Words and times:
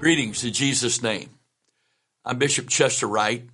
Greetings 0.00 0.44
in 0.44 0.52
Jesus' 0.52 1.02
name. 1.02 1.28
I'm 2.24 2.38
Bishop 2.38 2.68
Chester 2.68 3.08
Wright, 3.08 3.48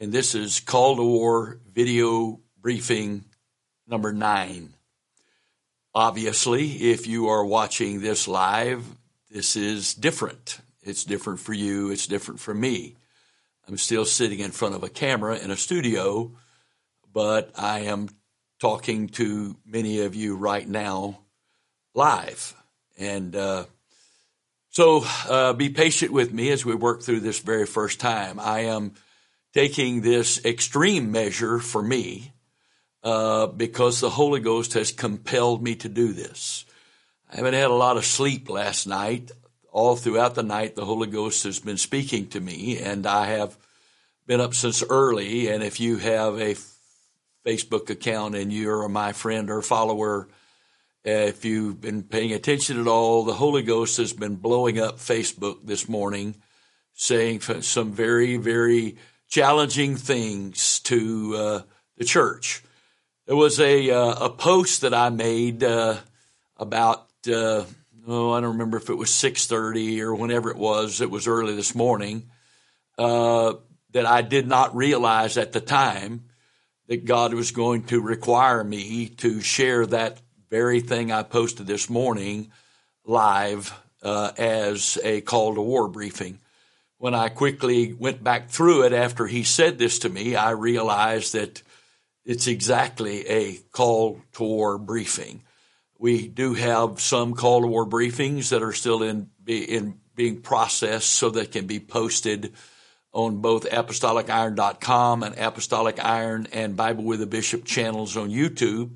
and 0.00 0.10
this 0.10 0.34
is 0.34 0.60
Call 0.60 0.96
to 0.96 1.02
War 1.02 1.60
video 1.70 2.40
briefing 2.58 3.26
number 3.86 4.10
nine. 4.14 4.72
Obviously, 5.94 6.90
if 6.90 7.06
you 7.06 7.28
are 7.28 7.44
watching 7.44 8.00
this 8.00 8.26
live, 8.26 8.82
this 9.30 9.56
is 9.56 9.92
different. 9.92 10.58
It's 10.82 11.04
different 11.04 11.38
for 11.38 11.52
you, 11.52 11.90
it's 11.90 12.06
different 12.06 12.40
for 12.40 12.54
me. 12.54 12.96
I'm 13.68 13.76
still 13.76 14.06
sitting 14.06 14.38
in 14.38 14.52
front 14.52 14.74
of 14.74 14.82
a 14.84 14.88
camera 14.88 15.38
in 15.38 15.50
a 15.50 15.56
studio, 15.56 16.32
but 17.12 17.50
I 17.58 17.80
am 17.80 18.08
talking 18.58 19.08
to 19.10 19.54
many 19.66 20.00
of 20.00 20.14
you 20.14 20.34
right 20.34 20.66
now 20.66 21.18
live. 21.92 22.54
And 22.96 23.36
uh, 23.36 23.66
so 24.70 25.04
uh, 25.28 25.52
be 25.52 25.70
patient 25.70 26.12
with 26.12 26.32
me 26.32 26.50
as 26.50 26.64
we 26.64 26.74
work 26.74 27.02
through 27.02 27.20
this 27.20 27.40
very 27.40 27.66
first 27.66 28.00
time. 28.00 28.38
I 28.38 28.60
am 28.60 28.94
taking 29.54 30.00
this 30.00 30.44
extreme 30.44 31.10
measure 31.10 31.58
for 31.58 31.82
me 31.82 32.32
uh, 33.02 33.46
because 33.46 34.00
the 34.00 34.10
Holy 34.10 34.40
Ghost 34.40 34.74
has 34.74 34.92
compelled 34.92 35.62
me 35.62 35.74
to 35.76 35.88
do 35.88 36.12
this. 36.12 36.64
I 37.32 37.36
haven't 37.36 37.54
had 37.54 37.70
a 37.70 37.74
lot 37.74 37.96
of 37.96 38.04
sleep 38.04 38.48
last 38.48 38.86
night. 38.86 39.30
All 39.70 39.96
throughout 39.96 40.34
the 40.34 40.42
night, 40.42 40.76
the 40.76 40.84
Holy 40.84 41.08
Ghost 41.08 41.44
has 41.44 41.58
been 41.58 41.76
speaking 41.76 42.28
to 42.28 42.40
me, 42.40 42.78
and 42.78 43.06
I 43.06 43.26
have 43.26 43.56
been 44.26 44.40
up 44.40 44.54
since 44.54 44.82
early. 44.82 45.48
And 45.48 45.62
if 45.62 45.78
you 45.78 45.96
have 45.98 46.40
a 46.40 46.56
Facebook 47.44 47.90
account 47.90 48.34
and 48.34 48.52
you're 48.52 48.88
my 48.88 49.12
friend 49.12 49.50
or 49.50 49.62
follower, 49.62 50.28
if 51.04 51.44
you've 51.44 51.80
been 51.80 52.02
paying 52.02 52.32
attention 52.32 52.80
at 52.80 52.86
all, 52.86 53.24
the 53.24 53.34
Holy 53.34 53.62
Ghost 53.62 53.96
has 53.98 54.12
been 54.12 54.36
blowing 54.36 54.80
up 54.80 54.96
Facebook 54.96 55.64
this 55.64 55.88
morning, 55.88 56.36
saying 56.94 57.40
some 57.40 57.92
very, 57.92 58.36
very 58.36 58.96
challenging 59.28 59.96
things 59.96 60.80
to 60.80 61.36
uh, 61.36 61.62
the 61.96 62.04
church. 62.04 62.62
There 63.26 63.36
was 63.36 63.60
a 63.60 63.90
uh, 63.90 64.26
a 64.26 64.30
post 64.30 64.80
that 64.80 64.94
I 64.94 65.10
made 65.10 65.62
uh, 65.62 65.96
about 66.56 67.08
uh, 67.26 67.64
oh 68.06 68.32
I 68.32 68.40
don't 68.40 68.52
remember 68.52 68.78
if 68.78 68.88
it 68.88 68.94
was 68.94 69.10
six 69.10 69.46
thirty 69.46 70.00
or 70.00 70.14
whenever 70.14 70.50
it 70.50 70.56
was. 70.56 71.00
It 71.00 71.10
was 71.10 71.28
early 71.28 71.54
this 71.54 71.74
morning 71.74 72.30
uh, 72.96 73.54
that 73.92 74.06
I 74.06 74.22
did 74.22 74.48
not 74.48 74.74
realize 74.74 75.36
at 75.36 75.52
the 75.52 75.60
time 75.60 76.24
that 76.88 77.04
God 77.04 77.34
was 77.34 77.50
going 77.50 77.84
to 77.84 78.00
require 78.00 78.64
me 78.64 79.08
to 79.18 79.42
share 79.42 79.84
that 79.86 80.22
very 80.50 80.80
thing 80.80 81.12
I 81.12 81.22
posted 81.22 81.66
this 81.66 81.90
morning 81.90 82.50
live 83.04 83.72
uh, 84.02 84.32
as 84.38 84.98
a 85.04 85.20
call 85.20 85.54
to 85.54 85.60
war 85.60 85.88
briefing. 85.88 86.38
When 86.98 87.14
I 87.14 87.28
quickly 87.28 87.92
went 87.92 88.24
back 88.24 88.48
through 88.48 88.84
it 88.84 88.92
after 88.92 89.26
he 89.26 89.44
said 89.44 89.78
this 89.78 90.00
to 90.00 90.08
me, 90.08 90.36
I 90.36 90.50
realized 90.50 91.34
that 91.34 91.62
it's 92.24 92.46
exactly 92.46 93.26
a 93.28 93.56
call 93.72 94.20
to 94.34 94.42
war 94.42 94.78
briefing. 94.78 95.42
We 95.98 96.28
do 96.28 96.54
have 96.54 97.00
some 97.00 97.34
call 97.34 97.62
to 97.62 97.66
war 97.66 97.86
briefings 97.86 98.50
that 98.50 98.62
are 98.62 98.72
still 98.72 99.02
in, 99.02 99.30
in 99.46 100.00
being 100.14 100.40
processed 100.40 101.10
so 101.10 101.30
they 101.30 101.46
can 101.46 101.66
be 101.66 101.80
posted 101.80 102.52
on 103.12 103.38
both 103.38 103.68
apostoliciron.com 103.68 105.22
and 105.22 105.38
apostolic 105.38 106.04
iron 106.04 106.46
and 106.52 106.76
Bible 106.76 107.04
with 107.04 107.22
a 107.22 107.26
Bishop 107.26 107.64
channels 107.64 108.16
on 108.16 108.30
YouTube 108.30 108.90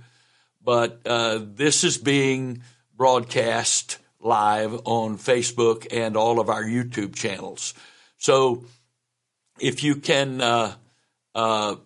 but 0.64 1.00
uh, 1.06 1.40
this 1.42 1.84
is 1.84 1.98
being 1.98 2.62
broadcast 2.96 3.98
live 4.20 4.74
on 4.84 5.18
Facebook 5.18 5.86
and 5.90 6.16
all 6.16 6.38
of 6.38 6.48
our 6.48 6.62
YouTube 6.62 7.14
channels. 7.14 7.74
So 8.18 8.64
if 9.58 9.82
you 9.82 9.96
can 9.96 10.40
uh, 10.40 10.74
uh, 11.34 11.76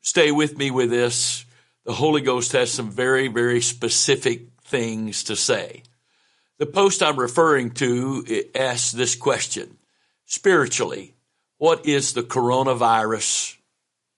stay 0.00 0.32
with 0.32 0.58
me 0.58 0.70
with 0.70 0.90
this, 0.90 1.44
the 1.84 1.92
Holy 1.92 2.20
Ghost 2.20 2.52
has 2.52 2.72
some 2.72 2.90
very, 2.90 3.28
very 3.28 3.60
specific 3.60 4.48
things 4.64 5.24
to 5.24 5.36
say. 5.36 5.84
The 6.58 6.66
post 6.66 7.02
I'm 7.02 7.18
referring 7.18 7.70
to 7.72 8.24
asks 8.54 8.90
this 8.90 9.14
question 9.14 9.78
spiritually, 10.24 11.14
what 11.58 11.86
is 11.86 12.12
the 12.12 12.22
coronavirus 12.22 13.56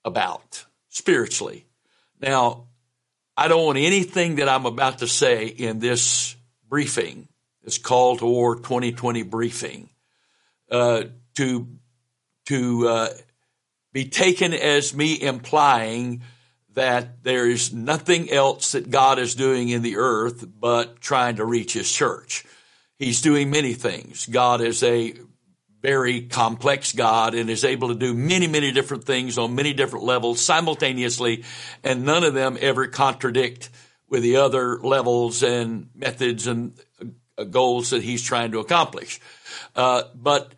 about? 0.05 0.65
Spiritually. 0.89 1.67
Now, 2.21 2.68
I 3.39 3.47
don't 3.47 3.65
want 3.65 3.79
anything 3.79 4.35
that 4.37 4.49
I'm 4.49 4.67
about 4.67 4.99
to 4.99 5.07
say 5.07 5.47
in 5.47 5.79
this 5.79 6.35
briefing, 6.69 7.29
this 7.63 7.79
call 7.79 8.17
to 8.17 8.27
war 8.27 8.57
2020 8.57 9.23
briefing, 9.23 9.91
uh, 10.73 11.05
to 11.37 11.69
to 12.47 12.89
uh, 12.89 13.09
be 13.93 14.07
taken 14.07 14.53
as 14.53 14.93
me 14.93 15.23
implying 15.23 16.23
that 16.75 17.23
there 17.23 17.49
is 17.49 17.73
nothing 17.73 18.29
else 18.29 18.73
that 18.73 18.91
God 18.91 19.21
is 19.21 19.37
doing 19.37 19.69
in 19.69 19.83
the 19.83 19.99
earth 19.99 20.45
but 20.59 21.01
trying 21.01 21.37
to 21.37 21.45
reach 21.45 21.75
His 21.75 21.93
church. 21.93 22.45
He's 22.99 23.21
doing 23.21 23.51
many 23.51 23.75
things. 23.75 24.27
God 24.27 24.61
is 24.63 24.83
a 24.83 25.15
very 25.81 26.23
complex 26.23 26.93
God 26.93 27.35
and 27.35 27.49
is 27.49 27.65
able 27.65 27.89
to 27.89 27.95
do 27.95 28.15
many, 28.15 28.47
many 28.47 28.73
different 28.73 29.05
things 29.05 29.39
on 29.39 29.55
many 29.55 29.73
different 29.73 30.05
levels 30.05 30.41
simultaneously, 30.41 31.45
and 31.85 32.05
none 32.05 32.25
of 32.25 32.35
them 32.35 32.59
ever 32.61 32.87
contradict 32.89 33.71
with 34.09 34.23
the 34.23 34.37
other 34.37 34.79
levels 34.81 35.43
and 35.43 35.91
methods 35.95 36.47
and 36.47 36.79
uh, 37.37 37.45
goals 37.45 37.91
that 37.91 38.03
he's 38.03 38.23
trying 38.23 38.53
to 38.53 38.59
accomplish. 38.59 39.21
Uh, 39.77 40.03
but 40.15 40.53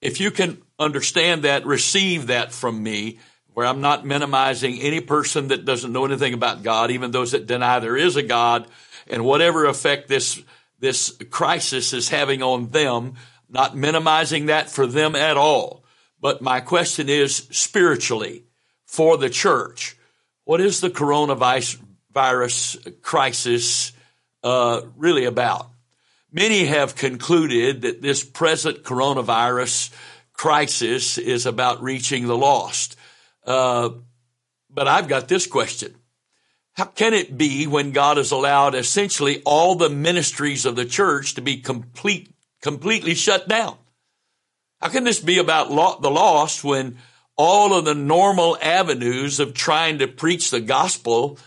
if 0.00 0.20
you 0.20 0.30
can 0.30 0.62
understand 0.78 1.42
that, 1.42 1.66
receive 1.66 2.28
that 2.28 2.52
from 2.52 2.82
me, 2.82 3.18
where 3.52 3.66
I'm 3.66 3.80
not 3.80 4.04
minimizing 4.04 4.80
any 4.80 5.00
person 5.00 5.48
that 5.48 5.64
doesn't 5.64 5.92
know 5.92 6.04
anything 6.04 6.34
about 6.34 6.62
God, 6.62 6.90
even 6.90 7.10
those 7.10 7.32
that 7.32 7.46
deny 7.46 7.78
there 7.78 7.96
is 7.96 8.16
a 8.16 8.22
God, 8.22 8.66
and 9.06 9.24
whatever 9.24 9.66
effect 9.66 10.08
this 10.08 10.42
this 10.80 11.16
crisis 11.30 11.92
is 11.92 12.08
having 12.10 12.42
on 12.42 12.68
them, 12.70 13.14
not 13.54 13.76
minimizing 13.76 14.46
that 14.46 14.68
for 14.68 14.86
them 14.86 15.14
at 15.14 15.36
all. 15.36 15.84
But 16.20 16.42
my 16.42 16.60
question 16.60 17.08
is 17.08 17.36
spiritually 17.52 18.44
for 18.84 19.16
the 19.16 19.30
church. 19.30 19.96
What 20.44 20.60
is 20.60 20.80
the 20.80 20.90
coronavirus 20.90 23.00
crisis 23.00 23.92
uh, 24.42 24.82
really 24.96 25.24
about? 25.24 25.70
Many 26.32 26.64
have 26.64 26.96
concluded 26.96 27.82
that 27.82 28.02
this 28.02 28.24
present 28.24 28.82
coronavirus 28.82 29.94
crisis 30.32 31.16
is 31.16 31.46
about 31.46 31.82
reaching 31.82 32.26
the 32.26 32.36
lost. 32.36 32.96
Uh, 33.46 33.90
but 34.68 34.88
I've 34.88 35.06
got 35.06 35.28
this 35.28 35.46
question. 35.46 35.94
How 36.72 36.86
can 36.86 37.14
it 37.14 37.38
be 37.38 37.68
when 37.68 37.92
God 37.92 38.16
has 38.16 38.32
allowed 38.32 38.74
essentially 38.74 39.42
all 39.44 39.76
the 39.76 39.90
ministries 39.90 40.66
of 40.66 40.74
the 40.74 40.84
church 40.84 41.34
to 41.34 41.40
be 41.40 41.58
complete 41.58 42.33
completely 42.64 43.14
shut 43.14 43.46
down. 43.46 43.76
How 44.80 44.88
can 44.88 45.04
this 45.04 45.20
be 45.20 45.36
about 45.36 45.68
the 46.00 46.10
lost 46.10 46.64
when 46.64 46.96
all 47.36 47.74
of 47.74 47.84
the 47.84 47.94
normal 47.94 48.56
avenues 48.60 49.38
of 49.38 49.52
trying 49.52 49.98
to 49.98 50.08
preach 50.08 50.50
the 50.50 50.62
gospel 50.62 51.38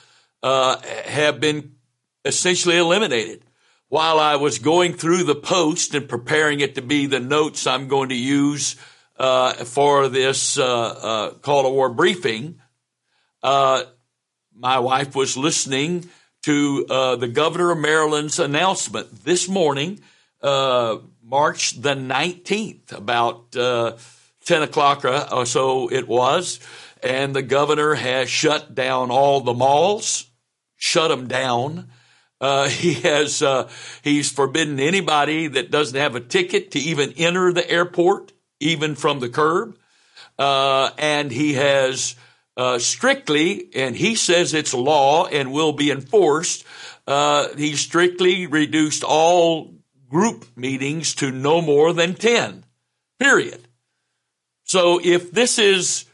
uh, 0.44 0.80
have 1.06 1.40
been 1.40 1.74
essentially 2.24 2.78
eliminated? 2.78 3.44
While 3.90 4.20
I 4.20 4.36
was 4.36 4.60
going 4.60 4.94
through 4.94 5.24
the 5.24 5.34
post 5.34 5.96
and 5.96 6.08
preparing 6.08 6.60
it 6.60 6.76
to 6.76 6.84
be 6.84 7.08
the 7.08 7.20
notes 7.20 7.66
I'm 7.66 7.88
going 7.88 8.10
to 8.10 8.16
use 8.16 8.76
uh, 9.18 9.54
for 9.54 10.10
this 10.10 10.60
uh, 10.60 10.66
uh 10.66 11.32
call 11.40 11.64
to 11.64 11.70
war 11.70 11.90
briefing, 11.90 12.62
uh, 13.42 13.86
my 14.54 14.78
wife 14.78 15.16
was 15.16 15.36
listening 15.36 16.12
to 16.44 16.86
uh, 16.88 17.16
the 17.16 17.28
governor 17.28 17.72
of 17.72 17.80
Maryland's 17.80 18.38
announcement 18.38 19.24
this 19.24 19.50
morning 19.50 20.00
uh, 20.42 20.98
March 21.24 21.82
the 21.82 21.94
19th, 21.94 22.94
about 22.94 23.56
uh, 23.56 23.98
10 24.46 24.64
o'clock 24.64 25.04
or 25.06 25.46
so 25.46 25.90
it 25.92 26.08
was. 26.08 26.60
And 27.04 27.36
the 27.36 27.42
governor 27.42 27.96
has 27.96 28.30
shut 28.30 28.74
down 28.74 29.12
all 29.12 29.42
the 29.42 29.54
malls, 29.54 30.26
shut 30.78 31.10
them 31.10 31.28
down. 31.28 31.90
Uh, 32.40 32.70
he 32.70 32.94
has, 32.94 33.42
uh, 33.42 33.70
he's 34.04 34.32
forbidden 34.32 34.80
anybody 34.80 35.48
that 35.48 35.72
doesn't 35.72 36.00
have 36.00 36.16
a 36.16 36.22
ticket 36.22 36.72
to 36.72 36.80
even 36.80 37.14
enter 37.18 37.52
the 37.52 37.70
airport, 37.70 38.32
even 38.60 38.96
from 38.96 39.20
the 39.20 39.30
curb. 39.30 39.78
Uh, 40.40 40.92
and 40.98 41.32
he 41.32 41.54
has, 41.54 42.16
uh, 42.56 42.80
strictly, 42.80 43.70
and 43.76 43.96
he 43.96 44.16
says 44.16 44.54
it's 44.54 44.74
law 44.74 45.26
and 45.26 45.52
will 45.52 45.74
be 45.74 45.92
enforced. 45.92 46.66
Uh, 47.06 47.48
he 47.56 47.76
strictly 47.76 48.48
reduced 48.48 49.04
all 49.04 49.77
group 50.10 50.46
meetings 50.56 51.16
to 51.16 51.32
no 51.32 51.62
more 51.62 51.94
than 51.94 52.14
10, 52.14 52.64
period. 53.20 53.68
So 54.64 55.00
if 55.04 55.32
this 55.32 55.60
is 55.60 56.06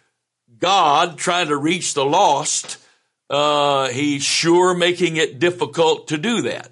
God 0.58 1.18
trying 1.18 1.48
to 1.48 1.58
reach 1.58 1.94
the 1.94 2.06
lost, 2.06 2.78
uh, 3.30 3.90
he's 3.90 4.24
sure 4.24 4.76
making 4.76 5.18
it 5.18 5.40
difficult 5.40 6.10
to 6.10 6.18
do 6.18 6.44
that. 6.44 6.70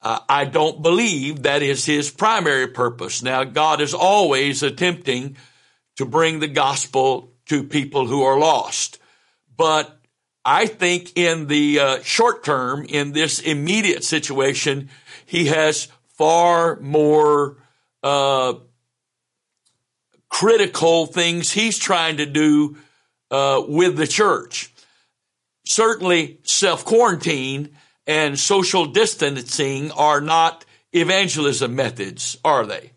Uh, 0.00 0.20
I 0.28 0.44
don't 0.44 0.82
believe 0.82 1.42
that 1.42 1.62
is 1.62 1.84
his 1.84 2.10
primary 2.10 2.68
purpose. 2.68 3.22
Now, 3.22 3.44
God 3.44 3.80
is 3.80 3.94
always 3.94 4.62
attempting 4.62 5.36
to 5.96 6.06
bring 6.06 6.38
the 6.38 6.48
gospel 6.48 7.32
to 7.46 7.64
people 7.64 8.06
who 8.06 8.22
are 8.22 8.38
lost. 8.38 8.98
But 9.56 9.98
I 10.44 10.66
think 10.66 11.16
in 11.16 11.46
the 11.46 11.80
uh, 11.80 12.02
short 12.02 12.44
term, 12.44 12.84
in 12.88 13.12
this 13.12 13.40
immediate 13.40 14.04
situation, 14.04 14.90
he 15.24 15.46
has 15.46 15.88
far 16.16 16.80
more 16.80 17.56
uh, 18.02 18.54
critical 20.28 21.06
things 21.06 21.52
he's 21.52 21.78
trying 21.78 22.18
to 22.18 22.26
do 22.26 22.76
uh, 23.30 23.62
with 23.66 23.96
the 23.96 24.06
church. 24.06 24.72
Certainly, 25.64 26.38
self 26.44 26.84
quarantine 26.84 27.76
and 28.06 28.38
social 28.38 28.86
distancing 28.86 29.90
are 29.92 30.20
not 30.20 30.64
evangelism 30.92 31.74
methods, 31.74 32.36
are 32.44 32.64
they? 32.66 32.92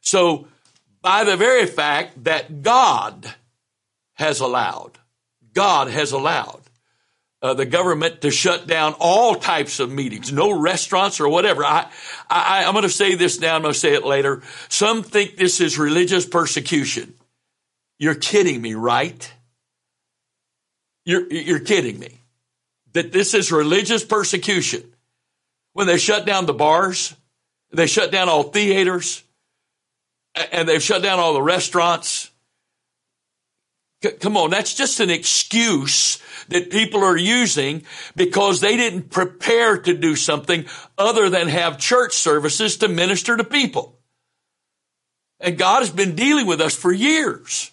So, 0.00 0.46
by 1.02 1.24
the 1.24 1.36
very 1.36 1.66
fact 1.66 2.24
that 2.24 2.62
God 2.62 3.34
has 4.14 4.40
allowed, 4.40 4.98
God 5.52 5.88
has 5.88 6.12
allowed 6.12 6.60
uh, 7.42 7.54
the 7.54 7.64
government 7.64 8.20
to 8.20 8.30
shut 8.30 8.66
down 8.66 8.94
all 8.98 9.34
types 9.34 9.80
of 9.80 9.90
meetings, 9.90 10.32
no 10.32 10.50
restaurants 10.52 11.20
or 11.20 11.28
whatever. 11.28 11.64
I, 11.64 11.90
I, 12.28 12.64
I'm 12.64 12.72
going 12.72 12.82
to 12.82 12.90
say 12.90 13.14
this 13.14 13.40
now. 13.40 13.56
I'm 13.56 13.62
going 13.62 13.72
to 13.72 13.78
say 13.78 13.94
it 13.94 14.04
later. 14.04 14.42
Some 14.68 15.02
think 15.02 15.36
this 15.36 15.60
is 15.60 15.78
religious 15.78 16.26
persecution. 16.26 17.14
You're 17.98 18.14
kidding 18.14 18.60
me, 18.60 18.74
right? 18.74 19.32
You're, 21.04 21.30
you're 21.32 21.60
kidding 21.60 21.98
me. 21.98 22.20
That 22.92 23.12
this 23.12 23.34
is 23.34 23.52
religious 23.52 24.04
persecution. 24.04 24.82
When 25.72 25.86
they 25.86 25.98
shut 25.98 26.26
down 26.26 26.46
the 26.46 26.54
bars, 26.54 27.14
they 27.72 27.86
shut 27.86 28.10
down 28.10 28.28
all 28.28 28.42
theaters, 28.42 29.22
and 30.52 30.68
they've 30.68 30.82
shut 30.82 31.02
down 31.02 31.18
all 31.18 31.32
the 31.32 31.42
restaurants. 31.42 32.29
C- 34.02 34.12
come 34.12 34.36
on, 34.36 34.50
that's 34.50 34.74
just 34.74 35.00
an 35.00 35.10
excuse 35.10 36.18
that 36.48 36.70
people 36.70 37.04
are 37.04 37.16
using 37.16 37.84
because 38.16 38.60
they 38.60 38.76
didn't 38.76 39.10
prepare 39.10 39.78
to 39.78 39.94
do 39.94 40.16
something 40.16 40.66
other 40.98 41.28
than 41.28 41.48
have 41.48 41.78
church 41.78 42.14
services 42.14 42.78
to 42.78 42.88
minister 42.88 43.36
to 43.36 43.44
people. 43.44 43.98
And 45.38 45.56
God 45.56 45.80
has 45.80 45.90
been 45.90 46.14
dealing 46.14 46.46
with 46.46 46.60
us 46.60 46.74
for 46.74 46.92
years. 46.92 47.70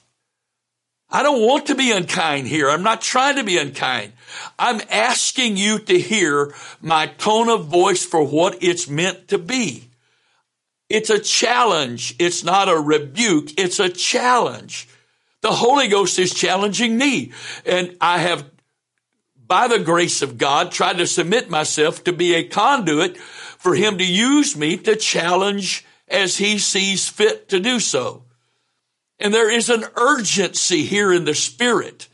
I 1.09 1.23
don't 1.23 1.41
want 1.41 1.67
to 1.67 1.75
be 1.75 1.91
unkind 1.91 2.47
here. 2.47 2.69
I'm 2.69 2.83
not 2.83 3.01
trying 3.01 3.37
to 3.37 3.43
be 3.43 3.57
unkind. 3.57 4.11
I'm 4.59 4.81
asking 4.89 5.55
you 5.55 5.79
to 5.79 5.97
hear 5.97 6.53
my 6.81 7.07
tone 7.07 7.49
of 7.49 7.67
voice 7.67 8.05
for 8.05 8.23
what 8.23 8.61
it's 8.61 8.89
meant 8.89 9.29
to 9.29 9.37
be. 9.37 9.89
It's 10.89 11.09
a 11.09 11.19
challenge. 11.19 12.15
It's 12.19 12.43
not 12.43 12.69
a 12.69 12.75
rebuke. 12.75 13.57
It's 13.57 13.79
a 13.79 13.89
challenge. 13.89 14.89
The 15.41 15.51
Holy 15.51 15.87
Ghost 15.87 16.19
is 16.19 16.33
challenging 16.33 16.97
me. 16.97 17.31
And 17.65 17.95
I 18.01 18.19
have, 18.19 18.49
by 19.45 19.67
the 19.67 19.79
grace 19.79 20.21
of 20.21 20.37
God, 20.37 20.71
tried 20.71 20.97
to 20.97 21.07
submit 21.07 21.49
myself 21.49 22.03
to 22.05 22.13
be 22.13 22.33
a 22.33 22.47
conduit 22.47 23.17
for 23.17 23.75
Him 23.75 23.97
to 23.97 24.05
use 24.05 24.57
me 24.57 24.77
to 24.77 24.95
challenge 24.95 25.85
as 26.07 26.37
He 26.37 26.57
sees 26.57 27.07
fit 27.07 27.49
to 27.49 27.59
do 27.59 27.79
so. 27.79 28.23
And 29.19 29.33
there 29.33 29.49
is 29.51 29.69
an 29.69 29.85
urgency 29.95 30.83
here 30.83 31.11
in 31.11 31.25
the 31.25 31.35
Spirit. 31.35 32.07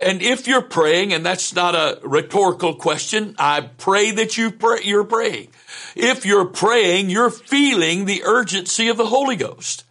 And 0.00 0.22
if 0.22 0.48
you're 0.48 0.62
praying, 0.62 1.12
and 1.12 1.24
that's 1.24 1.54
not 1.54 1.74
a 1.74 2.00
rhetorical 2.02 2.74
question, 2.74 3.36
I 3.38 3.60
pray 3.60 4.12
that 4.12 4.38
you 4.38 4.50
pray, 4.50 4.78
you're 4.82 5.04
praying. 5.04 5.48
If 5.94 6.24
you're 6.24 6.46
praying, 6.46 7.10
you're 7.10 7.30
feeling 7.30 8.06
the 8.06 8.22
urgency 8.24 8.88
of 8.88 8.96
the 8.96 9.06
Holy 9.06 9.36
Ghost. 9.36 9.84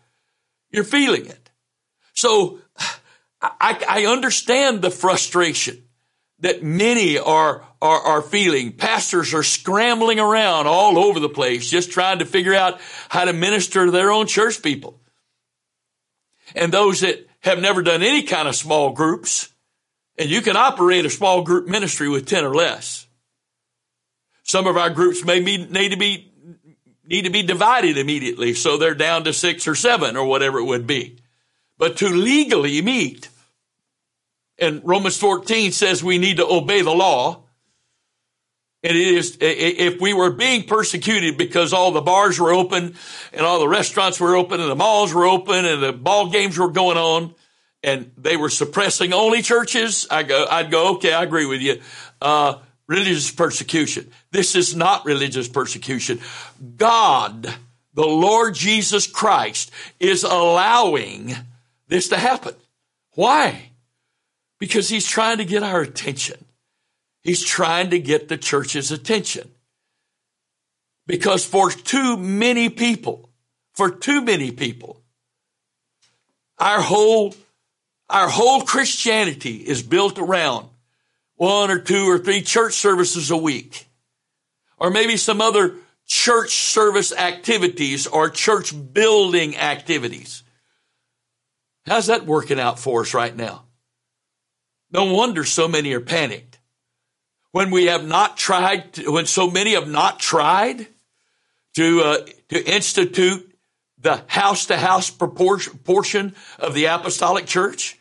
You're 0.71 0.83
feeling 0.83 1.27
it. 1.27 1.38
So 2.19 2.59
I, 3.41 3.81
I 3.87 4.05
understand 4.05 4.81
the 4.81 4.91
frustration 4.91 5.81
that 6.39 6.61
many 6.61 7.17
are, 7.17 7.63
are, 7.81 7.99
are 8.01 8.21
feeling. 8.21 8.73
Pastors 8.73 9.33
are 9.33 9.41
scrambling 9.41 10.19
around 10.19 10.67
all 10.67 10.99
over 10.99 11.21
the 11.21 11.29
place, 11.29 11.69
just 11.69 11.91
trying 11.91 12.19
to 12.19 12.25
figure 12.25 12.53
out 12.53 12.81
how 13.07 13.23
to 13.23 13.31
minister 13.31 13.85
to 13.85 13.91
their 13.91 14.11
own 14.11 14.27
church 14.27 14.61
people. 14.61 14.99
And 16.55 16.73
those 16.73 16.99
that 16.99 17.25
have 17.39 17.61
never 17.61 17.81
done 17.81 18.03
any 18.03 18.23
kind 18.23 18.49
of 18.49 18.55
small 18.55 18.91
groups, 18.91 19.53
and 20.17 20.29
you 20.29 20.41
can 20.41 20.57
operate 20.57 21.05
a 21.05 21.09
small 21.09 21.43
group 21.43 21.69
ministry 21.69 22.09
with 22.09 22.25
10 22.25 22.43
or 22.43 22.53
less. 22.53 23.07
Some 24.43 24.67
of 24.67 24.75
our 24.75 24.89
groups 24.89 25.23
may 25.23 25.39
be, 25.39 25.65
need 25.67 25.91
to 25.91 25.97
be, 25.97 26.29
need 27.05 27.23
to 27.23 27.31
be 27.31 27.43
divided 27.43 27.97
immediately. 27.97 28.55
So 28.55 28.77
they're 28.77 28.93
down 28.93 29.23
to 29.23 29.31
six 29.31 29.69
or 29.69 29.75
seven 29.75 30.17
or 30.17 30.25
whatever 30.25 30.59
it 30.59 30.65
would 30.65 30.85
be. 30.85 31.19
But 31.79 31.97
to 31.97 32.09
legally 32.09 32.81
meet, 32.83 33.29
and 34.59 34.81
Romans 34.83 35.17
14 35.17 35.71
says 35.71 36.03
we 36.03 36.19
need 36.19 36.37
to 36.37 36.45
obey 36.45 36.81
the 36.83 36.91
law. 36.91 37.43
And 38.83 38.95
it 38.95 39.07
is, 39.07 39.37
if 39.41 39.99
we 39.99 40.13
were 40.13 40.31
being 40.31 40.63
persecuted 40.63 41.37
because 41.37 41.73
all 41.73 41.91
the 41.91 42.01
bars 42.01 42.39
were 42.39 42.53
open 42.53 42.95
and 43.33 43.45
all 43.45 43.59
the 43.59 43.67
restaurants 43.67 44.19
were 44.19 44.35
open 44.35 44.61
and 44.61 44.69
the 44.69 44.75
malls 44.75 45.13
were 45.13 45.25
open 45.25 45.65
and 45.65 45.81
the 45.81 45.91
ball 45.91 46.29
games 46.29 46.57
were 46.57 46.69
going 46.69 46.97
on 46.97 47.33
and 47.83 48.11
they 48.17 48.37
were 48.37 48.49
suppressing 48.49 49.11
only 49.13 49.41
churches, 49.41 50.07
I 50.11 50.23
go, 50.23 50.45
I'd 50.49 50.71
go, 50.71 50.95
okay, 50.95 51.13
I 51.13 51.23
agree 51.23 51.45
with 51.45 51.61
you. 51.61 51.81
Uh, 52.21 52.59
religious 52.87 53.31
persecution. 53.31 54.11
This 54.31 54.55
is 54.55 54.75
not 54.75 55.05
religious 55.05 55.47
persecution. 55.47 56.19
God, 56.77 57.53
the 57.93 58.05
Lord 58.05 58.55
Jesus 58.55 59.07
Christ, 59.07 59.71
is 59.99 60.23
allowing 60.23 61.35
this 61.89 62.09
to 62.09 62.17
happen. 62.17 62.55
Why? 63.15 63.71
Because 64.59 64.87
he's 64.87 65.07
trying 65.07 65.39
to 65.39 65.45
get 65.45 65.63
our 65.63 65.81
attention. 65.81 66.45
He's 67.21 67.43
trying 67.43 67.89
to 67.89 67.99
get 67.99 68.29
the 68.29 68.37
church's 68.37 68.91
attention. 68.91 69.49
Because 71.05 71.43
for 71.43 71.71
too 71.71 72.15
many 72.15 72.69
people, 72.69 73.29
for 73.73 73.89
too 73.89 74.21
many 74.21 74.51
people, 74.51 75.01
our 76.59 76.81
whole, 76.81 77.33
our 78.09 78.29
whole 78.29 78.61
Christianity 78.61 79.55
is 79.55 79.81
built 79.81 80.19
around 80.19 80.67
one 81.35 81.71
or 81.71 81.79
two 81.79 82.05
or 82.09 82.19
three 82.19 82.41
church 82.41 82.73
services 82.73 83.31
a 83.31 83.37
week, 83.37 83.87
or 84.77 84.89
maybe 84.89 85.17
some 85.17 85.41
other 85.41 85.75
church 86.05 86.51
service 86.51 87.13
activities 87.13 88.05
or 88.07 88.29
church 88.29 88.73
building 88.93 89.57
activities. 89.57 90.43
How's 91.85 92.07
that 92.07 92.25
working 92.25 92.59
out 92.59 92.79
for 92.79 93.01
us 93.01 93.13
right 93.13 93.35
now? 93.35 93.65
No 94.91 95.13
wonder 95.13 95.43
so 95.43 95.67
many 95.67 95.93
are 95.93 95.99
panicked. 95.99 96.59
When 97.51 97.71
we 97.71 97.85
have 97.85 98.05
not 98.05 98.37
tried, 98.37 98.93
to, 98.93 99.11
when 99.11 99.25
so 99.25 99.49
many 99.49 99.73
have 99.73 99.87
not 99.87 100.19
tried 100.19 100.87
to, 101.75 102.01
uh, 102.01 102.17
to 102.49 102.71
institute 102.71 103.45
the 103.97 104.23
house 104.27 104.67
to 104.67 104.77
house 104.77 105.09
portion 105.09 106.35
of 106.57 106.73
the 106.73 106.85
apostolic 106.85 107.45
church, 107.45 107.97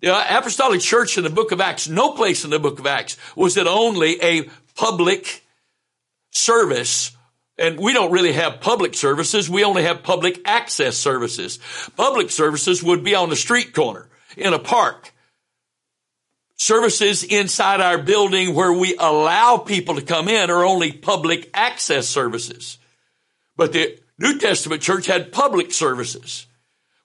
the 0.00 0.38
apostolic 0.38 0.80
church 0.80 1.18
in 1.18 1.24
the 1.24 1.30
book 1.30 1.52
of 1.52 1.60
Acts, 1.60 1.88
no 1.88 2.12
place 2.12 2.44
in 2.44 2.50
the 2.50 2.58
book 2.58 2.78
of 2.78 2.86
Acts 2.86 3.16
was 3.36 3.56
it 3.56 3.66
only 3.66 4.20
a 4.22 4.48
public 4.74 5.44
service. 6.30 7.12
And 7.60 7.78
we 7.78 7.92
don't 7.92 8.10
really 8.10 8.32
have 8.32 8.62
public 8.62 8.94
services. 8.94 9.50
We 9.50 9.64
only 9.64 9.82
have 9.82 10.02
public 10.02 10.40
access 10.46 10.96
services. 10.96 11.58
Public 11.94 12.30
services 12.30 12.82
would 12.82 13.04
be 13.04 13.14
on 13.14 13.28
the 13.28 13.36
street 13.36 13.74
corner, 13.74 14.08
in 14.34 14.54
a 14.54 14.58
park. 14.58 15.12
Services 16.56 17.22
inside 17.22 17.82
our 17.82 17.98
building 17.98 18.54
where 18.54 18.72
we 18.72 18.96
allow 18.96 19.58
people 19.58 19.96
to 19.96 20.02
come 20.02 20.26
in 20.26 20.50
are 20.50 20.64
only 20.64 20.90
public 20.90 21.50
access 21.52 22.08
services. 22.08 22.78
But 23.56 23.74
the 23.74 23.98
New 24.18 24.38
Testament 24.38 24.80
church 24.80 25.06
had 25.06 25.30
public 25.30 25.70
services 25.70 26.46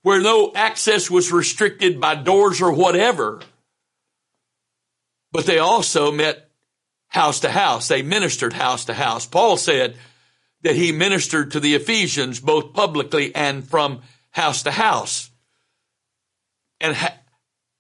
where 0.04 0.22
no 0.22 0.54
access 0.56 1.12
was 1.12 1.34
restricted 1.34 2.00
by 2.00 2.16
doors 2.16 2.62
or 2.62 2.72
whatever. 2.72 3.42
But 5.34 5.46
they 5.46 5.60
also 5.60 6.14
met 6.14 6.50
house 7.08 7.42
to 7.42 7.50
house. 7.50 7.90
They 7.90 8.04
ministered 8.04 8.54
house 8.54 8.86
to 8.86 8.94
house. 8.94 9.26
Paul 9.26 9.58
said 9.58 9.98
that 10.66 10.76
he 10.76 10.92
ministered 10.92 11.52
to 11.52 11.60
the 11.60 11.76
Ephesians 11.76 12.40
both 12.40 12.74
publicly 12.74 13.34
and 13.36 13.64
from 13.64 14.02
house 14.32 14.64
to 14.64 14.72
house. 14.72 15.30
And 16.82 16.96
ha- 16.96 17.20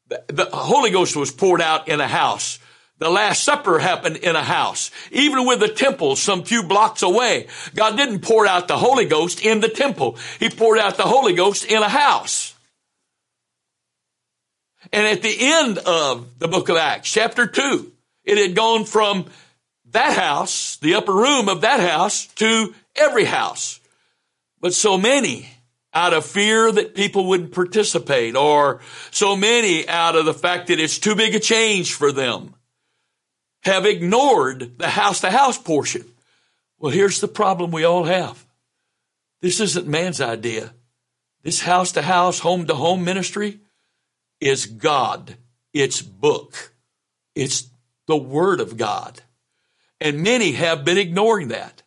the 0.07 0.47
Holy 0.53 0.91
Ghost 0.91 1.15
was 1.15 1.31
poured 1.31 1.61
out 1.61 1.87
in 1.87 1.99
a 1.99 2.07
house. 2.07 2.59
The 2.99 3.09
Last 3.09 3.43
Supper 3.43 3.79
happened 3.79 4.17
in 4.17 4.35
a 4.35 4.43
house. 4.43 4.91
Even 5.09 5.47
with 5.47 5.61
the 5.61 5.67
temple 5.67 6.15
some 6.15 6.43
few 6.43 6.61
blocks 6.61 7.01
away, 7.01 7.47
God 7.73 7.97
didn't 7.97 8.19
pour 8.19 8.45
out 8.45 8.67
the 8.67 8.77
Holy 8.77 9.05
Ghost 9.05 9.43
in 9.43 9.61
the 9.61 9.67
temple. 9.67 10.19
He 10.39 10.51
poured 10.51 10.77
out 10.77 10.95
the 10.95 11.03
Holy 11.03 11.33
Ghost 11.33 11.65
in 11.65 11.81
a 11.81 11.89
house. 11.89 12.53
And 14.93 15.07
at 15.07 15.23
the 15.23 15.35
end 15.35 15.79
of 15.79 16.37
the 16.37 16.47
book 16.47 16.69
of 16.69 16.77
Acts, 16.77 17.11
chapter 17.11 17.47
2, 17.47 17.91
it 18.25 18.37
had 18.37 18.55
gone 18.55 18.85
from 18.85 19.25
that 19.95 20.17
house, 20.17 20.77
the 20.77 20.95
upper 20.95 21.13
room 21.13 21.49
of 21.49 21.61
that 21.61 21.79
house, 21.79 22.27
to 22.35 22.73
every 22.95 23.25
house. 23.25 23.79
But 24.61 24.73
so 24.73 24.97
many 24.97 25.49
out 25.93 26.13
of 26.13 26.25
fear 26.25 26.71
that 26.71 26.95
people 26.95 27.27
wouldn't 27.27 27.53
participate 27.53 28.35
or 28.35 28.81
so 29.11 29.35
many 29.35 29.87
out 29.87 30.15
of 30.15 30.25
the 30.25 30.33
fact 30.33 30.67
that 30.67 30.79
it's 30.79 30.99
too 30.99 31.15
big 31.15 31.35
a 31.35 31.39
change 31.39 31.93
for 31.93 32.11
them 32.11 32.53
have 33.63 33.85
ignored 33.85 34.77
the 34.77 34.89
house 34.89 35.21
to 35.21 35.31
house 35.31 35.57
portion. 35.57 36.05
Well, 36.77 36.91
here's 36.91 37.19
the 37.19 37.27
problem 37.27 37.71
we 37.71 37.83
all 37.83 38.03
have. 38.03 38.45
This 39.41 39.59
isn't 39.59 39.87
man's 39.87 40.21
idea. 40.21 40.73
This 41.41 41.61
house 41.61 41.93
to 41.93 42.01
house, 42.01 42.39
home 42.39 42.67
to 42.67 42.75
home 42.75 43.03
ministry 43.03 43.59
is 44.39 44.65
God. 44.65 45.35
It's 45.73 46.01
book. 46.01 46.73
It's 47.33 47.69
the 48.07 48.17
word 48.17 48.59
of 48.59 48.77
God. 48.77 49.21
And 50.05 50.21
many 50.21 50.51
have 50.51 50.85
been 50.85 50.99
ignoring 50.99 51.47
that. 51.47 51.81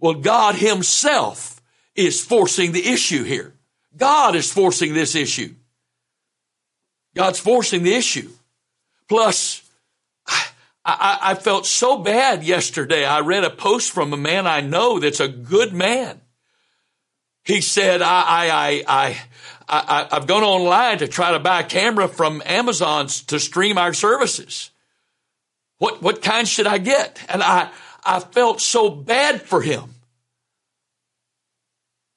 Well, 0.00 0.14
God 0.14 0.56
himself 0.56 1.62
is 1.94 2.20
forcing 2.20 2.72
the 2.72 2.84
issue 2.84 3.22
here. 3.22 3.54
God 3.96 4.34
is 4.34 4.52
forcing 4.52 4.92
this 4.92 5.14
issue. 5.14 5.54
God's 7.14 7.38
forcing 7.38 7.84
the 7.84 7.94
issue. 7.94 8.28
Plus, 9.08 9.62
I, 10.26 10.44
I, 10.84 11.18
I, 11.22 11.34
felt 11.36 11.64
so 11.64 11.98
bad 11.98 12.42
yesterday. 12.42 13.04
I 13.04 13.20
read 13.20 13.44
a 13.44 13.50
post 13.50 13.92
from 13.92 14.12
a 14.12 14.16
man 14.16 14.48
I 14.48 14.60
know 14.60 14.98
that's 14.98 15.20
a 15.20 15.28
good 15.28 15.72
man. 15.72 16.20
He 17.44 17.60
said, 17.60 18.02
I, 18.02 18.24
I, 18.26 18.84
I, 18.88 19.18
I, 19.68 20.08
I've 20.10 20.26
gone 20.26 20.42
online 20.42 20.98
to 20.98 21.06
try 21.06 21.30
to 21.30 21.38
buy 21.38 21.60
a 21.60 21.64
camera 21.64 22.08
from 22.08 22.42
Amazon 22.44 23.06
to 23.28 23.38
stream 23.38 23.78
our 23.78 23.94
services. 23.94 24.72
What, 25.78 26.02
what 26.02 26.22
kind 26.22 26.46
should 26.46 26.66
I 26.66 26.78
get? 26.78 27.20
And 27.28 27.42
I, 27.42 27.70
I 28.04 28.20
felt 28.20 28.60
so 28.60 28.90
bad 28.90 29.42
for 29.42 29.60
him 29.60 29.94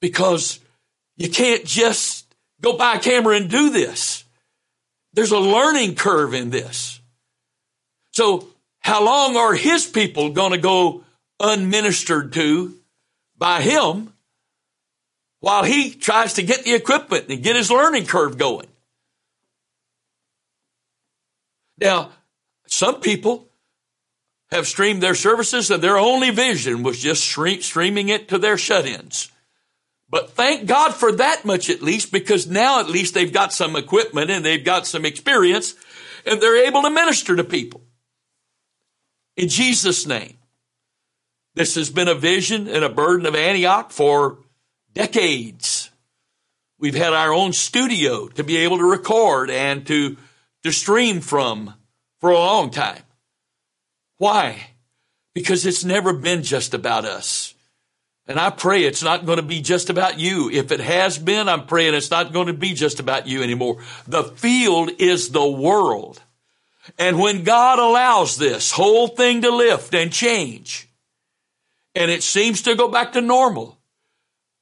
because 0.00 0.60
you 1.16 1.28
can't 1.28 1.64
just 1.64 2.26
go 2.60 2.76
buy 2.76 2.94
a 2.94 3.00
camera 3.00 3.36
and 3.36 3.50
do 3.50 3.70
this. 3.70 4.24
There's 5.12 5.32
a 5.32 5.38
learning 5.38 5.96
curve 5.96 6.34
in 6.34 6.50
this. 6.50 7.00
So 8.12 8.48
how 8.80 9.04
long 9.04 9.36
are 9.36 9.54
his 9.54 9.86
people 9.86 10.30
going 10.30 10.52
to 10.52 10.58
go 10.58 11.04
unministered 11.40 12.32
to 12.32 12.74
by 13.36 13.60
him 13.60 14.12
while 15.40 15.64
he 15.64 15.90
tries 15.92 16.34
to 16.34 16.42
get 16.42 16.64
the 16.64 16.74
equipment 16.74 17.26
and 17.28 17.42
get 17.42 17.56
his 17.56 17.70
learning 17.70 18.06
curve 18.06 18.38
going? 18.38 18.66
Now, 21.80 22.10
some 22.66 23.00
people 23.00 23.47
have 24.50 24.66
streamed 24.66 25.02
their 25.02 25.14
services 25.14 25.70
and 25.70 25.82
their 25.82 25.98
only 25.98 26.30
vision 26.30 26.82
was 26.82 26.98
just 26.98 27.24
streaming 27.24 28.08
it 28.08 28.28
to 28.28 28.38
their 28.38 28.56
shut-ins. 28.56 29.30
But 30.10 30.30
thank 30.30 30.66
God 30.66 30.94
for 30.94 31.12
that 31.12 31.44
much 31.44 31.68
at 31.68 31.82
least, 31.82 32.10
because 32.10 32.46
now 32.46 32.80
at 32.80 32.88
least 32.88 33.12
they've 33.12 33.32
got 33.32 33.52
some 33.52 33.76
equipment 33.76 34.30
and 34.30 34.44
they've 34.44 34.64
got 34.64 34.86
some 34.86 35.04
experience 35.04 35.74
and 36.24 36.40
they're 36.40 36.66
able 36.66 36.82
to 36.82 36.90
minister 36.90 37.36
to 37.36 37.44
people. 37.44 37.82
In 39.36 39.48
Jesus' 39.48 40.06
name. 40.06 40.34
This 41.54 41.74
has 41.74 41.90
been 41.90 42.08
a 42.08 42.14
vision 42.14 42.68
and 42.68 42.84
a 42.84 42.88
burden 42.88 43.26
of 43.26 43.34
Antioch 43.34 43.90
for 43.90 44.38
decades. 44.94 45.90
We've 46.78 46.94
had 46.94 47.12
our 47.12 47.32
own 47.32 47.52
studio 47.52 48.28
to 48.28 48.44
be 48.44 48.58
able 48.58 48.78
to 48.78 48.84
record 48.84 49.50
and 49.50 49.84
to, 49.88 50.16
to 50.62 50.70
stream 50.70 51.20
from 51.20 51.74
for 52.20 52.30
a 52.30 52.38
long 52.38 52.70
time. 52.70 53.02
Why? 54.18 54.70
Because 55.34 55.64
it's 55.64 55.84
never 55.84 56.12
been 56.12 56.42
just 56.42 56.74
about 56.74 57.04
us. 57.04 57.54
And 58.26 58.38
I 58.38 58.50
pray 58.50 58.82
it's 58.82 59.02
not 59.02 59.24
going 59.24 59.38
to 59.38 59.42
be 59.42 59.62
just 59.62 59.88
about 59.88 60.18
you. 60.18 60.50
If 60.50 60.70
it 60.70 60.80
has 60.80 61.16
been, 61.16 61.48
I'm 61.48 61.66
praying 61.66 61.94
it's 61.94 62.10
not 62.10 62.32
going 62.32 62.48
to 62.48 62.52
be 62.52 62.74
just 62.74 63.00
about 63.00 63.26
you 63.26 63.42
anymore. 63.42 63.82
The 64.06 64.24
field 64.24 64.90
is 64.98 65.30
the 65.30 65.48
world. 65.48 66.20
And 66.98 67.18
when 67.18 67.42
God 67.44 67.78
allows 67.78 68.36
this 68.36 68.72
whole 68.72 69.08
thing 69.08 69.42
to 69.42 69.50
lift 69.50 69.94
and 69.94 70.12
change, 70.12 70.88
and 71.94 72.10
it 72.10 72.22
seems 72.22 72.62
to 72.62 72.74
go 72.74 72.88
back 72.88 73.12
to 73.12 73.20
normal, 73.22 73.78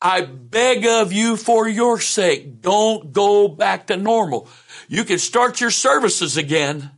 I 0.00 0.22
beg 0.22 0.86
of 0.86 1.12
you 1.12 1.36
for 1.36 1.66
your 1.66 1.98
sake, 2.00 2.60
don't 2.60 3.12
go 3.12 3.48
back 3.48 3.88
to 3.88 3.96
normal. 3.96 4.48
You 4.88 5.04
can 5.04 5.18
start 5.18 5.60
your 5.60 5.70
services 5.70 6.36
again, 6.36 6.90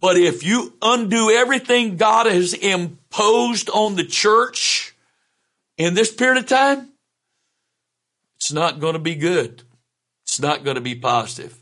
but 0.00 0.16
if 0.16 0.42
you 0.42 0.72
undo 0.80 1.30
everything 1.30 1.96
God 1.96 2.26
has 2.26 2.54
imposed 2.54 3.68
on 3.70 3.96
the 3.96 4.04
church 4.04 4.94
in 5.76 5.94
this 5.94 6.12
period 6.12 6.38
of 6.38 6.46
time, 6.46 6.88
it's 8.36 8.52
not 8.52 8.80
going 8.80 8.94
to 8.94 8.98
be 8.98 9.14
good. 9.14 9.62
It's 10.24 10.40
not 10.40 10.64
going 10.64 10.76
to 10.76 10.80
be 10.80 10.94
positive. 10.94 11.54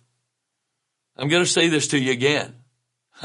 I'm 1.17 1.29
going 1.29 1.43
to 1.43 1.51
say 1.51 1.69
this 1.69 1.89
to 1.89 1.99
you 1.99 2.13
again. 2.13 2.55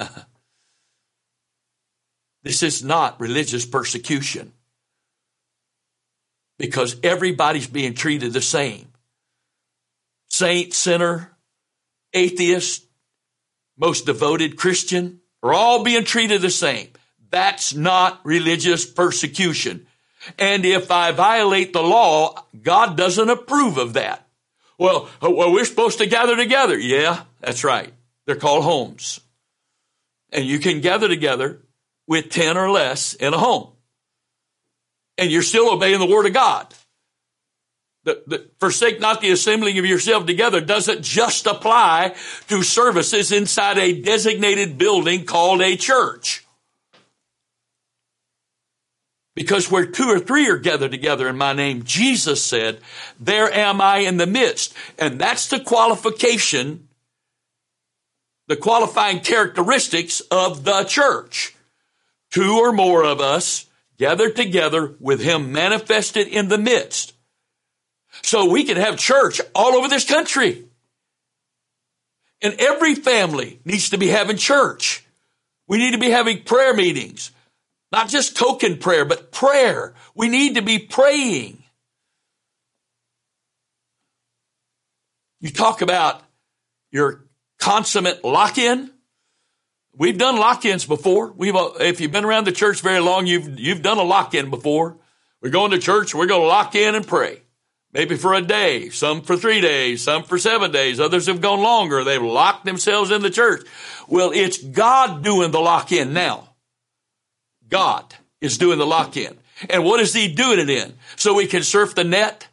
this 2.43 2.63
is 2.63 2.83
not 2.83 3.19
religious 3.19 3.65
persecution 3.65 4.51
because 6.57 6.95
everybody's 7.03 7.67
being 7.67 7.93
treated 7.93 8.33
the 8.33 8.41
same. 8.41 8.87
Saint, 10.29 10.73
sinner, 10.73 11.31
atheist, 12.13 12.83
most 13.77 14.05
devoted 14.05 14.57
Christian 14.57 15.21
are 15.41 15.53
all 15.53 15.83
being 15.83 16.05
treated 16.05 16.41
the 16.41 16.49
same. 16.49 16.89
That's 17.29 17.73
not 17.73 18.21
religious 18.23 18.85
persecution. 18.85 19.87
And 20.37 20.65
if 20.65 20.91
I 20.91 21.11
violate 21.11 21.73
the 21.73 21.81
law, 21.81 22.45
God 22.61 22.95
doesn't 22.95 23.29
approve 23.29 23.77
of 23.77 23.93
that. 23.93 24.27
Well, 24.77 25.09
uh, 25.21 25.29
well, 25.29 25.51
we're 25.51 25.65
supposed 25.65 25.97
to 25.97 26.05
gather 26.05 26.35
together. 26.35 26.77
Yeah, 26.77 27.23
that's 27.41 27.63
right. 27.63 27.93
They're 28.25 28.35
called 28.35 28.63
homes. 28.63 29.19
And 30.31 30.45
you 30.45 30.59
can 30.59 30.81
gather 30.81 31.07
together 31.07 31.61
with 32.07 32.29
10 32.29 32.57
or 32.57 32.69
less 32.69 33.13
in 33.13 33.33
a 33.33 33.37
home. 33.37 33.69
And 35.17 35.31
you're 35.31 35.43
still 35.43 35.71
obeying 35.71 35.99
the 35.99 36.05
word 36.05 36.25
of 36.25 36.33
God 36.33 36.73
the, 38.03 38.21
the, 38.27 38.49
forsake 38.59 38.99
not 38.99 39.21
the 39.21 39.31
assembling 39.31 39.77
of 39.79 39.85
yourself 39.85 40.25
together 40.25 40.59
doesn't 40.59 41.03
just 41.03 41.47
apply 41.47 42.15
to 42.49 42.61
services 42.61 43.31
inside 43.31 43.77
a 43.77 44.01
designated 44.01 44.77
building 44.77 45.25
called 45.25 45.61
a 45.61 45.77
church. 45.77 46.45
Because 49.35 49.71
where 49.71 49.85
two 49.85 50.09
or 50.09 50.19
three 50.19 50.47
are 50.49 50.57
gathered 50.57 50.91
together 50.91 51.27
in 51.27 51.37
my 51.37 51.53
name, 51.53 51.83
Jesus 51.83 52.43
said, 52.43 52.79
there 53.19 53.51
am 53.51 53.81
I 53.81 53.99
in 53.99 54.17
the 54.17 54.27
midst. 54.27 54.75
And 54.99 55.19
that's 55.19 55.47
the 55.47 55.59
qualification, 55.59 56.87
the 58.47 58.57
qualifying 58.57 59.21
characteristics 59.21 60.19
of 60.29 60.65
the 60.65 60.83
church. 60.83 61.55
Two 62.29 62.59
or 62.59 62.71
more 62.71 63.03
of 63.03 63.21
us 63.21 63.65
gathered 63.97 64.35
together 64.35 64.93
with 64.99 65.21
him 65.21 65.51
manifested 65.51 66.27
in 66.27 66.49
the 66.49 66.57
midst 66.57 67.12
so 68.21 68.49
we 68.49 68.63
can 68.63 68.77
have 68.77 68.97
church 68.97 69.41
all 69.55 69.75
over 69.75 69.87
this 69.87 70.05
country. 70.05 70.65
And 72.41 72.55
every 72.59 72.95
family 72.95 73.59
needs 73.65 73.89
to 73.91 73.97
be 73.97 74.07
having 74.07 74.37
church. 74.37 75.05
We 75.67 75.77
need 75.77 75.91
to 75.91 75.97
be 75.97 76.09
having 76.09 76.43
prayer 76.43 76.73
meetings, 76.73 77.31
not 77.91 78.09
just 78.09 78.35
token 78.35 78.77
prayer, 78.77 79.05
but 79.05 79.31
prayer. 79.31 79.93
We 80.13 80.27
need 80.27 80.55
to 80.55 80.61
be 80.61 80.77
praying. 80.77 81.63
You 85.39 85.49
talk 85.49 85.81
about 85.81 86.21
your 86.91 87.23
consummate 87.59 88.23
lock-in. 88.23 88.91
We've 89.95 90.17
done 90.17 90.37
lock-ins 90.37 90.85
before. 90.85 91.31
We've, 91.31 91.55
uh, 91.55 91.71
if 91.79 92.01
you've 92.01 92.11
been 92.11 92.25
around 92.25 92.45
the 92.45 92.51
church 92.51 92.81
very 92.81 92.99
long, 92.99 93.25
you've, 93.25 93.59
you've 93.59 93.81
done 93.81 93.97
a 93.97 94.03
lock-in 94.03 94.49
before. 94.49 94.97
We're 95.41 95.49
going 95.49 95.71
to 95.71 95.79
church. 95.79 96.13
We're 96.13 96.25
going 96.25 96.41
to 96.41 96.47
lock 96.47 96.75
in 96.75 96.95
and 96.95 97.07
pray 97.07 97.41
maybe 97.93 98.17
for 98.17 98.33
a 98.33 98.41
day, 98.41 98.89
some 98.89 99.21
for 99.21 99.37
three 99.37 99.61
days, 99.61 100.03
some 100.03 100.23
for 100.23 100.37
seven 100.37 100.71
days. 100.71 100.99
Others 100.99 101.27
have 101.27 101.41
gone 101.41 101.61
longer. 101.61 102.03
They've 102.03 102.21
locked 102.21 102.65
themselves 102.65 103.11
in 103.11 103.21
the 103.21 103.29
church. 103.29 103.65
Well, 104.07 104.31
it's 104.33 104.57
God 104.57 105.23
doing 105.23 105.51
the 105.51 105.59
lock 105.59 105.91
in 105.91 106.13
now. 106.13 106.49
God 107.69 108.13
is 108.41 108.57
doing 108.57 108.79
the 108.79 108.85
lock 108.85 109.15
in. 109.15 109.37
And 109.69 109.85
what 109.85 109.99
is 109.99 110.13
he 110.13 110.27
doing 110.27 110.59
it 110.59 110.69
in? 110.69 110.93
So 111.15 111.33
we 111.33 111.47
can 111.47 111.63
surf 111.63 111.95
the 111.95 112.03
net? 112.03 112.47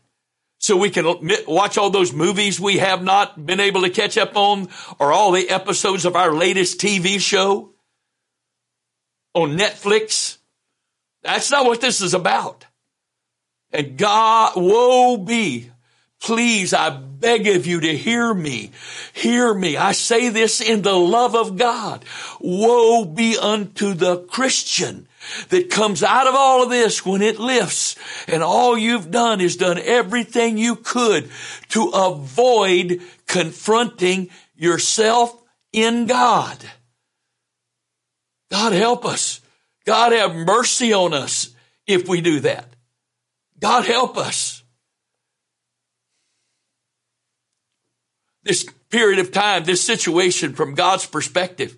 So 0.59 0.77
we 0.77 0.91
can 0.91 1.07
watch 1.49 1.79
all 1.79 1.89
those 1.89 2.13
movies 2.13 2.61
we 2.61 2.77
have 2.79 3.03
not 3.03 3.47
been 3.47 3.61
able 3.61 3.81
to 3.83 3.91
catch 3.91 4.19
up 4.19 4.37
on 4.37 4.69
or 4.99 5.11
all 5.11 5.33
the 5.33 5.49
episodes 5.49 6.05
of 6.05 6.17
our 6.17 6.35
latest 6.35 6.79
TV 6.79 7.19
show 7.19 7.73
on 9.35 9.57
Netflix? 9.57 10.37
That's 11.23 11.51
not 11.51 11.65
what 11.65 11.81
this 11.81 12.03
is 12.03 12.13
about. 12.13 12.67
And 13.73 13.97
God, 13.97 14.53
woe 14.57 15.17
be 15.17 15.71
Please, 16.21 16.75
I 16.75 16.91
beg 16.91 17.47
of 17.49 17.67
you 17.67 17.81
to 17.81 17.97
hear 17.97 18.33
me. 18.35 18.71
Hear 19.15 19.55
me. 19.55 19.79
I 19.79 19.93
say 19.93 20.29
this 20.29 20.61
in 20.61 20.83
the 20.83 20.95
love 20.95 21.35
of 21.35 21.57
God. 21.57 22.05
Woe 22.41 23.07
be 23.07 23.39
unto 23.39 23.95
the 23.95 24.19
Christian 24.19 25.09
that 25.49 25.71
comes 25.71 26.03
out 26.03 26.27
of 26.27 26.35
all 26.35 26.63
of 26.63 26.69
this 26.69 27.07
when 27.07 27.23
it 27.23 27.41
lifts 27.41 27.97
and 28.29 28.43
all 28.43 28.77
you've 28.77 29.11
done 29.11 29.41
is 29.41 29.57
done 29.57 29.79
everything 29.79 30.59
you 30.59 30.77
could 30.77 31.31
to 31.71 31.89
avoid 31.89 33.01
confronting 33.27 34.29
yourself 34.57 35.43
in 35.73 36.05
God. 36.05 36.59
God 38.51 38.75
help 38.75 39.07
us. 39.07 39.41
God 39.87 40.13
have 40.13 40.35
mercy 40.35 40.93
on 40.93 41.15
us 41.15 41.55
if 41.87 42.09
we 42.09 42.21
do 42.21 42.41
that. 42.41 42.70
God 43.61 43.85
help 43.85 44.17
us. 44.17 44.63
This 48.43 48.67
period 48.89 49.19
of 49.19 49.33
time, 49.33 49.65
this 49.65 49.83
situation 49.83 50.55
from 50.55 50.75
God's 50.75 51.07
perspective 51.07 51.77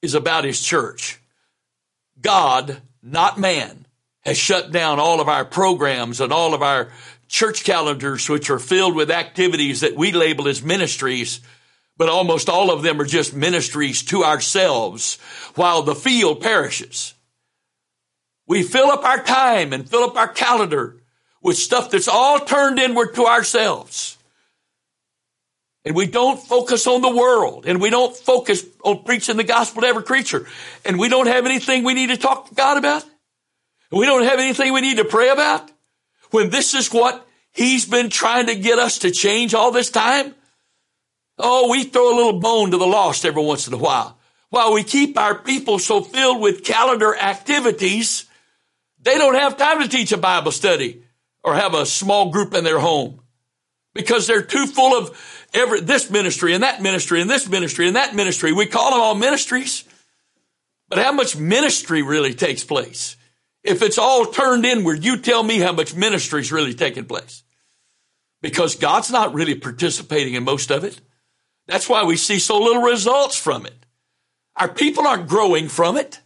is 0.00 0.14
about 0.14 0.44
His 0.44 0.60
church. 0.60 1.20
God, 2.20 2.80
not 3.02 3.38
man, 3.38 3.86
has 4.22 4.38
shut 4.38 4.72
down 4.72 4.98
all 4.98 5.20
of 5.20 5.28
our 5.28 5.44
programs 5.44 6.20
and 6.20 6.32
all 6.32 6.54
of 6.54 6.62
our 6.62 6.90
church 7.28 7.62
calendars, 7.64 8.28
which 8.28 8.50
are 8.50 8.58
filled 8.58 8.96
with 8.96 9.10
activities 9.10 9.80
that 9.80 9.96
we 9.96 10.12
label 10.12 10.48
as 10.48 10.62
ministries, 10.62 11.40
but 11.96 12.08
almost 12.08 12.48
all 12.48 12.70
of 12.70 12.82
them 12.82 13.00
are 13.00 13.06
just 13.06 13.34
ministries 13.34 14.02
to 14.04 14.24
ourselves 14.24 15.18
while 15.54 15.82
the 15.82 15.94
field 15.94 16.40
perishes. 16.40 17.14
We 18.50 18.64
fill 18.64 18.90
up 18.90 19.04
our 19.04 19.22
time 19.22 19.72
and 19.72 19.88
fill 19.88 20.02
up 20.02 20.16
our 20.16 20.26
calendar 20.26 20.96
with 21.40 21.56
stuff 21.56 21.92
that's 21.92 22.08
all 22.08 22.40
turned 22.40 22.80
inward 22.80 23.14
to 23.14 23.26
ourselves. 23.26 24.18
And 25.84 25.94
we 25.94 26.08
don't 26.08 26.36
focus 26.36 26.88
on 26.88 27.00
the 27.00 27.14
world 27.14 27.64
and 27.64 27.80
we 27.80 27.90
don't 27.90 28.14
focus 28.14 28.66
on 28.84 29.04
preaching 29.04 29.36
the 29.36 29.44
gospel 29.44 29.82
to 29.82 29.86
every 29.86 30.02
creature. 30.02 30.48
And 30.84 30.98
we 30.98 31.08
don't 31.08 31.28
have 31.28 31.46
anything 31.46 31.84
we 31.84 31.94
need 31.94 32.08
to 32.08 32.16
talk 32.16 32.48
to 32.48 32.54
God 32.56 32.76
about. 32.76 33.04
And 33.92 34.00
We 34.00 34.06
don't 34.06 34.24
have 34.24 34.40
anything 34.40 34.72
we 34.72 34.80
need 34.80 34.96
to 34.96 35.04
pray 35.04 35.28
about. 35.28 35.70
When 36.32 36.50
this 36.50 36.74
is 36.74 36.92
what 36.92 37.24
he's 37.52 37.86
been 37.86 38.10
trying 38.10 38.46
to 38.46 38.56
get 38.56 38.80
us 38.80 38.98
to 38.98 39.12
change 39.12 39.54
all 39.54 39.70
this 39.70 39.90
time. 39.90 40.34
Oh, 41.38 41.70
we 41.70 41.84
throw 41.84 42.12
a 42.12 42.16
little 42.16 42.40
bone 42.40 42.72
to 42.72 42.78
the 42.78 42.84
lost 42.84 43.24
every 43.24 43.44
once 43.44 43.68
in 43.68 43.74
a 43.74 43.78
while. 43.78 44.18
While 44.48 44.72
we 44.72 44.82
keep 44.82 45.16
our 45.16 45.36
people 45.36 45.78
so 45.78 46.00
filled 46.00 46.40
with 46.40 46.64
calendar 46.64 47.14
activities, 47.14 48.26
they 49.02 49.16
don't 49.18 49.34
have 49.34 49.56
time 49.56 49.82
to 49.82 49.88
teach 49.88 50.12
a 50.12 50.18
Bible 50.18 50.52
study 50.52 51.02
or 51.42 51.54
have 51.54 51.74
a 51.74 51.86
small 51.86 52.30
group 52.30 52.54
in 52.54 52.64
their 52.64 52.78
home 52.78 53.20
because 53.94 54.26
they're 54.26 54.42
too 54.42 54.66
full 54.66 54.96
of 54.96 55.48
every, 55.54 55.80
this 55.80 56.10
ministry 56.10 56.54
and 56.54 56.62
that 56.62 56.82
ministry 56.82 57.20
and 57.20 57.30
this 57.30 57.48
ministry 57.48 57.86
and 57.86 57.96
that 57.96 58.14
ministry. 58.14 58.52
We 58.52 58.66
call 58.66 58.90
them 58.90 59.00
all 59.00 59.14
ministries. 59.14 59.84
But 60.88 60.98
how 60.98 61.12
much 61.12 61.36
ministry 61.36 62.02
really 62.02 62.34
takes 62.34 62.64
place? 62.64 63.16
If 63.62 63.82
it's 63.82 63.98
all 63.98 64.26
turned 64.26 64.64
inward, 64.64 65.04
you 65.04 65.18
tell 65.18 65.42
me 65.42 65.58
how 65.58 65.72
much 65.72 65.94
ministry 65.94 66.40
is 66.40 66.52
really 66.52 66.74
taking 66.74 67.04
place. 67.04 67.42
Because 68.42 68.74
God's 68.74 69.10
not 69.10 69.34
really 69.34 69.54
participating 69.54 70.34
in 70.34 70.44
most 70.44 70.70
of 70.70 70.82
it. 70.82 71.00
That's 71.66 71.88
why 71.88 72.04
we 72.04 72.16
see 72.16 72.38
so 72.38 72.58
little 72.58 72.82
results 72.82 73.36
from 73.36 73.66
it. 73.66 73.86
Our 74.56 74.68
people 74.68 75.06
aren't 75.06 75.28
growing 75.28 75.68
from 75.68 75.96
it. 75.96 76.19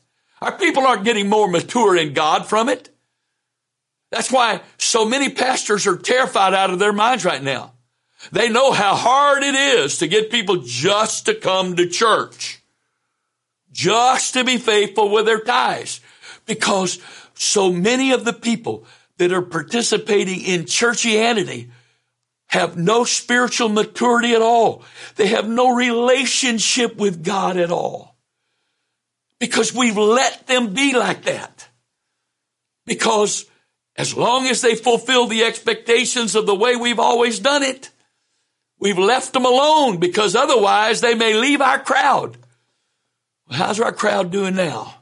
Our 0.44 0.52
people 0.52 0.86
aren't 0.86 1.04
getting 1.04 1.30
more 1.30 1.48
mature 1.48 1.96
in 1.96 2.12
God 2.12 2.44
from 2.44 2.68
it. 2.68 2.90
That's 4.10 4.30
why 4.30 4.60
so 4.76 5.06
many 5.06 5.30
pastors 5.30 5.86
are 5.86 5.96
terrified 5.96 6.52
out 6.52 6.68
of 6.68 6.78
their 6.78 6.92
minds 6.92 7.24
right 7.24 7.42
now. 7.42 7.72
They 8.30 8.50
know 8.50 8.70
how 8.70 8.94
hard 8.94 9.42
it 9.42 9.54
is 9.54 9.96
to 9.98 10.06
get 10.06 10.30
people 10.30 10.58
just 10.58 11.24
to 11.26 11.34
come 11.34 11.76
to 11.76 11.88
church, 11.88 12.62
just 13.72 14.34
to 14.34 14.44
be 14.44 14.58
faithful 14.58 15.08
with 15.08 15.24
their 15.24 15.40
tithes, 15.40 16.02
because 16.44 16.98
so 17.32 17.72
many 17.72 18.12
of 18.12 18.26
the 18.26 18.34
people 18.34 18.84
that 19.16 19.32
are 19.32 19.40
participating 19.40 20.42
in 20.42 20.64
churchianity 20.64 21.70
have 22.48 22.76
no 22.76 23.04
spiritual 23.04 23.70
maturity 23.70 24.34
at 24.34 24.42
all. 24.42 24.82
They 25.16 25.28
have 25.28 25.48
no 25.48 25.74
relationship 25.74 26.96
with 26.96 27.24
God 27.24 27.56
at 27.56 27.70
all. 27.70 28.13
Because 29.44 29.74
we've 29.74 29.98
let 29.98 30.46
them 30.46 30.72
be 30.72 30.94
like 30.94 31.24
that. 31.24 31.68
Because 32.86 33.44
as 33.94 34.16
long 34.16 34.46
as 34.46 34.62
they 34.62 34.74
fulfill 34.74 35.26
the 35.26 35.44
expectations 35.44 36.34
of 36.34 36.46
the 36.46 36.54
way 36.54 36.76
we've 36.76 36.98
always 36.98 37.40
done 37.40 37.62
it, 37.62 37.90
we've 38.78 38.98
left 38.98 39.34
them 39.34 39.44
alone 39.44 39.98
because 39.98 40.34
otherwise 40.34 41.02
they 41.02 41.14
may 41.14 41.34
leave 41.34 41.60
our 41.60 41.78
crowd. 41.78 42.38
how's 43.50 43.80
our 43.80 43.92
crowd 43.92 44.30
doing 44.30 44.54
now? 44.56 44.94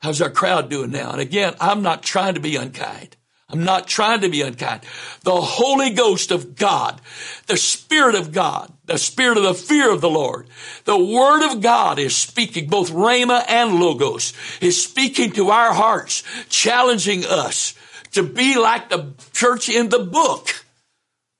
How's 0.00 0.20
our 0.20 0.30
crowd 0.30 0.68
doing 0.68 0.90
now? 0.90 1.12
And 1.12 1.20
again, 1.20 1.54
I'm 1.60 1.82
not 1.82 2.02
trying 2.02 2.34
to 2.34 2.40
be 2.40 2.56
unkind. 2.56 3.16
I'm 3.50 3.64
not 3.64 3.88
trying 3.88 4.20
to 4.20 4.28
be 4.28 4.42
unkind. 4.42 4.82
The 5.22 5.40
Holy 5.40 5.90
Ghost 5.90 6.30
of 6.30 6.54
God, 6.54 7.00
the 7.46 7.56
Spirit 7.56 8.14
of 8.14 8.32
God, 8.32 8.72
the 8.84 8.98
Spirit 8.98 9.38
of 9.38 9.42
the 9.42 9.54
fear 9.54 9.90
of 9.92 10.00
the 10.00 10.10
Lord, 10.10 10.48
the 10.84 10.98
Word 10.98 11.50
of 11.50 11.60
God 11.60 11.98
is 11.98 12.16
speaking, 12.16 12.68
both 12.68 12.90
Rhema 12.90 13.44
and 13.48 13.80
Logos, 13.80 14.32
is 14.60 14.82
speaking 14.82 15.32
to 15.32 15.50
our 15.50 15.72
hearts, 15.72 16.22
challenging 16.48 17.24
us 17.24 17.74
to 18.12 18.22
be 18.22 18.56
like 18.56 18.88
the 18.88 19.14
church 19.32 19.68
in 19.68 19.88
the 19.88 19.98
book. 19.98 20.64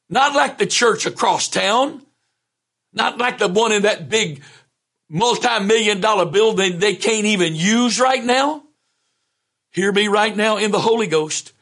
Not 0.08 0.34
like 0.34 0.58
the 0.58 0.66
church 0.66 1.06
across 1.06 1.48
town. 1.48 2.02
Not 2.92 3.18
like 3.18 3.38
the 3.38 3.48
one 3.48 3.70
in 3.70 3.82
that 3.82 4.08
big 4.08 4.42
multi-million 5.08 6.00
dollar 6.00 6.26
building 6.26 6.78
they 6.78 6.96
can't 6.96 7.26
even 7.26 7.54
use 7.54 8.00
right 8.00 8.24
now. 8.24 8.64
Hear 9.72 9.92
me 9.92 10.08
right 10.08 10.36
now 10.36 10.56
in 10.56 10.72
the 10.72 10.80
Holy 10.80 11.06
Ghost. 11.06 11.52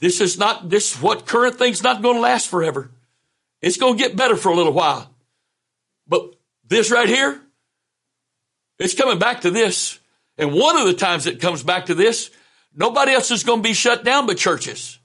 This 0.00 0.20
is 0.20 0.38
not, 0.38 0.68
this, 0.68 1.00
what 1.00 1.26
current 1.26 1.56
thing's 1.56 1.82
not 1.82 2.02
going 2.02 2.16
to 2.16 2.20
last 2.20 2.48
forever. 2.48 2.90
It's 3.62 3.76
going 3.76 3.96
to 3.96 4.02
get 4.02 4.16
better 4.16 4.36
for 4.36 4.50
a 4.50 4.54
little 4.54 4.72
while. 4.72 5.08
But 6.06 6.34
this 6.66 6.90
right 6.90 7.08
here, 7.08 7.40
it's 8.78 8.94
coming 8.94 9.18
back 9.18 9.42
to 9.42 9.50
this. 9.50 9.98
And 10.36 10.52
one 10.52 10.76
of 10.76 10.86
the 10.86 10.94
times 10.94 11.26
it 11.26 11.40
comes 11.40 11.62
back 11.62 11.86
to 11.86 11.94
this, 11.94 12.30
nobody 12.74 13.12
else 13.12 13.30
is 13.30 13.44
going 13.44 13.62
to 13.62 13.68
be 13.68 13.72
shut 13.72 14.04
down 14.04 14.26
but 14.26 14.36
churches. 14.36 14.98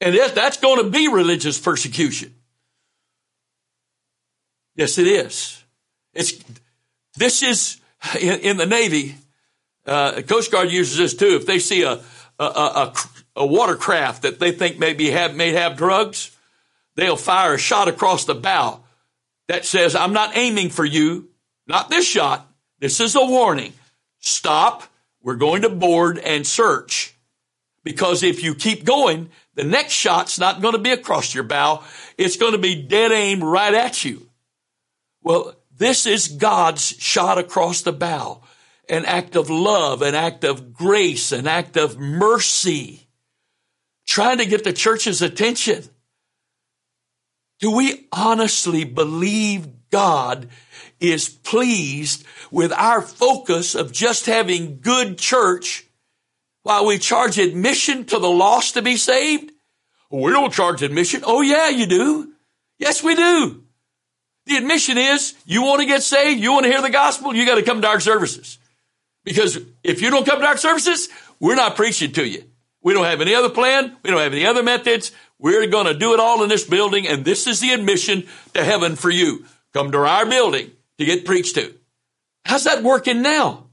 And 0.00 0.14
that's 0.14 0.56
going 0.56 0.82
to 0.82 0.90
be 0.90 1.08
religious 1.08 1.58
persecution. 1.58 2.34
Yes, 4.74 4.96
it 4.96 5.06
is. 5.06 5.62
It's, 6.14 6.42
this 7.16 7.42
is 7.42 7.80
in, 8.18 8.40
in 8.40 8.56
the 8.56 8.66
Navy, 8.66 9.14
uh, 9.86 10.22
Coast 10.22 10.50
Guard 10.50 10.70
uses 10.70 10.96
this 10.96 11.14
too. 11.14 11.36
If 11.36 11.46
they 11.46 11.58
see 11.58 11.82
a, 11.82 12.00
a, 12.38 12.44
a, 12.44 12.46
a 12.46 12.94
watercraft 13.36 14.22
that 14.22 14.38
they 14.38 14.52
think 14.52 14.78
maybe 14.78 15.10
have, 15.10 15.34
may 15.34 15.52
have 15.52 15.76
drugs, 15.76 16.36
they'll 16.96 17.16
fire 17.16 17.54
a 17.54 17.58
shot 17.58 17.88
across 17.88 18.24
the 18.24 18.34
bow 18.34 18.80
that 19.48 19.64
says, 19.64 19.94
I'm 19.96 20.12
not 20.12 20.36
aiming 20.36 20.70
for 20.70 20.84
you. 20.84 21.28
Not 21.66 21.90
this 21.90 22.06
shot. 22.06 22.48
This 22.78 23.00
is 23.00 23.14
a 23.14 23.24
warning. 23.24 23.72
Stop. 24.18 24.84
We're 25.22 25.36
going 25.36 25.62
to 25.62 25.68
board 25.68 26.18
and 26.18 26.46
search. 26.46 27.14
Because 27.82 28.22
if 28.22 28.42
you 28.42 28.54
keep 28.54 28.84
going, 28.84 29.30
the 29.54 29.64
next 29.64 29.92
shot's 29.92 30.38
not 30.38 30.60
going 30.60 30.74
to 30.74 30.80
be 30.80 30.90
across 30.90 31.34
your 31.34 31.44
bow. 31.44 31.82
It's 32.18 32.36
going 32.36 32.52
to 32.52 32.58
be 32.58 32.82
dead 32.82 33.12
aim 33.12 33.42
right 33.42 33.74
at 33.74 34.04
you. 34.04 34.28
Well, 35.22 35.54
this 35.76 36.06
is 36.06 36.28
God's 36.28 36.82
shot 36.82 37.38
across 37.38 37.82
the 37.82 37.92
bow. 37.92 38.42
An 38.88 39.04
act 39.04 39.36
of 39.36 39.50
love, 39.50 40.02
an 40.02 40.14
act 40.14 40.44
of 40.44 40.72
grace, 40.72 41.32
an 41.32 41.46
act 41.46 41.76
of 41.76 41.98
mercy 41.98 43.06
trying 44.10 44.38
to 44.38 44.44
get 44.44 44.64
the 44.64 44.72
church's 44.72 45.22
attention. 45.22 45.84
Do 47.60 47.70
we 47.70 48.08
honestly 48.10 48.82
believe 48.82 49.68
God 49.90 50.48
is 50.98 51.28
pleased 51.28 52.26
with 52.50 52.72
our 52.72 53.02
focus 53.02 53.76
of 53.76 53.92
just 53.92 54.26
having 54.26 54.80
good 54.80 55.16
church 55.16 55.86
while 56.64 56.86
we 56.86 56.98
charge 56.98 57.38
admission 57.38 58.04
to 58.06 58.18
the 58.18 58.28
lost 58.28 58.74
to 58.74 58.82
be 58.82 58.96
saved? 58.96 59.52
We 60.10 60.32
don't 60.32 60.52
charge 60.52 60.82
admission. 60.82 61.22
Oh 61.24 61.40
yeah, 61.40 61.68
you 61.68 61.86
do. 61.86 62.32
Yes, 62.78 63.04
we 63.04 63.14
do. 63.14 63.62
The 64.46 64.56
admission 64.56 64.98
is 64.98 65.34
you 65.46 65.62
want 65.62 65.82
to 65.82 65.86
get 65.86 66.02
saved, 66.02 66.40
you 66.40 66.50
want 66.50 66.64
to 66.64 66.72
hear 66.72 66.82
the 66.82 66.90
gospel, 66.90 67.32
you 67.32 67.46
got 67.46 67.56
to 67.56 67.62
come 67.62 67.80
to 67.82 67.86
our 67.86 68.00
services. 68.00 68.58
Because 69.22 69.56
if 69.84 70.02
you 70.02 70.10
don't 70.10 70.26
come 70.26 70.40
to 70.40 70.46
our 70.46 70.56
services, 70.56 71.08
we're 71.38 71.54
not 71.54 71.76
preaching 71.76 72.10
to 72.12 72.26
you. 72.26 72.49
We 72.82 72.94
don't 72.94 73.04
have 73.04 73.20
any 73.20 73.34
other 73.34 73.50
plan. 73.50 73.96
We 74.02 74.10
don't 74.10 74.20
have 74.20 74.32
any 74.32 74.46
other 74.46 74.62
methods. 74.62 75.12
We're 75.38 75.66
going 75.66 75.86
to 75.86 75.94
do 75.94 76.14
it 76.14 76.20
all 76.20 76.42
in 76.42 76.48
this 76.48 76.64
building, 76.64 77.06
and 77.06 77.24
this 77.24 77.46
is 77.46 77.60
the 77.60 77.72
admission 77.72 78.26
to 78.54 78.64
heaven 78.64 78.96
for 78.96 79.10
you. 79.10 79.44
Come 79.72 79.92
to 79.92 79.98
our 79.98 80.26
building 80.26 80.70
to 80.98 81.04
get 81.04 81.24
preached 81.24 81.54
to. 81.56 81.74
How's 82.44 82.64
that 82.64 82.82
working 82.82 83.22
now? 83.22 83.66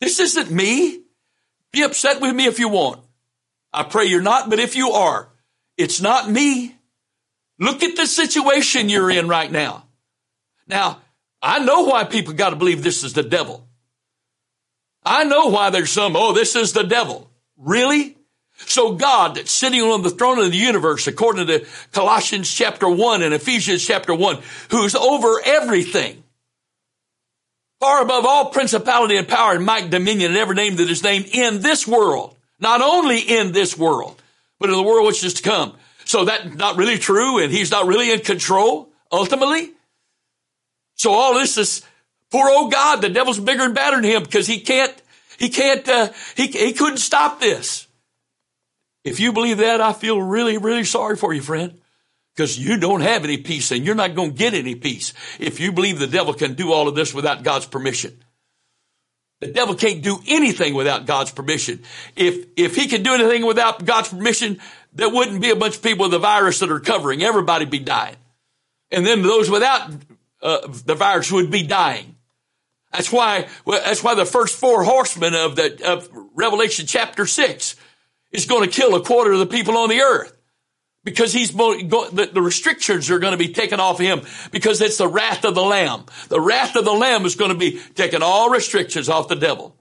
This 0.00 0.20
isn't 0.20 0.50
me. 0.50 1.02
Be 1.72 1.82
upset 1.82 2.20
with 2.20 2.34
me 2.34 2.46
if 2.46 2.58
you 2.58 2.68
want. 2.68 3.00
I 3.72 3.82
pray 3.82 4.06
you're 4.06 4.22
not, 4.22 4.48
but 4.48 4.58
if 4.58 4.76
you 4.76 4.90
are, 4.90 5.28
it's 5.76 6.00
not 6.00 6.30
me. 6.30 6.76
Look 7.58 7.82
at 7.82 7.96
the 7.96 8.06
situation 8.06 8.88
you're 8.88 9.10
in 9.10 9.28
right 9.28 9.50
now. 9.50 9.86
Now, 10.66 11.00
I 11.42 11.58
know 11.60 11.82
why 11.82 12.04
people 12.04 12.34
got 12.34 12.50
to 12.50 12.56
believe 12.56 12.82
this 12.82 13.04
is 13.04 13.12
the 13.12 13.22
devil. 13.22 13.65
I 15.06 15.24
know 15.24 15.46
why 15.46 15.70
there's 15.70 15.90
some, 15.90 16.16
oh, 16.16 16.32
this 16.32 16.56
is 16.56 16.72
the 16.72 16.82
devil. 16.82 17.30
Really? 17.56 18.16
So 18.58 18.94
God, 18.94 19.36
that's 19.36 19.52
sitting 19.52 19.80
on 19.80 20.02
the 20.02 20.10
throne 20.10 20.38
of 20.38 20.50
the 20.50 20.56
universe, 20.56 21.06
according 21.06 21.46
to 21.46 21.64
Colossians 21.92 22.52
chapter 22.52 22.88
1 22.88 23.22
and 23.22 23.32
Ephesians 23.32 23.86
chapter 23.86 24.14
1, 24.14 24.38
who's 24.70 24.96
over 24.96 25.40
everything, 25.44 26.24
far 27.78 28.02
above 28.02 28.24
all 28.26 28.46
principality 28.50 29.16
and 29.16 29.28
power 29.28 29.52
and 29.52 29.64
might, 29.64 29.90
dominion, 29.90 30.32
and 30.32 30.38
every 30.38 30.56
name 30.56 30.76
that 30.76 30.90
is 30.90 31.04
named 31.04 31.26
in 31.26 31.60
this 31.60 31.86
world, 31.86 32.34
not 32.58 32.82
only 32.82 33.20
in 33.20 33.52
this 33.52 33.78
world, 33.78 34.20
but 34.58 34.70
in 34.70 34.76
the 34.76 34.82
world 34.82 35.06
which 35.06 35.22
is 35.22 35.34
to 35.34 35.42
come. 35.42 35.76
So 36.04 36.24
that's 36.24 36.54
not 36.54 36.76
really 36.76 36.98
true, 36.98 37.38
and 37.38 37.52
he's 37.52 37.70
not 37.70 37.86
really 37.86 38.10
in 38.10 38.20
control, 38.20 38.88
ultimately. 39.12 39.72
So 40.94 41.12
all 41.12 41.34
this 41.34 41.58
is, 41.58 41.82
poor 42.30 42.48
old 42.48 42.72
God, 42.72 43.02
the 43.02 43.08
devil's 43.08 43.38
bigger 43.38 43.64
and 43.64 43.74
badder 43.74 43.96
than 43.96 44.04
him 44.04 44.22
because 44.22 44.46
he 44.46 44.60
can't, 44.60 44.94
he 45.38 45.48
can't, 45.48 45.88
uh, 45.88 46.12
he, 46.36 46.46
he 46.46 46.72
couldn't 46.72 46.98
stop 46.98 47.40
this. 47.40 47.86
If 49.04 49.20
you 49.20 49.32
believe 49.32 49.58
that, 49.58 49.80
I 49.80 49.92
feel 49.92 50.20
really, 50.20 50.58
really 50.58 50.84
sorry 50.84 51.16
for 51.16 51.32
you, 51.32 51.40
friend. 51.40 51.80
Because 52.34 52.58
you 52.58 52.76
don't 52.76 53.00
have 53.00 53.24
any 53.24 53.38
peace 53.38 53.70
and 53.70 53.84
you're 53.84 53.94
not 53.94 54.14
going 54.14 54.32
to 54.32 54.36
get 54.36 54.52
any 54.52 54.74
peace 54.74 55.14
if 55.38 55.58
you 55.58 55.72
believe 55.72 55.98
the 55.98 56.06
devil 56.06 56.34
can 56.34 56.52
do 56.52 56.70
all 56.70 56.86
of 56.86 56.94
this 56.94 57.14
without 57.14 57.42
God's 57.42 57.66
permission. 57.66 58.22
The 59.40 59.46
devil 59.46 59.74
can't 59.74 60.02
do 60.02 60.18
anything 60.26 60.74
without 60.74 61.06
God's 61.06 61.30
permission. 61.30 61.82
If, 62.14 62.46
if 62.56 62.74
he 62.74 62.88
could 62.88 63.02
do 63.02 63.14
anything 63.14 63.46
without 63.46 63.84
God's 63.84 64.08
permission, 64.08 64.60
there 64.92 65.08
wouldn't 65.08 65.40
be 65.40 65.50
a 65.50 65.56
bunch 65.56 65.76
of 65.76 65.82
people 65.82 66.04
with 66.04 66.12
the 66.12 66.18
virus 66.18 66.58
that 66.58 66.70
are 66.70 66.80
covering. 66.80 67.22
Everybody'd 67.22 67.70
be 67.70 67.78
dying. 67.78 68.16
And 68.90 69.06
then 69.06 69.22
those 69.22 69.50
without 69.50 69.90
uh, 70.42 70.66
the 70.84 70.94
virus 70.94 71.30
would 71.32 71.50
be 71.50 71.62
dying. 71.62 72.15
That's 72.96 73.12
why, 73.12 73.46
that's 73.66 74.02
why 74.02 74.14
the 74.14 74.24
first 74.24 74.58
four 74.58 74.82
horsemen 74.82 75.34
of 75.34 75.54
the, 75.54 75.92
of 75.92 76.08
Revelation 76.34 76.86
chapter 76.86 77.26
six 77.26 77.76
is 78.32 78.46
going 78.46 78.68
to 78.68 78.74
kill 78.74 78.94
a 78.94 79.04
quarter 79.04 79.32
of 79.32 79.38
the 79.38 79.46
people 79.46 79.76
on 79.76 79.90
the 79.90 80.00
earth 80.00 80.32
because 81.04 81.32
he's 81.32 81.52
the, 81.52 82.30
restrictions 82.34 83.10
are 83.10 83.18
going 83.18 83.32
to 83.32 83.38
be 83.38 83.52
taken 83.52 83.80
off 83.80 83.98
him 83.98 84.22
because 84.50 84.80
it's 84.80 84.96
the 84.96 85.06
wrath 85.06 85.44
of 85.44 85.54
the 85.54 85.62
lamb. 85.62 86.04
The 86.28 86.40
wrath 86.40 86.74
of 86.74 86.86
the 86.86 86.92
lamb 86.92 87.26
is 87.26 87.36
going 87.36 87.52
to 87.52 87.56
be 87.56 87.80
taking 87.94 88.22
all 88.22 88.48
restrictions 88.48 89.10
off 89.10 89.28
the 89.28 89.36
devil. 89.36 89.76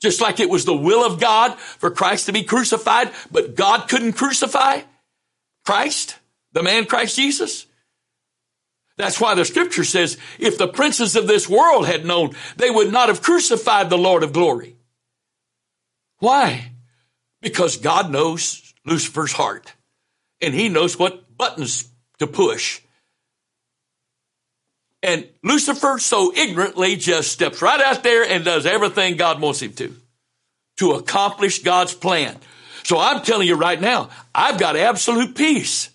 Just 0.00 0.22
like 0.22 0.40
it 0.40 0.48
was 0.48 0.64
the 0.64 0.76
will 0.76 1.04
of 1.04 1.20
God 1.20 1.58
for 1.58 1.90
Christ 1.90 2.26
to 2.26 2.32
be 2.32 2.42
crucified, 2.42 3.12
but 3.30 3.54
God 3.54 3.88
couldn't 3.88 4.14
crucify 4.14 4.80
Christ, 5.64 6.16
the 6.52 6.62
man 6.62 6.86
Christ 6.86 7.16
Jesus. 7.16 7.66
That's 8.96 9.20
why 9.20 9.34
the 9.34 9.44
scripture 9.44 9.84
says, 9.84 10.16
if 10.38 10.56
the 10.56 10.68
princes 10.68 11.16
of 11.16 11.26
this 11.26 11.48
world 11.48 11.86
had 11.86 12.06
known, 12.06 12.30
they 12.56 12.70
would 12.70 12.92
not 12.92 13.08
have 13.08 13.22
crucified 13.22 13.90
the 13.90 13.98
Lord 13.98 14.22
of 14.22 14.32
glory. 14.32 14.76
Why? 16.18 16.72
Because 17.42 17.76
God 17.76 18.10
knows 18.10 18.72
Lucifer's 18.86 19.32
heart 19.32 19.72
and 20.40 20.54
he 20.54 20.68
knows 20.68 20.98
what 20.98 21.36
buttons 21.36 21.88
to 22.18 22.26
push. 22.26 22.80
And 25.02 25.28
Lucifer 25.42 25.98
so 25.98 26.34
ignorantly 26.34 26.96
just 26.96 27.30
steps 27.30 27.60
right 27.60 27.80
out 27.80 28.02
there 28.02 28.24
and 28.24 28.44
does 28.44 28.64
everything 28.64 29.16
God 29.16 29.40
wants 29.40 29.60
him 29.60 29.74
to, 29.74 29.94
to 30.78 30.92
accomplish 30.92 31.62
God's 31.62 31.94
plan. 31.94 32.36
So 32.82 32.98
I'm 32.98 33.22
telling 33.22 33.46
you 33.46 33.56
right 33.56 33.80
now, 33.80 34.08
I've 34.34 34.58
got 34.58 34.76
absolute 34.76 35.34
peace, 35.36 35.90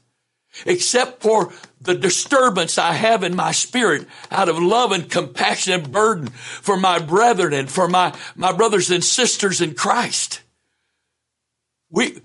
except 0.66 1.24
for 1.24 1.52
the 1.82 1.96
disturbance 1.96 2.78
I 2.78 2.94
have 2.94 3.24
in 3.24 3.36
my 3.36 3.52
spirit 3.52 4.08
out 4.30 4.50
of 4.50 4.60
love 4.60 4.92
and 4.92 5.10
compassion 5.10 5.74
and 5.74 5.92
burden 5.92 6.28
for 6.28 6.78
my 6.78 7.00
brethren 7.00 7.54
and 7.54 7.70
for 7.70 7.88
my, 7.88 8.16
my 8.36 8.52
brothers 8.52 8.92
and 8.92 9.04
sisters 9.04 9.62
in 9.62 9.74
Christ. 9.74 10.42
We, 11.90 12.22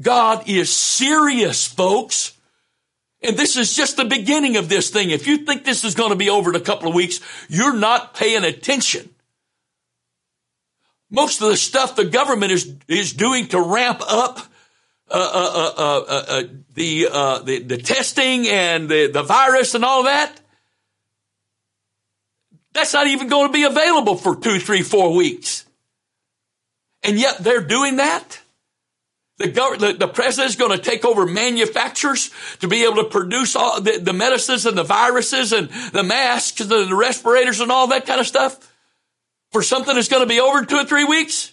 God 0.00 0.48
is 0.48 0.72
serious, 0.72 1.66
folks. 1.66 2.32
And 3.22 3.36
this 3.36 3.56
is 3.56 3.74
just 3.74 3.96
the 3.96 4.04
beginning 4.04 4.56
of 4.56 4.68
this 4.68 4.90
thing. 4.90 5.10
If 5.10 5.26
you 5.26 5.38
think 5.38 5.64
this 5.64 5.84
is 5.84 5.94
going 5.94 6.10
to 6.10 6.16
be 6.16 6.30
over 6.30 6.50
in 6.50 6.56
a 6.56 6.60
couple 6.60 6.88
of 6.88 6.94
weeks, 6.94 7.20
you're 7.48 7.76
not 7.76 8.14
paying 8.14 8.44
attention. 8.44 9.10
Most 11.10 11.40
of 11.40 11.48
the 11.48 11.56
stuff 11.56 11.96
the 11.96 12.04
government 12.04 12.52
is, 12.52 12.74
is 12.88 13.12
doing 13.12 13.48
to 13.48 13.60
ramp 13.60 14.02
up 14.06 14.40
uh, 15.10 15.72
uh, 15.76 16.04
uh, 16.08 16.42
the, 16.74 17.04
the, 17.44 17.58
the 17.60 17.78
testing 17.78 18.48
and 18.48 18.88
the, 18.88 19.06
the 19.06 19.22
virus 19.22 19.74
and 19.74 19.84
all 19.84 20.04
that, 20.04 20.40
that's 22.72 22.92
not 22.92 23.06
even 23.06 23.28
going 23.28 23.48
to 23.48 23.52
be 23.52 23.64
available 23.64 24.16
for 24.16 24.36
two, 24.36 24.58
three, 24.58 24.82
four 24.82 25.14
weeks. 25.14 25.64
And 27.02 27.18
yet 27.18 27.38
they're 27.38 27.62
doing 27.62 27.96
that. 27.96 28.40
The, 29.38 29.48
government, 29.48 29.98
the, 29.98 30.06
the 30.06 30.12
president 30.12 30.50
is 30.50 30.56
going 30.56 30.76
to 30.76 30.82
take 30.82 31.04
over 31.04 31.26
manufacturers 31.26 32.30
to 32.60 32.68
be 32.68 32.84
able 32.84 32.96
to 32.96 33.04
produce 33.04 33.54
all 33.54 33.80
the, 33.80 33.98
the 33.98 34.14
medicines 34.14 34.64
and 34.64 34.76
the 34.76 34.82
viruses 34.82 35.52
and 35.52 35.68
the 35.92 36.02
masks 36.02 36.60
and 36.60 36.70
the, 36.70 36.86
the 36.86 36.94
respirators 36.94 37.60
and 37.60 37.70
all 37.70 37.88
that 37.88 38.06
kind 38.06 38.20
of 38.20 38.26
stuff 38.26 38.72
for 39.52 39.62
something 39.62 39.94
that's 39.94 40.08
going 40.08 40.22
to 40.22 40.28
be 40.28 40.40
over 40.40 40.58
in 40.60 40.66
two 40.66 40.76
or 40.76 40.84
three 40.84 41.04
weeks. 41.04 41.52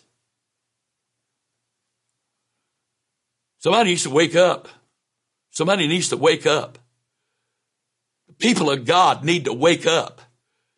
Somebody 3.64 3.92
needs 3.92 4.04
to 4.04 4.10
wake 4.10 4.36
up. 4.36 4.68
Somebody 5.52 5.88
needs 5.88 6.10
to 6.10 6.18
wake 6.18 6.46
up. 6.46 6.78
The 8.28 8.34
people 8.34 8.70
of 8.70 8.84
God 8.84 9.24
need 9.24 9.46
to 9.46 9.54
wake 9.54 9.88
up. 9.88 10.20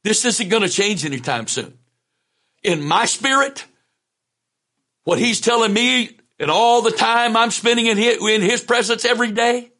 This 0.04 0.24
isn't 0.24 0.50
going 0.50 0.62
to 0.62 0.70
change 0.70 1.04
anytime 1.04 1.48
soon. 1.48 1.80
In 2.62 2.84
my 2.84 3.06
spirit, 3.06 3.66
what 5.04 5.18
he's 5.18 5.42
telling 5.42 5.74
me 5.74 6.16
and 6.38 6.52
all 6.52 6.84
the 6.84 6.92
time 6.92 7.36
I'm 7.36 7.50
spending 7.50 7.88
in 7.88 7.98
his, 7.98 8.20
in 8.22 8.44
his 8.44 8.62
presence 8.62 9.04
every 9.04 9.32
day. 9.32 9.72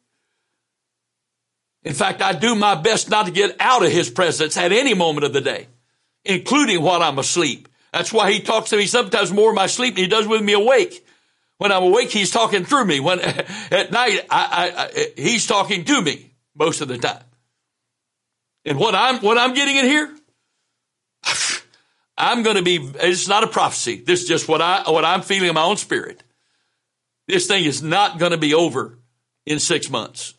In 1.84 1.94
fact, 1.94 2.20
I 2.20 2.32
do 2.32 2.56
my 2.56 2.74
best 2.74 3.08
not 3.08 3.26
to 3.26 3.32
get 3.32 3.54
out 3.60 3.84
of 3.84 3.92
his 3.92 4.10
presence 4.10 4.56
at 4.56 4.72
any 4.72 4.94
moment 4.94 5.24
of 5.26 5.32
the 5.32 5.40
day, 5.40 5.68
including 6.24 6.82
while 6.82 7.04
I'm 7.04 7.20
asleep. 7.20 7.68
That's 7.92 8.12
why 8.12 8.32
he 8.32 8.40
talks 8.40 8.70
to 8.70 8.76
me 8.76 8.86
sometimes 8.86 9.32
more 9.32 9.50
in 9.50 9.54
my 9.54 9.68
sleep 9.68 9.94
than 9.94 10.02
he 10.02 10.08
does 10.08 10.26
with 10.26 10.42
me 10.42 10.54
awake. 10.54 11.05
When 11.58 11.72
I'm 11.72 11.84
awake, 11.84 12.10
he's 12.10 12.30
talking 12.30 12.64
through 12.64 12.84
me. 12.84 13.00
When 13.00 13.20
at 13.70 13.90
night, 13.90 14.20
I, 14.30 14.72
I, 14.80 14.84
I, 14.84 15.12
he's 15.16 15.46
talking 15.46 15.84
to 15.84 16.02
me 16.02 16.32
most 16.54 16.80
of 16.80 16.88
the 16.88 16.98
time. 16.98 17.22
And 18.64 18.78
what 18.78 18.94
I'm 18.94 19.20
what 19.20 19.38
I'm 19.38 19.54
getting 19.54 19.76
in 19.76 19.84
here, 19.84 20.14
I'm 22.18 22.42
going 22.42 22.56
to 22.56 22.62
be. 22.62 22.76
It's 23.00 23.28
not 23.28 23.44
a 23.44 23.46
prophecy. 23.46 24.02
This 24.04 24.22
is 24.22 24.28
just 24.28 24.48
what 24.48 24.60
I 24.60 24.90
what 24.90 25.04
I'm 25.04 25.22
feeling 25.22 25.48
in 25.48 25.54
my 25.54 25.62
own 25.62 25.76
spirit. 25.76 26.22
This 27.28 27.46
thing 27.46 27.64
is 27.64 27.82
not 27.82 28.18
going 28.18 28.32
to 28.32 28.38
be 28.38 28.54
over 28.54 28.98
in 29.46 29.58
six 29.58 29.88
months. 29.88 30.34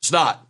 It's 0.00 0.12
not. 0.12 0.44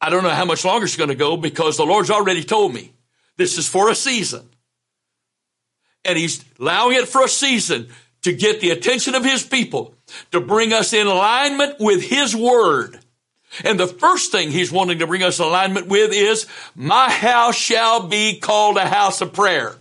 I 0.00 0.10
don't 0.10 0.22
know 0.22 0.30
how 0.30 0.44
much 0.44 0.64
longer 0.64 0.84
it's 0.84 0.96
going 0.96 1.08
to 1.08 1.14
go 1.14 1.36
because 1.36 1.76
the 1.76 1.86
Lord's 1.86 2.10
already 2.10 2.44
told 2.44 2.74
me 2.74 2.92
this 3.36 3.56
is 3.58 3.66
for 3.66 3.90
a 3.90 3.94
season. 3.94 4.48
And 6.04 6.18
He's 6.18 6.44
allowing 6.60 6.98
it 6.98 7.08
for 7.08 7.24
a 7.24 7.28
season 7.28 7.88
to 8.24 8.32
get 8.32 8.60
the 8.60 8.70
attention 8.70 9.14
of 9.14 9.24
His 9.24 9.42
people, 9.42 9.94
to 10.32 10.40
bring 10.40 10.72
us 10.72 10.92
in 10.92 11.06
alignment 11.06 11.78
with 11.78 12.02
His 12.02 12.34
Word. 12.34 12.98
And 13.64 13.78
the 13.78 13.86
first 13.86 14.32
thing 14.32 14.50
He's 14.50 14.72
wanting 14.72 14.98
to 14.98 15.06
bring 15.06 15.22
us 15.22 15.38
in 15.38 15.46
alignment 15.46 15.86
with 15.86 16.12
is, 16.12 16.46
my 16.74 17.10
house 17.10 17.54
shall 17.54 18.08
be 18.08 18.38
called 18.40 18.76
a 18.76 18.88
house 18.88 19.20
of 19.20 19.32
prayer. 19.32 19.76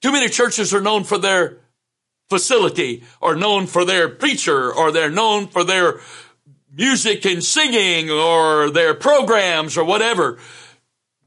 Too 0.00 0.12
many 0.12 0.28
churches 0.28 0.72
are 0.72 0.80
known 0.80 1.04
for 1.04 1.18
their 1.18 1.58
facility 2.28 3.02
or 3.20 3.34
known 3.34 3.66
for 3.66 3.84
their 3.84 4.08
preacher 4.08 4.72
or 4.72 4.92
they're 4.92 5.10
known 5.10 5.48
for 5.48 5.64
their 5.64 6.00
music 6.72 7.26
and 7.26 7.42
singing 7.42 8.08
or 8.10 8.70
their 8.70 8.94
programs 8.94 9.76
or 9.76 9.84
whatever. 9.84 10.38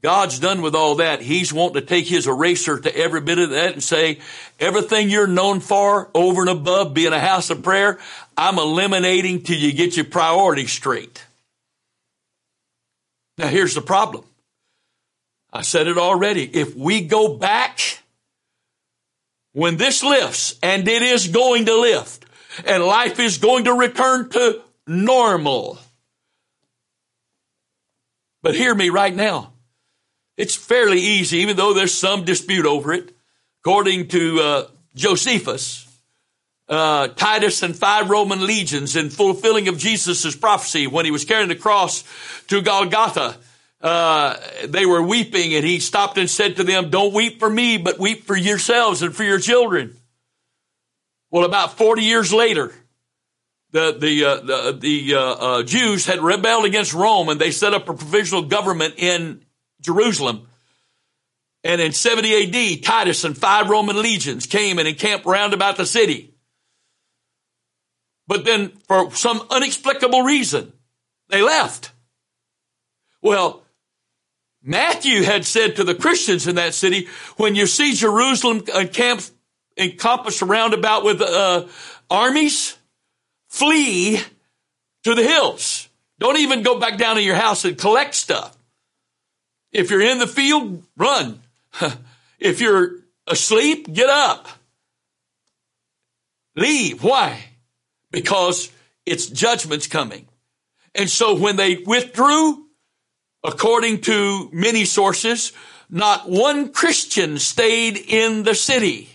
God's 0.04 0.38
done 0.38 0.60
with 0.60 0.74
all 0.74 0.96
that. 0.96 1.22
He's 1.22 1.50
wanting 1.50 1.80
to 1.80 1.86
take 1.86 2.06
his 2.06 2.26
eraser 2.26 2.78
to 2.78 2.94
every 2.94 3.22
bit 3.22 3.38
of 3.38 3.48
that 3.50 3.72
and 3.72 3.82
say, 3.82 4.18
everything 4.60 5.08
you're 5.08 5.26
known 5.26 5.60
for 5.60 6.10
over 6.14 6.42
and 6.42 6.50
above 6.50 6.92
being 6.92 7.14
a 7.14 7.18
house 7.18 7.48
of 7.48 7.62
prayer, 7.62 7.98
I'm 8.36 8.58
eliminating 8.58 9.44
till 9.44 9.56
you 9.56 9.72
get 9.72 9.96
your 9.96 10.04
priorities 10.04 10.70
straight. 10.70 11.24
Now 13.38 13.46
here's 13.46 13.74
the 13.74 13.80
problem. 13.80 14.26
I 15.50 15.62
said 15.62 15.86
it 15.86 15.96
already. 15.96 16.44
If 16.52 16.76
we 16.76 17.00
go 17.00 17.38
back 17.38 17.80
when 19.54 19.78
this 19.78 20.02
lifts, 20.02 20.58
and 20.62 20.86
it 20.86 21.00
is 21.00 21.28
going 21.28 21.64
to 21.64 21.80
lift, 21.80 22.26
and 22.66 22.84
life 22.84 23.18
is 23.18 23.38
going 23.38 23.64
to 23.64 23.72
return 23.72 24.28
to 24.28 24.60
normal. 24.86 25.78
But 28.42 28.54
hear 28.54 28.74
me 28.74 28.90
right 28.90 29.16
now. 29.16 29.53
It's 30.36 30.56
fairly 30.56 31.00
easy, 31.00 31.38
even 31.38 31.56
though 31.56 31.74
there's 31.74 31.94
some 31.94 32.24
dispute 32.24 32.66
over 32.66 32.92
it. 32.92 33.14
According 33.64 34.08
to 34.08 34.40
uh, 34.40 34.66
Josephus, 34.94 35.86
uh, 36.68 37.08
Titus 37.08 37.62
and 37.62 37.76
five 37.76 38.10
Roman 38.10 38.44
legions 38.46 38.96
in 38.96 39.10
fulfilling 39.10 39.68
of 39.68 39.78
Jesus' 39.78 40.34
prophecy 40.36 40.86
when 40.86 41.04
he 41.04 41.10
was 41.10 41.24
carrying 41.24 41.48
the 41.48 41.54
cross 41.54 42.04
to 42.48 42.62
Golgotha. 42.62 43.36
Uh, 43.80 44.36
they 44.66 44.86
were 44.86 45.02
weeping 45.02 45.54
and 45.54 45.64
he 45.64 45.78
stopped 45.78 46.16
and 46.16 46.28
said 46.28 46.56
to 46.56 46.64
them, 46.64 46.88
don't 46.88 47.12
weep 47.12 47.38
for 47.38 47.50
me, 47.50 47.76
but 47.76 47.98
weep 47.98 48.24
for 48.24 48.36
yourselves 48.36 49.02
and 49.02 49.14
for 49.14 49.24
your 49.24 49.38
children. 49.38 49.96
Well, 51.30 51.44
about 51.44 51.76
40 51.76 52.02
years 52.02 52.32
later, 52.32 52.72
the, 53.72 53.96
the, 53.98 54.24
uh, 54.24 54.36
the, 54.36 54.78
the 54.78 55.14
uh, 55.14 55.20
uh, 55.20 55.62
Jews 55.64 56.06
had 56.06 56.20
rebelled 56.20 56.64
against 56.64 56.94
Rome 56.94 57.28
and 57.28 57.40
they 57.40 57.50
set 57.50 57.74
up 57.74 57.88
a 57.88 57.94
provisional 57.94 58.42
government 58.42 58.94
in 58.96 59.44
Jerusalem. 59.84 60.48
And 61.62 61.80
in 61.80 61.92
70 61.92 62.76
AD, 62.76 62.82
Titus 62.82 63.24
and 63.24 63.36
five 63.36 63.70
Roman 63.70 64.00
legions 64.00 64.46
came 64.46 64.78
and 64.78 64.88
encamped 64.88 65.24
round 65.24 65.54
about 65.54 65.76
the 65.76 65.86
city. 65.86 66.34
But 68.26 68.44
then 68.44 68.72
for 68.88 69.10
some 69.12 69.46
unexplicable 69.50 70.22
reason, 70.22 70.72
they 71.28 71.42
left. 71.42 71.92
Well, 73.22 73.62
Matthew 74.62 75.22
had 75.22 75.44
said 75.44 75.76
to 75.76 75.84
the 75.84 75.94
Christians 75.94 76.46
in 76.46 76.56
that 76.56 76.74
city, 76.74 77.08
when 77.36 77.54
you 77.54 77.66
see 77.66 77.94
Jerusalem 77.94 78.62
encamped, 78.74 79.30
encompassed 79.76 80.42
around 80.42 80.72
about 80.72 81.04
with 81.04 81.20
uh, 81.20 81.66
armies, 82.10 82.76
flee 83.48 84.20
to 85.04 85.14
the 85.14 85.22
hills. 85.22 85.88
Don't 86.18 86.38
even 86.38 86.62
go 86.62 86.78
back 86.78 86.98
down 86.98 87.16
to 87.16 87.22
your 87.22 87.34
house 87.34 87.64
and 87.64 87.76
collect 87.76 88.14
stuff. 88.14 88.53
If 89.74 89.90
you're 89.90 90.00
in 90.00 90.18
the 90.18 90.26
field, 90.26 90.82
run. 90.96 91.42
if 92.38 92.62
you're 92.62 93.00
asleep, 93.26 93.92
get 93.92 94.08
up. 94.08 94.48
Leave. 96.56 97.04
Why? 97.04 97.44
because 98.14 98.70
its 99.04 99.26
judgment's 99.26 99.88
coming. 99.88 100.26
And 100.94 101.10
so 101.10 101.34
when 101.34 101.56
they 101.56 101.82
withdrew, 101.84 102.64
according 103.42 104.02
to 104.02 104.48
many 104.52 104.84
sources, 104.84 105.52
not 105.90 106.30
one 106.30 106.72
Christian 106.72 107.38
stayed 107.38 107.96
in 107.96 108.44
the 108.44 108.54
city. 108.54 109.10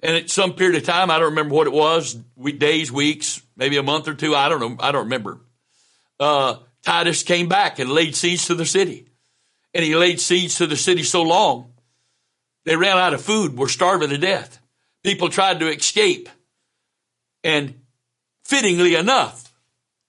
And 0.00 0.16
at 0.16 0.30
some 0.30 0.54
period 0.54 0.76
of 0.76 0.84
time, 0.84 1.10
I 1.10 1.18
don't 1.18 1.30
remember 1.30 1.54
what 1.54 1.66
it 1.66 1.72
was, 1.72 2.14
days, 2.58 2.90
weeks, 2.90 3.42
maybe 3.56 3.76
a 3.76 3.82
month 3.82 4.08
or 4.08 4.14
two, 4.14 4.34
I 4.34 4.48
don't 4.48 4.60
know, 4.60 4.76
I 4.80 4.92
don't 4.92 5.04
remember. 5.04 5.40
Uh, 6.18 6.56
Titus 6.84 7.22
came 7.22 7.48
back 7.48 7.78
and 7.78 7.90
laid 7.90 8.14
siege 8.14 8.46
to 8.46 8.54
the 8.54 8.66
city. 8.66 9.08
And 9.72 9.84
he 9.84 9.96
laid 9.96 10.20
siege 10.20 10.56
to 10.56 10.66
the 10.66 10.76
city 10.76 11.02
so 11.02 11.22
long, 11.22 11.72
they 12.64 12.76
ran 12.76 12.96
out 12.96 13.14
of 13.14 13.22
food, 13.22 13.58
were 13.58 13.68
starving 13.68 14.10
to 14.10 14.18
death 14.18 14.60
people 15.04 15.28
tried 15.28 15.60
to 15.60 15.68
escape. 15.68 16.28
And 17.44 17.74
fittingly 18.42 18.96
enough, 18.96 19.54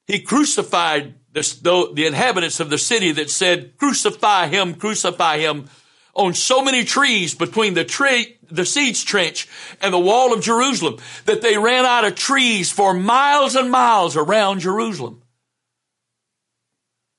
he 0.08 0.22
crucified 0.22 1.14
the, 1.34 1.92
the, 1.94 2.08
inhabitants 2.08 2.60
of 2.60 2.70
the 2.70 2.78
city 2.78 3.12
that 3.12 3.30
said, 3.30 3.78
crucify 3.78 4.48
him, 4.48 4.74
crucify 4.74 5.38
him 5.38 5.66
on 6.14 6.34
so 6.34 6.64
many 6.64 6.86
trees 6.86 7.36
between 7.36 7.74
the 7.74 7.84
tree, 7.84 8.38
the 8.50 8.66
siege 8.66 9.04
trench 9.04 9.50
and 9.82 9.94
the 9.94 10.00
wall 10.00 10.34
of 10.34 10.42
Jerusalem 10.42 10.98
that 11.26 11.42
they 11.42 11.58
ran 11.58 11.86
out 11.86 12.06
of 12.06 12.16
trees 12.16 12.72
for 12.72 12.94
miles 12.94 13.56
and 13.56 13.70
miles 13.70 14.16
around 14.16 14.62
Jerusalem. 14.62 15.22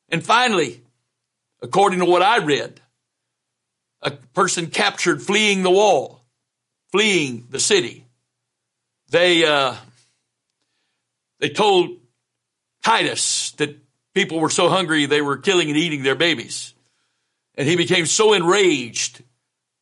And 0.08 0.24
finally, 0.24 0.82
according 1.62 2.00
to 2.00 2.04
what 2.04 2.22
I 2.22 2.38
read, 2.38 2.80
a 4.02 4.10
person 4.10 4.68
captured 4.68 5.22
fleeing 5.22 5.62
the 5.62 5.70
wall 5.70 6.16
fleeing 6.96 7.46
the 7.50 7.60
city. 7.60 8.06
They, 9.10 9.44
uh, 9.44 9.74
they 11.40 11.50
told 11.50 11.90
Titus 12.82 13.52
that 13.52 13.76
people 14.14 14.40
were 14.40 14.50
so 14.50 14.70
hungry 14.70 15.04
they 15.04 15.20
were 15.20 15.36
killing 15.36 15.68
and 15.68 15.76
eating 15.76 16.02
their 16.02 16.14
babies. 16.14 16.72
And 17.54 17.68
he 17.68 17.76
became 17.76 18.06
so 18.06 18.32
enraged 18.32 19.22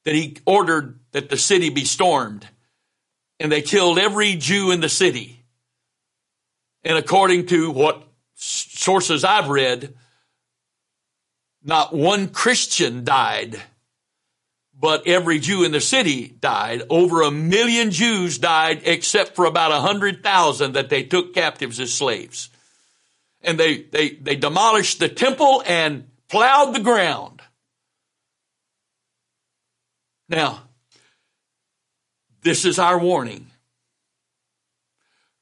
that 0.04 0.14
he 0.14 0.36
ordered 0.44 0.98
that 1.12 1.30
the 1.30 1.36
city 1.36 1.70
be 1.70 1.84
stormed. 1.84 2.46
And 3.40 3.50
they 3.50 3.62
killed 3.62 3.98
every 3.98 4.34
Jew 4.34 4.70
in 4.70 4.80
the 4.80 4.88
city. 4.88 5.40
And 6.82 6.98
according 6.98 7.46
to 7.46 7.70
what 7.70 8.02
sources 8.34 9.24
I've 9.24 9.48
read, 9.48 9.94
not 11.64 11.94
one 11.94 12.28
Christian 12.28 13.04
died 13.04 13.60
but 14.78 15.06
every 15.06 15.38
Jew 15.38 15.64
in 15.64 15.72
the 15.72 15.80
city 15.80 16.28
died. 16.28 16.82
Over 16.90 17.22
a 17.22 17.30
million 17.30 17.90
Jews 17.90 18.38
died 18.38 18.82
except 18.84 19.36
for 19.36 19.44
about 19.44 19.72
a 19.72 19.80
hundred 19.80 20.22
thousand 20.22 20.72
that 20.72 20.88
they 20.88 21.04
took 21.04 21.32
captives 21.32 21.80
as 21.80 21.92
slaves. 21.92 22.50
And 23.42 23.58
they, 23.58 23.78
they, 23.82 24.10
they 24.10 24.36
demolished 24.36 24.98
the 24.98 25.08
temple 25.08 25.62
and 25.66 26.08
plowed 26.28 26.74
the 26.74 26.80
ground. 26.80 27.40
Now, 30.28 30.62
this 32.42 32.64
is 32.64 32.78
our 32.78 32.98
warning. 32.98 33.46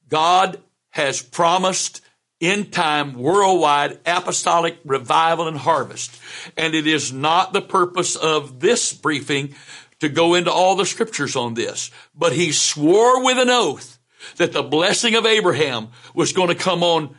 God 0.09 0.61
has 0.91 1.21
promised 1.21 2.01
in 2.43 2.69
time 2.69 3.13
worldwide 3.13 3.97
apostolic 4.05 4.77
revival 4.83 5.47
and 5.47 5.57
harvest. 5.57 6.19
And 6.57 6.75
it 6.75 6.85
is 6.85 7.13
not 7.13 7.53
the 7.53 7.61
purpose 7.61 8.17
of 8.17 8.59
this 8.59 8.91
briefing 8.91 9.55
to 10.01 10.09
go 10.09 10.33
into 10.33 10.51
all 10.51 10.75
the 10.75 10.85
scriptures 10.85 11.37
on 11.37 11.53
this, 11.53 11.89
but 12.13 12.33
he 12.33 12.51
swore 12.51 13.23
with 13.23 13.37
an 13.37 13.49
oath 13.49 13.97
that 14.35 14.51
the 14.51 14.61
blessing 14.61 15.15
of 15.15 15.25
Abraham 15.25 15.87
was 16.13 16.33
going 16.33 16.49
to 16.49 16.55
come 16.55 16.83
on 16.83 17.15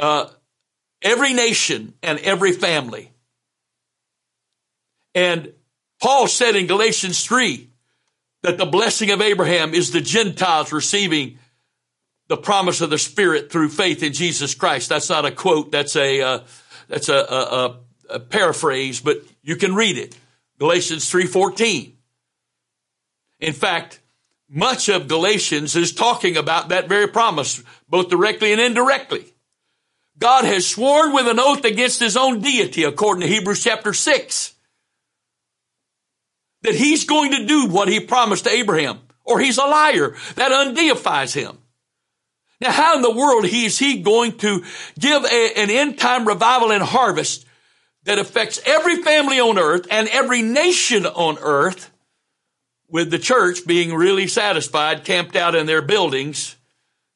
uh, 0.00 0.26
every 1.02 1.34
nation 1.34 1.94
and 2.02 2.18
every 2.18 2.50
family. 2.50 3.12
And 5.14 5.52
Paul 6.02 6.26
said 6.26 6.56
in 6.56 6.66
Galatians 6.66 7.24
3 7.24 7.70
that 8.42 8.58
the 8.58 8.66
blessing 8.66 9.12
of 9.12 9.20
Abraham 9.20 9.72
is 9.72 9.92
the 9.92 10.00
Gentiles 10.00 10.72
receiving 10.72 11.38
the 12.28 12.36
promise 12.36 12.80
of 12.80 12.90
the 12.90 12.98
Spirit 12.98 13.50
through 13.50 13.68
faith 13.68 14.02
in 14.02 14.12
Jesus 14.12 14.54
Christ. 14.54 14.88
That's 14.88 15.10
not 15.10 15.24
a 15.24 15.30
quote. 15.30 15.70
That's 15.70 15.96
a 15.96 16.20
uh, 16.22 16.38
that's 16.88 17.08
a, 17.08 17.16
a, 17.16 17.80
a, 18.10 18.20
paraphrase, 18.20 19.00
but 19.00 19.22
you 19.42 19.56
can 19.56 19.74
read 19.74 19.98
it. 19.98 20.16
Galatians 20.58 21.08
three 21.08 21.26
fourteen. 21.26 21.96
In 23.40 23.52
fact, 23.52 24.00
much 24.48 24.88
of 24.88 25.08
Galatians 25.08 25.76
is 25.76 25.92
talking 25.92 26.36
about 26.36 26.68
that 26.68 26.88
very 26.88 27.08
promise, 27.08 27.62
both 27.88 28.08
directly 28.08 28.52
and 28.52 28.60
indirectly. 28.60 29.26
God 30.18 30.44
has 30.44 30.66
sworn 30.66 31.12
with 31.12 31.26
an 31.26 31.40
oath 31.40 31.64
against 31.64 32.00
his 32.00 32.16
own 32.16 32.40
deity, 32.40 32.84
according 32.84 33.22
to 33.22 33.26
Hebrews 33.26 33.64
chapter 33.64 33.92
6, 33.92 34.54
that 36.62 36.74
he's 36.74 37.04
going 37.04 37.32
to 37.32 37.46
do 37.46 37.66
what 37.66 37.88
he 37.88 37.98
promised 37.98 38.44
to 38.44 38.50
Abraham, 38.50 39.00
or 39.24 39.40
he's 39.40 39.58
a 39.58 39.64
liar. 39.64 40.14
That 40.36 40.52
undeifies 40.52 41.34
him. 41.34 41.58
Now, 42.60 42.70
how 42.70 42.96
in 42.96 43.02
the 43.02 43.10
world 43.10 43.44
is 43.44 43.78
he 43.78 44.00
going 44.00 44.38
to 44.38 44.64
give 44.98 45.24
a, 45.24 45.52
an 45.56 45.70
end 45.70 45.98
time 45.98 46.26
revival 46.26 46.72
and 46.72 46.82
harvest 46.82 47.46
that 48.04 48.18
affects 48.18 48.60
every 48.64 49.02
family 49.02 49.40
on 49.40 49.58
earth 49.58 49.86
and 49.90 50.08
every 50.08 50.42
nation 50.42 51.06
on 51.06 51.38
earth 51.40 51.90
with 52.88 53.10
the 53.10 53.18
church 53.18 53.66
being 53.66 53.94
really 53.94 54.26
satisfied, 54.26 55.04
camped 55.04 55.36
out 55.36 55.54
in 55.54 55.66
their 55.66 55.82
buildings, 55.82 56.56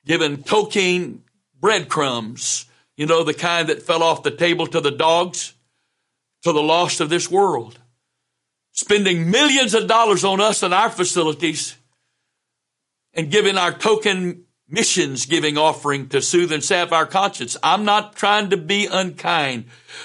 given 0.05 0.42
token 0.42 1.22
breadcrumbs, 1.61 2.64
you 2.96 3.07
know, 3.07 3.22
the 3.22 3.35
kind 3.35 3.68
that 3.68 3.83
fell 3.83 4.03
off 4.03 4.22
the 4.22 4.31
table 4.31 4.66
to 4.66 4.81
the 4.81 4.90
dogs, 4.90 5.55
to 6.42 6.53
the 6.53 6.62
lost 6.62 7.01
of 7.01 7.11
this 7.11 7.31
world, 7.31 7.79
spending 8.72 9.31
millions 9.31 9.74
of 9.74 9.87
dollars 9.87 10.24
on 10.24 10.40
us 10.40 10.62
and 10.62 10.72
our 10.72 10.90
facilities 10.90 11.77
and 13.14 13.31
giving 13.31 13.59
our 13.59 13.72
token 13.72 14.44
missions 14.68 15.26
giving 15.26 15.57
offering 15.57 16.09
to 16.09 16.20
soothe 16.20 16.52
and 16.52 16.62
salve 16.62 16.92
our 16.92 17.07
conscience. 17.07 17.57
I'm 17.62 17.85
not 17.85 18.16
trying 18.16 18.50
to 18.50 18.57
be 18.57 18.87
unkind, 18.87 19.64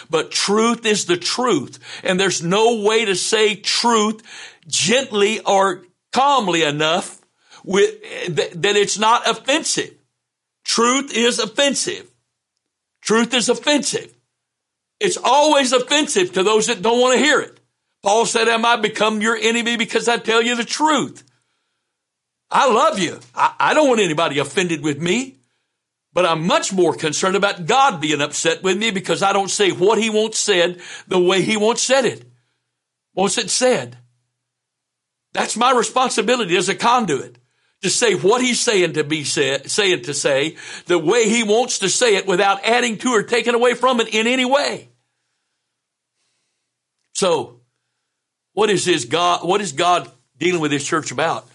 but 0.09 0.31
truth 0.31 0.85
is 0.85 1.05
the 1.05 1.17
truth. 1.17 1.79
And 2.03 2.19
there's 2.19 2.41
no 2.41 2.81
way 2.81 3.05
to 3.05 3.15
say 3.15 3.55
truth 3.55 4.23
gently 4.67 5.41
or 5.41 5.83
calmly 6.11 6.63
enough 6.63 7.19
with, 7.63 8.01
that 8.35 8.75
it's 8.75 8.97
not 8.97 9.29
offensive. 9.29 9.93
Truth 10.63 11.15
is 11.15 11.39
offensive. 11.39 12.09
Truth 13.01 13.33
is 13.33 13.49
offensive. 13.49 14.13
It's 14.99 15.17
always 15.17 15.73
offensive 15.73 16.33
to 16.33 16.43
those 16.43 16.67
that 16.67 16.81
don't 16.81 17.01
want 17.01 17.17
to 17.17 17.23
hear 17.23 17.41
it. 17.41 17.59
Paul 18.01 18.25
said, 18.25 18.47
am 18.47 18.65
I 18.65 18.77
become 18.77 19.21
your 19.21 19.35
enemy 19.35 19.75
because 19.75 20.07
I 20.07 20.17
tell 20.17 20.41
you 20.41 20.55
the 20.55 20.63
truth? 20.63 21.23
I 22.53 22.71
love 22.71 22.99
you. 22.99 23.19
I, 23.35 23.55
I 23.59 23.73
don't 23.73 23.89
want 23.89 23.99
anybody 23.99 24.37
offended 24.37 24.83
with 24.83 25.01
me. 25.01 25.37
But 26.13 26.27
I'm 26.27 26.45
much 26.45 26.71
more 26.71 26.93
concerned 26.93 27.35
about 27.35 27.65
God 27.65 27.99
being 27.99 28.21
upset 28.21 28.61
with 28.61 28.77
me 28.77 28.91
because 28.91 29.23
I 29.23 29.33
don't 29.33 29.49
say 29.49 29.71
what 29.71 29.97
he 29.97 30.11
wants 30.11 30.37
said 30.37 30.79
the 31.07 31.19
way 31.19 31.41
he 31.41 31.57
wants 31.57 31.81
said 31.81 32.05
it. 32.05 32.23
Wants 33.15 33.39
it 33.39 33.49
said. 33.49 33.97
That's 35.33 35.57
my 35.57 35.71
responsibility 35.71 36.55
as 36.55 36.69
a 36.69 36.75
conduit 36.75 37.39
to 37.81 37.89
say 37.89 38.13
what 38.13 38.43
he's 38.43 38.59
saying 38.59 38.93
to 38.93 39.03
be 39.03 39.23
said, 39.23 39.69
saying 39.71 40.03
to 40.03 40.13
say 40.13 40.55
the 40.85 40.99
way 40.99 41.27
he 41.27 41.43
wants 41.43 41.79
to 41.79 41.89
say 41.89 42.15
it 42.15 42.27
without 42.27 42.63
adding 42.63 42.99
to 42.99 43.09
or 43.09 43.23
taking 43.23 43.55
away 43.55 43.73
from 43.73 43.99
it 43.99 44.13
in 44.13 44.27
any 44.27 44.45
way. 44.45 44.89
So, 47.15 47.61
what 48.53 48.69
is 48.69 48.85
his 48.85 49.05
God, 49.05 49.47
what 49.47 49.61
is 49.61 49.71
God 49.71 50.11
dealing 50.37 50.61
with 50.61 50.71
his 50.71 50.85
church 50.85 51.11
about? 51.11 51.47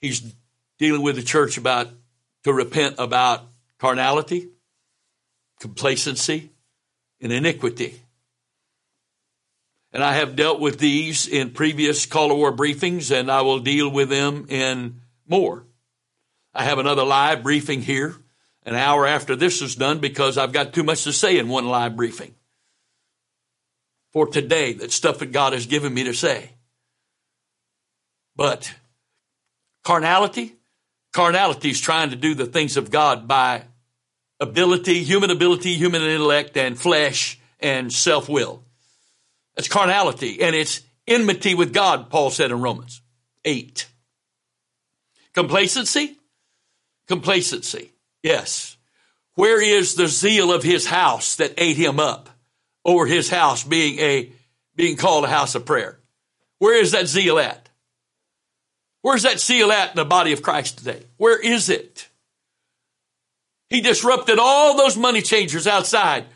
He's 0.00 0.34
dealing 0.78 1.02
with 1.02 1.16
the 1.16 1.22
church 1.22 1.56
about 1.58 1.88
to 2.44 2.52
repent 2.52 2.96
about 2.98 3.42
carnality, 3.78 4.48
complacency, 5.60 6.50
and 7.20 7.32
iniquity. 7.32 8.00
And 9.92 10.04
I 10.04 10.14
have 10.14 10.36
dealt 10.36 10.60
with 10.60 10.78
these 10.78 11.26
in 11.26 11.50
previous 11.50 12.04
call 12.06 12.36
war 12.36 12.52
briefings, 12.52 13.10
and 13.10 13.30
I 13.30 13.42
will 13.42 13.60
deal 13.60 13.90
with 13.90 14.10
them 14.10 14.46
in 14.48 15.00
more. 15.26 15.64
I 16.54 16.64
have 16.64 16.78
another 16.78 17.04
live 17.04 17.42
briefing 17.42 17.82
here 17.82 18.16
an 18.66 18.74
hour 18.74 19.06
after 19.06 19.36
this 19.36 19.62
is 19.62 19.76
done 19.76 20.00
because 20.00 20.36
I've 20.36 20.52
got 20.52 20.74
too 20.74 20.82
much 20.82 21.04
to 21.04 21.12
say 21.12 21.38
in 21.38 21.48
one 21.48 21.68
live 21.68 21.96
briefing 21.96 22.34
for 24.12 24.26
today, 24.26 24.72
that 24.72 24.92
stuff 24.92 25.18
that 25.18 25.30
God 25.30 25.52
has 25.52 25.66
given 25.66 25.94
me 25.94 26.04
to 26.04 26.14
say. 26.14 26.50
But 28.34 28.74
carnality, 29.86 30.52
carnality 31.12 31.70
is 31.70 31.80
trying 31.80 32.10
to 32.10 32.16
do 32.16 32.34
the 32.34 32.44
things 32.44 32.76
of 32.76 32.90
God 32.90 33.28
by 33.28 33.62
ability, 34.40 35.04
human 35.04 35.30
ability, 35.30 35.76
human 35.76 36.02
intellect, 36.02 36.56
and 36.56 36.76
flesh 36.76 37.38
and 37.60 37.92
self 37.92 38.28
will. 38.28 38.64
That's 39.54 39.68
carnality, 39.68 40.42
and 40.42 40.56
it's 40.56 40.82
enmity 41.06 41.54
with 41.54 41.72
God, 41.72 42.10
Paul 42.10 42.30
said 42.30 42.50
in 42.50 42.60
Romans 42.60 43.00
8. 43.44 43.86
Complacency? 45.32 46.18
Complacency. 47.06 47.92
Yes. 48.24 48.76
Where 49.36 49.62
is 49.62 49.94
the 49.94 50.08
zeal 50.08 50.52
of 50.52 50.64
his 50.64 50.84
house 50.84 51.36
that 51.36 51.54
ate 51.58 51.76
him 51.76 52.00
up 52.00 52.28
over 52.84 53.06
his 53.06 53.30
house 53.30 53.62
being 53.62 54.00
a, 54.00 54.32
being 54.74 54.96
called 54.96 55.24
a 55.24 55.28
house 55.28 55.54
of 55.54 55.64
prayer? 55.64 56.00
Where 56.58 56.74
is 56.74 56.90
that 56.90 57.06
zeal 57.06 57.38
at? 57.38 57.65
Where's 59.06 59.22
that 59.22 59.38
seal 59.38 59.70
at 59.70 59.90
in 59.90 59.96
the 59.96 60.04
body 60.04 60.32
of 60.32 60.42
Christ 60.42 60.78
today? 60.78 61.02
Where 61.16 61.38
is 61.38 61.68
it? 61.68 62.08
He 63.70 63.80
disrupted 63.80 64.38
all 64.38 64.76
those 64.76 64.96
money 64.96 65.22
changers 65.22 65.66
outside 65.66 66.26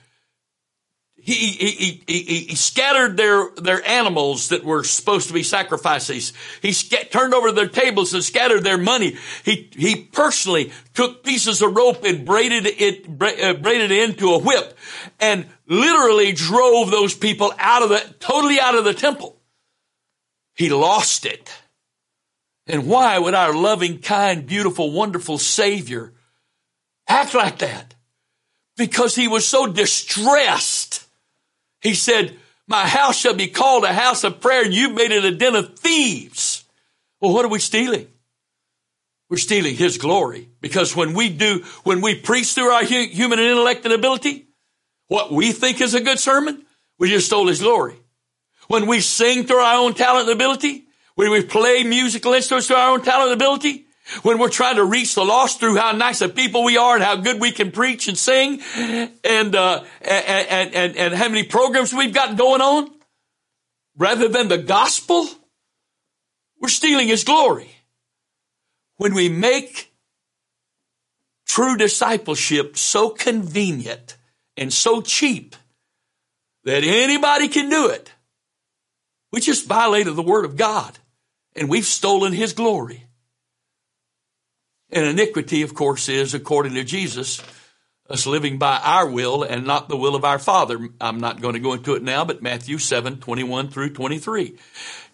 he, 1.23 1.35
he, 1.35 2.03
he, 2.07 2.23
he, 2.23 2.55
scattered 2.55 3.17
their, 3.17 3.51
their 3.57 3.87
animals 3.87 4.49
that 4.49 4.65
were 4.65 4.85
supposed 4.85 5.29
to 5.29 5.35
be 5.35 5.43
sacrifices. 5.43 6.33
He 6.63 6.73
turned 6.73 7.35
over 7.35 7.53
their 7.53 7.69
tables 7.69 8.15
and 8.15 8.25
scattered 8.25 8.65
their 8.65 8.79
money. 8.79 9.19
He, 9.45 9.69
he 9.73 9.97
personally 9.97 10.73
took 10.95 11.23
pieces 11.23 11.61
of 11.61 11.77
rope 11.77 12.05
and 12.05 12.25
braided 12.25 12.67
it, 12.67 13.07
uh, 13.07 13.53
braided 13.55 13.91
it 13.91 14.11
into 14.11 14.31
a 14.31 14.39
whip 14.39 14.77
and 15.21 15.47
literally 15.67 16.33
drove 16.33 16.91
those 16.91 17.15
people 17.15 17.53
out 17.59 17.83
of 17.83 17.91
the, 17.91 18.15
totally 18.19 18.59
out 18.59 18.75
of 18.75 18.85
the 18.85 18.95
temple. 18.95 19.37
He 20.55 20.71
lost 20.71 21.27
it. 21.27 21.55
And 22.71 22.87
why 22.87 23.19
would 23.19 23.35
our 23.35 23.55
loving, 23.55 23.99
kind, 23.99 24.47
beautiful, 24.47 24.93
wonderful 24.93 25.39
Savior 25.39 26.13
act 27.09 27.35
like 27.35 27.59
that? 27.59 27.95
Because 28.77 29.15
he 29.15 29.29
was 29.29 29.47
so 29.47 29.67
distressed 29.67 31.01
he 31.81 31.95
said, 31.95 32.37
my 32.67 32.87
house 32.87 33.19
shall 33.19 33.35
be 33.35 33.49
called 33.49 33.85
a 33.85 33.93
house 33.93 34.25
of 34.25 34.41
prayer 34.41 34.65
and 34.65 34.75
you've 34.75 34.95
made 34.95 35.11
it 35.11 35.25
a 35.25 35.35
den 35.35 35.55
of 35.55 35.79
thieves. 35.79 36.65
Well, 37.21 37.33
what 37.33 37.45
are 37.45 37.49
we 37.49 37.59
stealing? 37.59 38.07
We're 39.29 39.39
stealing 39.39 39.77
his 39.77 39.99
glory 39.99 40.49
because 40.61 40.95
when 40.95 41.15
we 41.15 41.31
do, 41.31 41.65
when 41.85 42.01
we 42.01 42.15
preach 42.15 42.55
through 42.55 42.71
our 42.71 42.85
human 42.85 43.39
intellect 43.39 43.85
and 43.85 43.95
ability, 43.95 44.47
what 45.09 45.33
we 45.33 45.53
think 45.53 45.81
is 45.81 45.95
a 45.95 46.01
good 46.01 46.19
sermon, 46.19 46.65
we 46.99 47.09
just 47.09 47.27
stole 47.27 47.47
his 47.47 47.63
glory. 47.63 47.97
When 48.69 48.87
we 48.87 49.01
sing 49.01 49.45
through 49.47 49.59
our 49.59 49.79
own 49.79 49.95
talent 49.95 50.29
and 50.29 50.35
ability, 50.35 50.85
when 51.21 51.33
we 51.33 51.43
play 51.43 51.85
musical 51.85 52.33
instruments 52.33 52.69
to 52.69 52.75
our 52.75 52.93
own 52.93 53.03
talent 53.03 53.31
and 53.31 53.43
ability, 53.43 53.85
when 54.23 54.39
we're 54.39 54.49
trying 54.49 54.77
to 54.77 54.85
reach 54.85 55.15
the 55.15 55.23
lost 55.23 55.61
through 55.61 55.77
how 55.77 55.93
nice 55.93 56.23
of 56.23 56.35
people 56.35 56.65
we 56.65 56.79
are 56.79 56.95
and 56.95 57.05
how 57.05 57.15
good 57.15 57.39
we 57.39 57.53
can 57.53 57.73
preach 57.73 58.09
and 58.09 58.17
sing 58.17 58.63
and, 58.75 59.55
uh, 59.55 59.85
and, 60.01 60.75
and, 60.75 60.97
and 60.97 61.15
how 61.15 61.29
many 61.29 61.43
programs 61.43 61.93
we've 61.93 62.15
got 62.15 62.39
going 62.39 62.63
on, 62.63 62.91
rather 63.99 64.29
than 64.29 64.49
the 64.49 64.57
gospel, 64.57 65.29
we're 66.59 66.71
stealing 66.71 67.09
his 67.09 67.23
glory. 67.23 67.71
When 68.97 69.13
we 69.13 69.29
make 69.29 69.93
true 71.47 71.77
discipleship 71.77 72.79
so 72.79 73.11
convenient 73.11 74.17
and 74.57 74.73
so 74.73 75.03
cheap 75.03 75.55
that 76.65 76.83
anybody 76.83 77.49
can 77.49 77.69
do 77.69 77.89
it, 77.89 78.11
we 79.31 79.43
just 79.43 79.67
violated 79.67 80.17
the 80.17 80.23
word 80.23 80.47
of 80.47 80.57
God 80.57 80.99
and 81.57 81.69
we've 81.69 81.85
stolen 81.85 82.33
his 82.33 82.53
glory. 82.53 83.07
And 84.91 85.07
iniquity, 85.07 85.63
of 85.63 85.75
course, 85.75 86.09
is, 86.09 86.35
according 86.35 86.75
to 86.75 86.85
Jesus, 86.85 87.41
us 88.09 88.27
living 88.27 88.59
by 88.59 88.79
our 88.83 89.09
will 89.09 89.43
and 89.43 89.65
not 89.65 89.89
the 89.89 89.97
will 89.97 90.17
of 90.17 90.25
our 90.25 90.39
Father. 90.39 90.89
I'm 91.01 91.21
not 91.21 91.41
going 91.41 91.55
to 91.55 91.61
go 91.61 91.75
into 91.75 91.95
it 91.95 92.03
now, 92.03 92.25
but 92.25 92.43
Matthew 92.43 92.79
7, 92.79 93.19
21 93.19 93.69
through 93.69 93.93
23. 93.93 94.57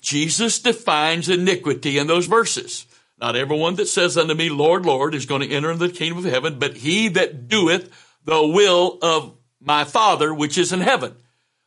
Jesus 0.01 0.59
defines 0.61 1.29
iniquity 1.29 1.99
in 1.99 2.07
those 2.07 2.27
verses. 2.27 2.87
Not 3.19 3.37
everyone 3.37 3.77
that 3.77 3.89
says 3.89 4.17
unto 4.17 4.35
me, 4.35 4.49
Lord, 4.49 4.87
Lord, 4.87 5.15
is 5.15 5.27
going 5.27 5.43
to 5.43 5.51
enter 5.51 5.71
into 5.71 5.87
the 5.87 5.93
kingdom 5.93 6.19
of 6.19 6.31
heaven, 6.31 6.59
but 6.59 6.77
he 6.79 7.09
that 7.09 7.49
doeth 7.49 7.91
the 8.25 8.47
will 8.47 8.99
of 9.03 9.37
my 9.61 9.85
Father 9.85 10.33
which 10.33 10.59
is 10.59 10.73
in 10.73 10.81
heaven. 10.81 11.17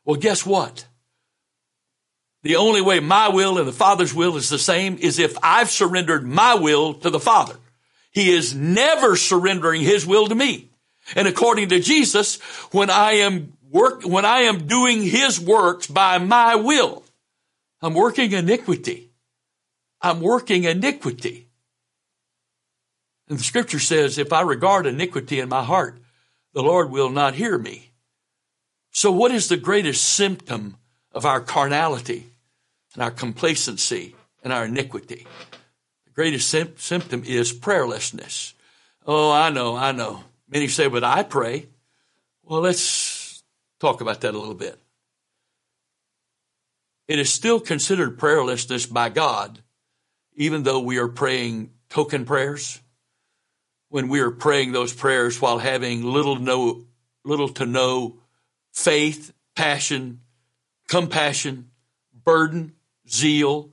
Well, 0.05 0.19
guess 0.19 0.45
what? 0.45 0.85
The 2.43 2.55
only 2.55 2.81
way 2.81 2.99
my 2.99 3.29
will 3.29 3.57
and 3.57 3.67
the 3.67 3.73
Father's 3.73 4.13
will 4.13 4.37
is 4.37 4.49
the 4.49 4.59
same 4.59 4.97
is 4.97 5.19
if 5.19 5.37
I've 5.43 5.69
surrendered 5.69 6.25
my 6.25 6.55
will 6.55 6.93
to 6.95 7.09
the 7.09 7.19
Father. 7.19 7.55
He 8.11 8.31
is 8.31 8.55
never 8.55 9.15
surrendering 9.15 9.81
his 9.81 10.05
will 10.05 10.27
to 10.27 10.35
me. 10.35 10.69
And 11.15 11.27
according 11.27 11.69
to 11.69 11.79
Jesus, 11.79 12.39
when 12.71 12.89
I 12.89 13.13
am 13.13 13.53
work, 13.69 14.03
when 14.03 14.25
I 14.25 14.41
am 14.41 14.67
doing 14.67 15.01
his 15.03 15.39
works 15.39 15.87
by 15.87 16.17
my 16.17 16.55
will, 16.55 17.03
I'm 17.81 17.93
working 17.93 18.31
iniquity. 18.31 19.11
I'm 20.01 20.21
working 20.21 20.63
iniquity. 20.63 21.47
And 23.27 23.37
the 23.37 23.43
scripture 23.43 23.79
says, 23.79 24.17
if 24.17 24.33
I 24.33 24.41
regard 24.41 24.85
iniquity 24.85 25.39
in 25.39 25.49
my 25.49 25.63
heart, 25.63 25.99
the 26.53 26.63
Lord 26.63 26.89
will 26.89 27.09
not 27.09 27.35
hear 27.35 27.57
me. 27.57 27.91
So 28.91 29.11
what 29.11 29.31
is 29.31 29.49
the 29.49 29.57
greatest 29.57 30.03
symptom 30.03 30.77
of 31.11 31.25
our 31.25 31.39
carnality 31.39 32.28
and 32.93 33.03
our 33.03 33.11
complacency 33.11 34.15
and 34.43 34.53
our 34.53 34.65
iniquity? 34.65 35.25
The 36.05 36.11
greatest 36.11 36.49
sim- 36.49 36.77
symptom 36.77 37.23
is 37.25 37.53
prayerlessness. 37.53 38.53
Oh, 39.05 39.31
I 39.31 39.49
know, 39.49 39.75
I 39.75 39.91
know. 39.91 40.23
Many 40.49 40.67
say, 40.67 40.87
but 40.87 41.03
I 41.03 41.23
pray. 41.23 41.67
Well, 42.43 42.61
let's 42.61 43.43
talk 43.79 44.01
about 44.01 44.21
that 44.21 44.33
a 44.33 44.39
little 44.39 44.55
bit. 44.55 44.79
It 47.07 47.17
is 47.17 47.33
still 47.33 47.59
considered 47.59 48.19
prayerlessness 48.19 48.91
by 48.91 49.09
God, 49.09 49.63
even 50.35 50.63
though 50.63 50.79
we 50.79 50.99
are 50.99 51.07
praying 51.07 51.71
token 51.89 52.25
prayers. 52.25 52.79
When 53.89 54.09
we 54.09 54.19
are 54.19 54.29
praying 54.29 54.71
those 54.71 54.93
prayers 54.93 55.41
while 55.41 55.57
having 55.57 56.03
little 56.03 56.35
no, 56.35 56.85
little 57.25 57.49
to 57.49 57.65
no 57.65 58.19
faith, 58.71 59.33
passion, 59.55 60.21
compassion, 60.87 61.71
burden, 62.23 62.73
zeal, 63.11 63.71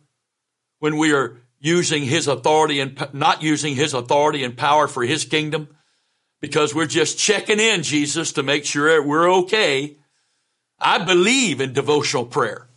when 0.78 0.96
we 0.96 1.12
are 1.12 1.38
using 1.58 2.04
his 2.04 2.28
authority 2.28 2.80
and 2.80 3.08
not 3.12 3.42
using 3.42 3.74
his 3.74 3.94
authority 3.94 4.44
and 4.44 4.56
power 4.56 4.86
for 4.86 5.02
his 5.02 5.24
kingdom 5.24 5.68
because 6.40 6.74
we're 6.74 6.86
just 6.86 7.18
checking 7.18 7.60
in, 7.60 7.82
Jesus, 7.82 8.32
to 8.32 8.42
make 8.42 8.64
sure 8.64 9.02
we're 9.02 9.32
okay. 9.32 9.98
I 10.78 11.02
believe 11.04 11.60
in 11.60 11.72
devotional 11.72 12.26
prayer. 12.26 12.68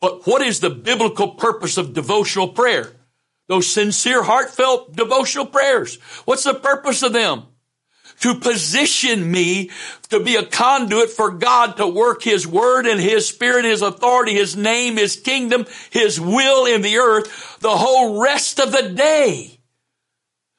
But 0.00 0.26
what 0.26 0.42
is 0.42 0.60
the 0.60 0.70
biblical 0.70 1.28
purpose 1.30 1.76
of 1.76 1.94
devotional 1.94 2.48
prayer? 2.48 2.92
Those 3.48 3.66
sincere, 3.66 4.22
heartfelt 4.22 4.94
devotional 4.94 5.46
prayers. 5.46 5.96
What's 6.24 6.44
the 6.44 6.54
purpose 6.54 7.02
of 7.02 7.14
them? 7.14 7.44
To 8.20 8.34
position 8.34 9.30
me 9.30 9.70
to 10.08 10.20
be 10.20 10.36
a 10.36 10.44
conduit 10.44 11.10
for 11.10 11.30
God 11.30 11.76
to 11.76 11.86
work 11.86 12.22
His 12.22 12.46
Word 12.46 12.86
and 12.86 13.00
His 13.00 13.28
Spirit, 13.28 13.64
His 13.64 13.82
authority, 13.82 14.34
His 14.34 14.56
name, 14.56 14.96
His 14.96 15.16
kingdom, 15.16 15.66
His 15.90 16.20
will 16.20 16.66
in 16.66 16.82
the 16.82 16.98
earth 16.98 17.58
the 17.60 17.76
whole 17.76 18.22
rest 18.22 18.58
of 18.58 18.72
the 18.72 18.90
day. 18.90 19.60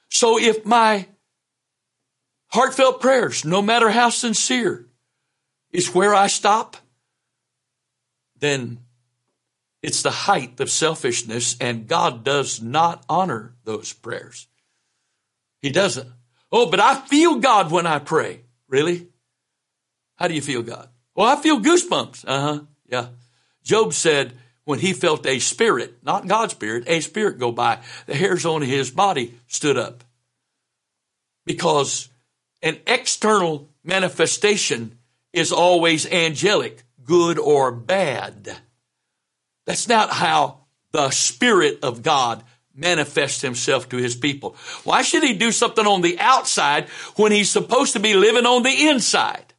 So 0.09 0.39
if 0.39 0.65
my 0.65 1.07
heartfelt 2.47 3.01
prayers, 3.01 3.45
no 3.45 3.61
matter 3.61 3.89
how 3.89 4.09
sincere, 4.09 4.87
is 5.71 5.93
where 5.93 6.15
I 6.15 6.27
stop, 6.27 6.77
then 8.39 8.79
It's 9.81 10.01
the 10.01 10.11
height 10.11 10.59
of 10.59 10.69
selfishness, 10.69 11.55
and 11.59 11.87
God 11.87 12.23
does 12.23 12.61
not 12.61 13.03
honor 13.07 13.55
those 13.63 13.93
prayers. 13.93 14.47
He 15.61 15.69
doesn't. 15.69 16.09
Oh, 16.51 16.69
but 16.69 16.79
I 16.79 16.95
feel 16.95 17.35
God 17.35 17.71
when 17.71 17.85
I 17.85 17.99
pray. 17.99 18.41
Really? 18.67 19.07
How 20.15 20.27
do 20.27 20.33
you 20.33 20.41
feel 20.41 20.61
God? 20.61 20.89
Well, 21.15 21.27
I 21.27 21.41
feel 21.41 21.59
goosebumps. 21.59 22.25
Uh 22.27 22.41
huh. 22.41 22.59
Yeah. 22.87 23.07
Job 23.63 23.93
said 23.93 24.33
when 24.65 24.79
he 24.79 24.93
felt 24.93 25.25
a 25.25 25.39
spirit, 25.39 25.97
not 26.03 26.27
God's 26.27 26.53
spirit, 26.53 26.83
a 26.87 26.99
spirit 27.01 27.39
go 27.39 27.51
by, 27.51 27.79
the 28.05 28.15
hairs 28.15 28.45
on 28.45 28.61
his 28.61 28.91
body 28.91 29.35
stood 29.47 29.77
up. 29.77 30.03
Because 31.45 32.09
an 32.61 32.77
external 32.85 33.69
manifestation 33.83 34.97
is 35.33 35.51
always 35.51 36.05
angelic, 36.11 36.83
good 37.03 37.39
or 37.39 37.71
bad. 37.71 38.57
That's 39.65 39.87
not 39.87 40.11
how 40.11 40.65
the 40.91 41.09
Spirit 41.11 41.79
of 41.83 42.03
God 42.03 42.43
manifests 42.79 43.41
himself 43.41 43.89
to 43.89 43.97
his 43.97 44.15
people. 44.15 44.55
Why 44.83 45.01
should 45.01 45.23
he 45.23 45.33
do 45.33 45.51
something 45.51 45.85
on 45.85 46.01
the 46.01 46.19
outside 46.19 46.89
when 47.15 47.31
he's 47.31 47.49
supposed 47.49 47.93
to 47.93 47.99
be 47.99 48.13
living 48.13 48.45
on 48.45 48.63
the 48.63 48.87
inside? 48.87 49.53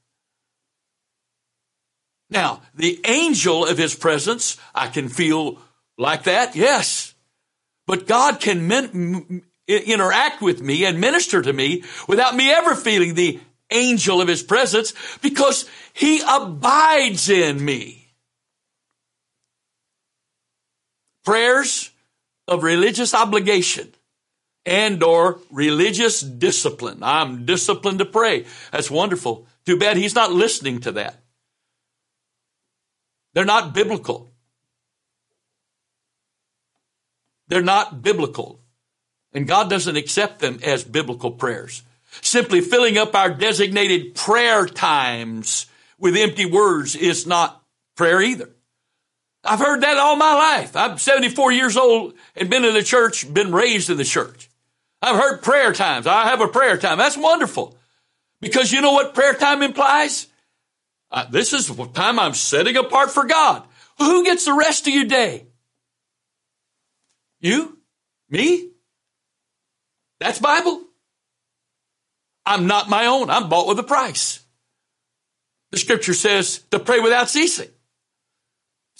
Now, 2.31 2.62
the 2.75 3.01
angel 3.05 3.66
of 3.66 3.77
his 3.77 3.95
presence, 3.95 4.57
I 4.75 4.89
can 4.89 5.09
feel 5.09 5.59
like 5.99 6.25
that, 6.25 6.55
yes. 6.55 7.14
But 7.87 8.07
God 8.07 8.41
can 8.41 8.68
min- 8.68 9.43
interact 9.66 10.41
with 10.41 10.62
me 10.62 10.85
and 10.85 11.01
minister 11.01 11.43
to 11.43 11.53
me 11.53 11.83
without 12.09 12.37
me 12.37 12.51
ever 12.51 12.75
feeling 12.75 13.14
the 13.14 13.41
angel 13.71 14.21
of 14.21 14.29
his 14.29 14.43
presence 14.43 14.95
because 15.21 15.68
he 15.93 16.23
abides 16.27 17.29
in 17.29 17.64
me. 17.64 18.01
prayers 21.25 21.91
of 22.51 22.64
religious 22.64 23.14
obligation 23.14 23.94
and 24.66 25.03
or 25.03 25.40
religious 25.51 26.20
discipline. 26.20 26.98
I'm 27.03 27.46
disciplined 27.46 28.01
to 28.01 28.05
pray. 28.05 28.44
That's 28.72 28.90
wonderful. 28.90 29.46
Too 29.64 29.78
bad 29.78 29.96
he's 29.96 30.14
not 30.14 30.32
listening 30.32 30.80
to 30.80 30.92
that. 30.92 31.22
They're 33.32 33.44
not 33.44 33.72
biblical. 33.72 34.32
They're 37.48 37.62
not 37.62 38.03
biblical. 38.03 38.61
And 39.32 39.46
God 39.46 39.70
doesn't 39.70 39.96
accept 39.96 40.40
them 40.40 40.59
as 40.64 40.82
biblical 40.82 41.30
prayers. 41.30 41.84
Simply 42.20 42.61
filling 42.61 42.98
up 42.98 43.14
our 43.14 43.30
designated 43.30 44.16
prayer 44.16 44.66
times 44.66 45.66
with 45.98 46.16
empty 46.16 46.46
words 46.46 46.96
is 46.96 47.26
not 47.26 47.62
prayer 47.96 48.20
either. 48.20 48.51
I've 49.43 49.59
heard 49.59 49.82
that 49.82 49.97
all 49.97 50.16
my 50.16 50.34
life. 50.34 50.76
I'm 50.76 50.99
74 50.99 51.53
years 51.53 51.76
old 51.76 52.14
and 52.36 52.51
been 52.51 52.64
in 52.64 52.74
the 52.74 52.82
church, 52.82 53.32
been 53.32 53.53
raised 53.53 53.88
in 53.88 53.97
the 53.97 54.05
church. 54.05 54.51
I've 55.01 55.16
heard 55.16 55.43
prayer 55.43 55.72
times. 55.72 56.07
I 56.07 56.24
have 56.24 56.41
a 56.41 56.49
prayer 56.49 56.76
time. 56.76 56.99
That's 56.99 57.16
wonderful. 57.16 57.76
Because 58.41 58.70
you 58.70 58.80
know 58.80 58.93
what 58.93 59.14
prayer 59.14 59.34
time 59.34 59.62
implies? 59.62 60.26
Uh, 61.11 61.24
this 61.30 61.53
is 61.53 61.68
the 61.68 61.86
time 61.86 62.18
I'm 62.18 62.34
setting 62.34 62.76
apart 62.76 63.11
for 63.11 63.24
God. 63.24 63.64
Who 63.99 64.24
gets 64.24 64.45
the 64.45 64.55
rest 64.55 64.86
of 64.86 64.95
your 64.95 65.05
day? 65.05 65.47
You? 67.41 67.78
Me? 68.28 68.70
That's 70.20 70.38
Bible. 70.38 70.82
I'm 72.45 72.66
not 72.66 72.88
my 72.88 73.07
own. 73.07 73.30
I'm 73.30 73.49
bought 73.49 73.68
with 73.68 73.78
a 73.78 73.84
price. 73.84 74.41
The 75.70 75.78
scripture 75.78 76.14
says 76.14 76.64
to 76.70 76.78
pray 76.78 77.01
without 77.01 77.30
ceasing. 77.30 77.68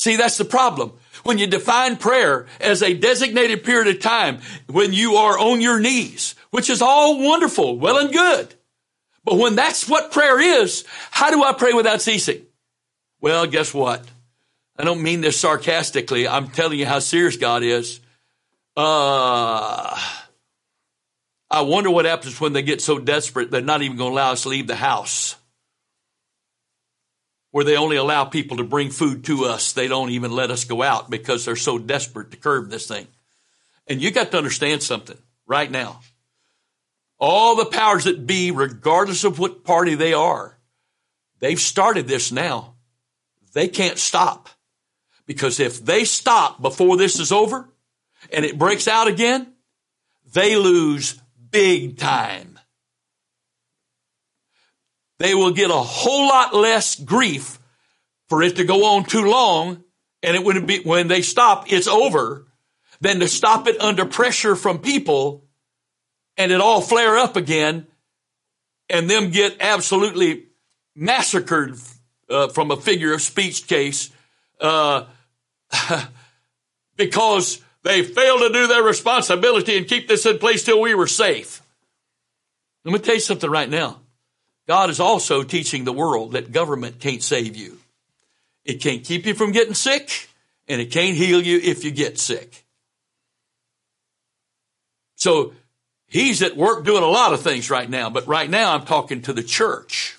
See, 0.01 0.17
that's 0.17 0.39
the 0.39 0.47
problem. 0.47 0.95
When 1.25 1.37
you 1.37 1.47
define 1.47 1.99
prayer 1.99 2.47
as 2.59 2.83
a 2.83 2.95
designated 2.95 3.65
period 3.65 3.95
of 3.95 4.01
time 4.01 4.39
when 4.67 4.95
you 4.95 5.17
are 5.17 5.39
on 5.39 5.61
your 5.61 5.79
knees, 5.79 6.37
which 6.49 6.71
is 6.71 6.81
all 6.81 7.23
wonderful, 7.23 7.79
well 7.79 7.99
and 7.99 8.11
good. 8.11 8.55
But 9.25 9.37
when 9.37 9.57
that's 9.57 9.87
what 9.91 10.11
prayer 10.11 10.41
is, 10.41 10.87
how 11.11 11.31
do 11.31 11.45
I 11.45 11.53
pray 11.53 11.75
without 11.75 12.01
ceasing? 12.01 12.47
Well, 13.21 13.47
guess 13.47 13.75
what? 13.75 14.03
I 14.79 14.85
don't 14.85 15.03
mean 15.03 15.21
this 15.21 15.39
sarcastically. 15.39 16.27
I'm 16.27 16.49
telling 16.49 16.79
you 16.79 16.87
how 16.87 17.01
serious 17.01 17.37
God 17.37 17.63
is. 17.63 18.01
Uh, 18.79 20.01
I 21.51 21.61
wonder 21.61 21.91
what 21.91 22.07
happens 22.07 22.41
when 22.41 22.55
they 22.55 22.63
get 22.63 22.81
so 22.81 22.99
desperate 22.99 23.51
they're 23.51 23.61
not 23.61 23.83
even 23.83 23.99
going 23.99 24.13
to 24.13 24.15
allow 24.15 24.33
us 24.33 24.45
to 24.45 24.49
leave 24.49 24.67
the 24.67 24.77
house 24.77 25.37
where 27.51 27.65
they 27.65 27.77
only 27.77 27.97
allow 27.97 28.25
people 28.25 28.59
to 28.59 28.65
bring 28.65 28.91
food 28.91 29.25
to 29.25 29.45
us. 29.45 29.73
They 29.73 29.89
don't 29.89 30.11
even 30.11 30.31
let 30.31 30.51
us 30.51 30.65
go 30.65 30.83
out 30.83 31.11
because 31.11 31.45
they're 31.45 31.57
so 31.57 31.79
desperate 31.79 32.31
to 32.31 32.37
curb 32.37 32.71
this 32.71 32.87
thing. 32.87 33.07
And 33.87 34.01
you 34.01 34.11
got 34.11 34.31
to 34.31 34.39
understand 34.39 34.83
something 34.83 35.19
right 35.47 35.71
now. 35.71 36.01
All 37.19 37.57
the 37.57 37.67
powers 37.67 38.05
that 38.05 38.27
be, 38.27 38.51
regardless 38.51 39.25
of 39.25 39.39
what 39.39 39.65
party 39.65 39.95
they 39.95 40.13
are, 40.13 40.57
they've 41.41 41.61
started 41.61 42.07
this 42.07 42.33
now. 42.33 42.75
They 43.53 43.69
can't 43.69 43.99
stop. 43.99 44.49
Because 45.27 45.61
if 45.61 45.85
they 45.85 46.05
stop 46.05 46.63
before 46.63 46.97
this 46.97 47.19
is 47.19 47.31
over 47.31 47.69
and 48.33 48.45
it 48.45 48.59
breaks 48.59 48.89
out 48.89 49.07
again, 49.07 49.53
they 50.33 50.57
lose 50.57 51.21
big 51.51 51.99
time 51.99 52.50
they 55.21 55.35
will 55.35 55.53
get 55.53 55.71
a 55.71 55.75
whole 55.75 56.29
lot 56.29 56.55
less 56.55 56.99
grief 56.99 57.59
for 58.31 58.43
it 58.43 58.57
to 58.57 58.65
go 58.65 58.97
on 58.97 59.05
too 59.05 59.31
long. 59.31 59.85
And 60.23 60.35
it 60.35 60.43
would 60.43 60.67
be, 60.67 60.81
when 60.81 61.09
they 61.09 61.21
stop, 61.21 61.71
it's 61.71 61.87
over 61.87 62.47
than 63.03 63.21
to 63.21 63.29
stop 63.29 63.69
it 63.69 63.79
under 63.83 64.07
pressure 64.07 64.57
from 64.57 64.79
people 64.79 65.45
and 66.39 66.51
it 66.51 66.63
all 66.63 66.81
flare 66.81 67.19
up 67.19 67.37
again 67.37 67.87
and 68.89 69.11
them 69.11 69.31
get 69.31 69.59
absolutely 69.61 70.45
massacred 70.97 71.77
uh, 72.31 72.49
from 72.49 72.71
a 72.71 72.77
figure 72.79 73.13
of 73.13 73.21
speech 73.21 73.67
case 73.67 74.11
uh, 74.59 75.05
because 76.97 77.61
they 77.83 78.03
failed 78.03 78.41
to 78.41 78.49
do 78.55 78.67
their 78.67 78.83
responsibility 78.83 79.77
and 79.77 79.87
keep 79.87 80.09
this 80.09 80.25
in 80.25 80.39
place 80.39 80.65
till 80.65 80.81
we 80.81 80.95
were 80.95 81.07
safe. 81.07 81.61
Let 82.87 82.93
me 82.93 82.99
tell 83.01 83.17
you 83.17 83.21
something 83.21 83.51
right 83.51 83.69
now. 83.69 84.00
God 84.67 84.91
is 84.91 85.01
also 85.01 85.43
teaching 85.43 85.85
the 85.85 85.93
world 85.93 86.33
that 86.33 86.53
government 86.53 87.01
can't 87.01 87.23
save 87.23 87.57
you. 87.57 87.79
It 88.65 88.81
can't 88.81 89.05
keep 89.05 89.27
you 89.27 89.35
from 89.35 89.53
getting 89.53 89.75
sick, 89.75 90.29
and 90.69 90.81
it 90.81 90.93
can't 90.93 91.17
heal 91.17 91.41
you 91.41 91.59
if 91.59 91.85
you 91.85 91.91
get 91.91 92.19
sick. 92.19 92.65
So 95.17 95.55
he's 96.07 96.43
at 96.43 96.57
work 96.57 96.85
doing 96.85 97.03
a 97.03 97.09
lot 97.09 97.33
of 97.33 97.41
things 97.41 97.71
right 97.71 97.89
now, 97.89 98.11
but 98.11 98.27
right 98.27 98.49
now 98.49 98.75
I'm 98.75 98.87
talking 98.87 99.23
to 99.23 99.33
the 99.33 99.43
church. 99.43 100.17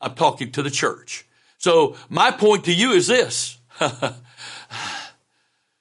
I'm 0.00 0.14
talking 0.14 0.52
to 0.52 0.62
the 0.62 0.70
church. 0.70 1.26
So 1.58 1.96
my 2.08 2.30
point 2.30 2.64
to 2.64 2.74
you 2.74 2.92
is 2.92 3.06
this. 3.06 3.58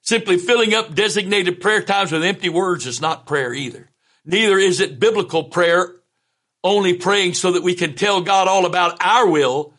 Simply 0.02 0.38
filling 0.38 0.74
up 0.74 0.96
designated 0.96 1.62
prayer 1.62 1.82
times 1.82 2.12
with 2.12 2.24
empty 2.24 2.50
words 2.50 2.86
is 2.86 3.02
not 3.02 3.26
prayer 3.26 3.54
either. 3.54 3.90
Neither 4.26 4.58
is 4.58 4.80
it 4.80 5.00
biblical 5.00 5.46
prayer 5.46 5.96
only 6.64 6.94
praying 6.94 7.34
so 7.34 7.52
that 7.54 7.64
we 7.64 7.76
can 7.76 7.96
tell 7.96 8.22
God 8.22 8.48
all 8.48 8.66
about 8.66 8.98
our 9.04 9.28
will, 9.28 9.74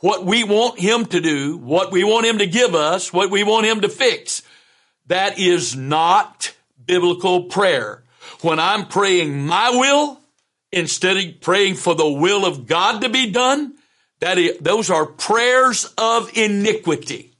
what 0.00 0.24
we 0.24 0.44
want 0.44 0.78
Him 0.78 1.06
to 1.06 1.20
do, 1.20 1.56
what 1.56 1.92
we 1.92 2.04
want 2.04 2.26
Him 2.26 2.38
to 2.38 2.46
give 2.46 2.74
us, 2.74 3.12
what 3.12 3.30
we 3.30 3.44
want 3.44 3.66
Him 3.66 3.82
to 3.82 3.88
fix. 3.88 4.42
That 5.06 5.38
is 5.38 5.76
not 5.76 6.54
biblical 6.84 7.44
prayer. 7.44 8.02
When 8.42 8.58
I'm 8.58 8.86
praying 8.86 9.46
my 9.46 9.70
will, 9.70 10.20
instead 10.72 11.16
of 11.16 11.40
praying 11.40 11.76
for 11.76 11.94
the 11.94 12.08
will 12.08 12.44
of 12.44 12.66
God 12.66 13.02
to 13.02 13.08
be 13.08 13.30
done, 13.30 13.74
that 14.20 14.38
is, 14.38 14.58
those 14.60 14.90
are 14.90 15.06
prayers 15.06 15.92
of 15.96 16.36
iniquity. 16.36 17.36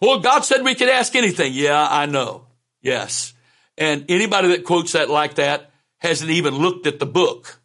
Well, 0.00 0.20
God 0.20 0.44
said 0.44 0.62
we 0.62 0.74
could 0.74 0.88
ask 0.88 1.14
anything. 1.16 1.52
Yeah, 1.52 1.86
I 1.88 2.06
know. 2.06 2.46
Yes. 2.80 3.34
And 3.76 4.04
anybody 4.08 4.48
that 4.48 4.64
quotes 4.64 4.92
that 4.92 5.10
like 5.10 5.34
that 5.36 5.70
hasn't 5.98 6.30
even 6.30 6.54
looked 6.54 6.86
at 6.86 6.98
the 6.98 7.06
book 7.06 7.57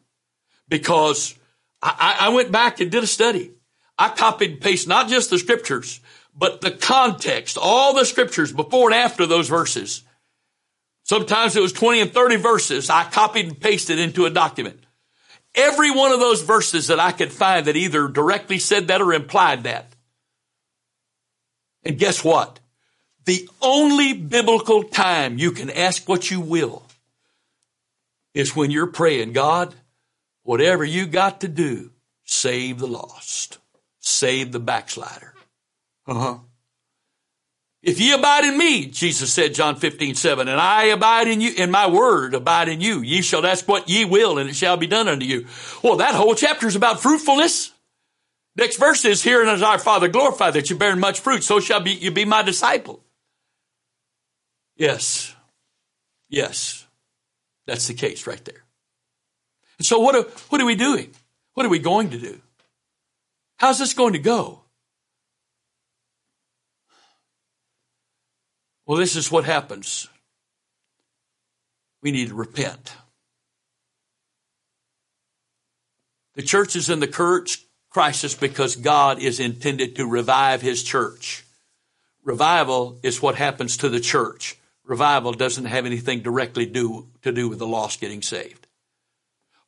because 0.73 1.35
I, 1.83 2.17
I 2.21 2.29
went 2.29 2.51
back 2.51 2.79
and 2.79 2.89
did 2.89 3.03
a 3.03 3.07
study. 3.07 3.51
I 3.95 4.09
copied 4.09 4.49
and 4.49 4.59
pasted 4.59 4.89
not 4.89 5.07
just 5.07 5.29
the 5.29 5.37
scriptures, 5.37 5.99
but 6.35 6.61
the 6.61 6.71
context, 6.71 7.59
all 7.61 7.93
the 7.93 8.05
scriptures 8.05 8.51
before 8.51 8.89
and 8.89 8.95
after 8.99 9.27
those 9.27 9.47
verses. 9.47 10.01
Sometimes 11.03 11.55
it 11.55 11.61
was 11.61 11.73
20 11.73 12.01
and 12.01 12.11
30 12.11 12.37
verses. 12.37 12.89
I 12.89 13.03
copied 13.03 13.45
and 13.45 13.61
pasted 13.61 13.99
into 13.99 14.25
a 14.25 14.31
document. 14.31 14.79
Every 15.53 15.91
one 15.91 16.11
of 16.11 16.19
those 16.19 16.41
verses 16.41 16.87
that 16.87 16.99
I 16.99 17.11
could 17.11 17.31
find 17.31 17.67
that 17.67 17.75
either 17.75 18.07
directly 18.07 18.57
said 18.57 18.87
that 18.87 18.99
or 18.99 19.13
implied 19.13 19.65
that. 19.65 19.93
And 21.83 21.99
guess 21.99 22.23
what? 22.23 22.59
The 23.25 23.47
only 23.61 24.13
biblical 24.13 24.81
time 24.81 25.37
you 25.37 25.51
can 25.51 25.69
ask 25.69 26.09
what 26.09 26.31
you 26.31 26.41
will 26.41 26.81
is 28.33 28.55
when 28.55 28.71
you're 28.71 28.87
praying, 28.87 29.33
God, 29.33 29.75
Whatever 30.43 30.83
you 30.83 31.07
got 31.07 31.41
to 31.41 31.47
do, 31.47 31.91
save 32.23 32.79
the 32.79 32.87
lost. 32.87 33.57
Save 33.99 34.51
the 34.51 34.59
backslider. 34.59 35.33
Uh 36.05 36.13
huh. 36.13 36.37
If 37.81 37.99
ye 37.99 38.13
abide 38.13 38.45
in 38.45 38.57
me, 38.57 38.85
Jesus 38.85 39.33
said, 39.33 39.53
John 39.53 39.75
15, 39.75 40.15
7, 40.15 40.47
and 40.47 40.59
I 40.59 40.85
abide 40.85 41.27
in 41.27 41.41
you, 41.41 41.51
and 41.57 41.69
my 41.69 41.87
word 41.87 42.33
abide 42.33 42.69
in 42.69 42.79
you, 42.79 43.01
ye 43.01 43.21
shall 43.21 43.45
ask 43.45 43.67
what 43.67 43.89
ye 43.89 44.05
will, 44.05 44.37
and 44.37 44.49
it 44.49 44.55
shall 44.55 44.77
be 44.77 44.87
done 44.87 45.09
unto 45.09 45.25
you. 45.25 45.47
Well, 45.83 45.97
that 45.97 46.15
whole 46.15 46.33
chapter 46.33 46.65
is 46.65 46.77
about 46.77 47.01
fruitfulness. 47.01 47.73
Next 48.55 48.77
verse 48.77 49.03
is, 49.03 49.21
Herein 49.21 49.49
is 49.49 49.61
our 49.61 49.79
Father 49.79 50.07
glorified 50.07 50.53
that 50.53 50.69
you 50.69 50.77
bear 50.77 50.95
much 50.95 51.19
fruit, 51.19 51.43
so 51.43 51.59
shall 51.59 51.81
be, 51.81 51.91
you 51.91 52.11
be 52.11 52.23
my 52.23 52.41
disciple. 52.41 53.03
Yes. 54.77 55.35
Yes. 56.29 56.87
That's 57.65 57.87
the 57.87 57.93
case 57.93 58.27
right 58.27 58.43
there. 58.45 58.63
And 59.77 59.85
so 59.85 59.99
what 59.99 60.15
are, 60.15 60.23
what 60.49 60.61
are 60.61 60.65
we 60.65 60.75
doing? 60.75 61.11
What 61.53 61.65
are 61.65 61.69
we 61.69 61.79
going 61.79 62.11
to 62.11 62.17
do? 62.17 62.41
How's 63.57 63.79
this 63.79 63.93
going 63.93 64.13
to 64.13 64.19
go? 64.19 64.61
Well, 68.85 68.97
this 68.97 69.15
is 69.15 69.31
what 69.31 69.45
happens. 69.45 70.07
We 72.01 72.11
need 72.11 72.29
to 72.29 72.35
repent. 72.35 72.93
The 76.35 76.41
church 76.41 76.75
is 76.75 76.89
in 76.89 76.99
the 76.99 77.07
current 77.07 77.49
crisis 77.91 78.33
because 78.33 78.75
God 78.75 79.19
is 79.19 79.39
intended 79.39 79.95
to 79.95 80.05
revive 80.05 80.61
his 80.61 80.83
church. 80.83 81.45
Revival 82.23 82.99
is 83.03 83.21
what 83.21 83.35
happens 83.35 83.77
to 83.77 83.89
the 83.89 83.99
church. 83.99 84.57
Revival 84.83 85.31
doesn't 85.33 85.65
have 85.65 85.85
anything 85.85 86.21
directly 86.21 86.65
do, 86.65 87.07
to 87.21 87.31
do 87.31 87.47
with 87.47 87.59
the 87.59 87.67
lost 87.67 88.01
getting 88.01 88.21
saved. 88.21 88.62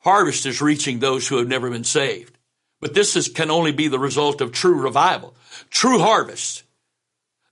Harvest 0.06 0.46
is 0.46 0.62
reaching 0.62 1.00
those 1.00 1.26
who 1.26 1.38
have 1.38 1.48
never 1.48 1.68
been 1.68 1.82
saved. 1.82 2.38
But 2.80 2.94
this 2.94 3.16
is, 3.16 3.28
can 3.28 3.50
only 3.50 3.72
be 3.72 3.88
the 3.88 3.98
result 3.98 4.40
of 4.40 4.52
true 4.52 4.80
revival. 4.80 5.34
True 5.68 5.98
harvest 5.98 6.62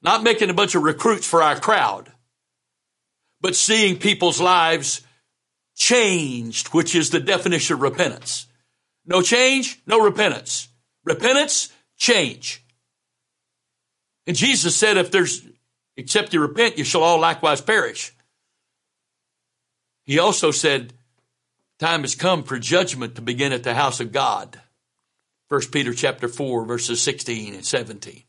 not 0.05 0.23
making 0.23 0.51
a 0.51 0.55
bunch 0.55 0.77
of 0.77 0.83
recruits 0.83 1.27
for 1.27 1.43
our 1.43 1.59
crowd, 1.59 2.13
but 3.41 3.57
seeing 3.57 3.99
people's 3.99 4.41
lives 4.41 5.01
changed, 5.75 6.69
which 6.69 6.95
is 6.95 7.11
the 7.11 7.19
definition 7.19 7.75
of 7.75 7.83
repentance. 7.83 8.47
No 9.07 9.23
change, 9.23 9.81
no 9.87 10.05
repentance. 10.05 10.69
Repentance, 11.05 11.73
change. 11.97 12.63
And 14.27 14.37
Jesus 14.37 14.77
said, 14.77 14.97
if 14.97 15.11
there's, 15.11 15.43
except 15.97 16.33
you 16.33 16.41
repent, 16.41 16.79
you 16.79 16.85
shall 16.85 17.03
all 17.03 17.19
likewise 17.19 17.61
perish. 17.61 18.13
He 20.05 20.19
also 20.19 20.51
said, 20.51 20.93
time 21.79 22.03
has 22.03 22.15
come 22.15 22.43
for 22.43 22.59
judgment 22.59 23.17
to 23.17 23.23
begin 23.23 23.53
at 23.53 23.65
the 23.65 23.75
house 23.75 24.01
of 24.01 24.13
God. 24.13 24.61
1 25.49 25.61
Peter 25.73 25.93
chapter 25.93 26.29
4 26.29 26.65
verses 26.65 27.01
16 27.01 27.55
and 27.55 27.65
17. 27.65 28.23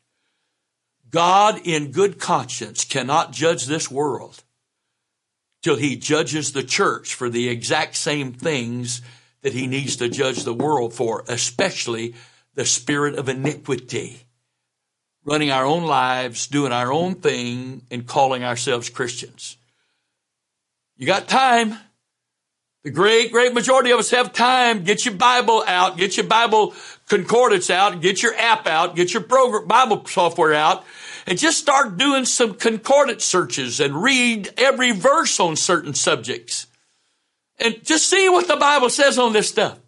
God 1.10 1.60
in 1.64 1.92
good 1.92 2.18
conscience 2.18 2.84
cannot 2.84 3.32
judge 3.32 3.66
this 3.66 3.90
world 3.90 4.42
till 5.62 5.76
he 5.76 5.96
judges 5.96 6.52
the 6.52 6.62
church 6.62 7.14
for 7.14 7.28
the 7.28 7.48
exact 7.48 7.96
same 7.96 8.32
things 8.32 9.02
that 9.42 9.52
he 9.52 9.66
needs 9.66 9.96
to 9.96 10.08
judge 10.08 10.44
the 10.44 10.54
world 10.54 10.92
for, 10.92 11.24
especially 11.28 12.14
the 12.54 12.64
spirit 12.64 13.16
of 13.16 13.28
iniquity. 13.28 14.20
Running 15.24 15.50
our 15.50 15.64
own 15.64 15.84
lives, 15.84 16.46
doing 16.46 16.72
our 16.72 16.92
own 16.92 17.16
thing, 17.16 17.82
and 17.90 18.06
calling 18.06 18.44
ourselves 18.44 18.90
Christians. 18.90 19.56
You 20.96 21.06
got 21.06 21.28
time. 21.28 21.76
The 22.86 22.92
great, 22.92 23.32
great 23.32 23.52
majority 23.52 23.90
of 23.90 23.98
us 23.98 24.12
have 24.12 24.32
time. 24.32 24.84
Get 24.84 25.04
your 25.04 25.14
Bible 25.14 25.64
out, 25.66 25.96
get 25.96 26.16
your 26.16 26.24
Bible 26.24 26.72
concordance 27.08 27.68
out, 27.68 28.00
get 28.00 28.22
your 28.22 28.32
app 28.36 28.68
out, 28.68 28.94
get 28.94 29.12
your 29.12 29.24
program, 29.24 29.66
Bible 29.66 30.06
software 30.06 30.54
out, 30.54 30.84
and 31.26 31.36
just 31.36 31.58
start 31.58 31.96
doing 31.96 32.24
some 32.24 32.54
concordance 32.54 33.24
searches 33.24 33.80
and 33.80 34.00
read 34.00 34.54
every 34.56 34.92
verse 34.92 35.40
on 35.40 35.56
certain 35.56 35.94
subjects. 35.94 36.68
And 37.58 37.84
just 37.84 38.08
see 38.08 38.28
what 38.28 38.46
the 38.46 38.54
Bible 38.54 38.88
says 38.88 39.18
on 39.18 39.32
this 39.32 39.48
stuff. 39.48 39.80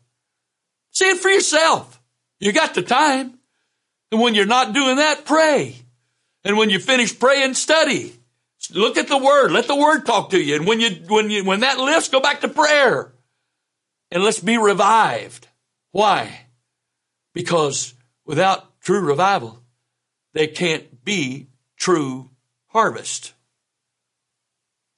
See 0.90 1.08
it 1.08 1.18
for 1.18 1.30
yourself. 1.30 2.00
You 2.40 2.50
got 2.50 2.74
the 2.74 2.82
time. 2.82 3.38
And 4.10 4.20
when 4.20 4.34
you're 4.34 4.44
not 4.44 4.72
doing 4.72 4.96
that, 4.96 5.24
pray. 5.24 5.76
And 6.42 6.56
when 6.58 6.68
you 6.68 6.80
finish 6.80 7.16
praying, 7.16 7.54
study. 7.54 8.17
Look 8.74 8.96
at 8.96 9.08
the 9.08 9.18
word. 9.18 9.50
Let 9.50 9.66
the 9.66 9.76
word 9.76 10.04
talk 10.04 10.30
to 10.30 10.40
you. 10.40 10.56
And 10.56 10.66
when 10.66 10.80
you, 10.80 10.90
when 11.08 11.30
you, 11.30 11.44
when 11.44 11.60
that 11.60 11.78
lifts, 11.78 12.08
go 12.08 12.20
back 12.20 12.40
to 12.42 12.48
prayer. 12.48 13.12
And 14.10 14.22
let's 14.22 14.40
be 14.40 14.58
revived. 14.58 15.48
Why? 15.92 16.46
Because 17.34 17.94
without 18.24 18.80
true 18.80 19.00
revival, 19.00 19.62
there 20.34 20.46
can't 20.46 21.04
be 21.04 21.48
true 21.76 22.30
harvest. 22.68 23.34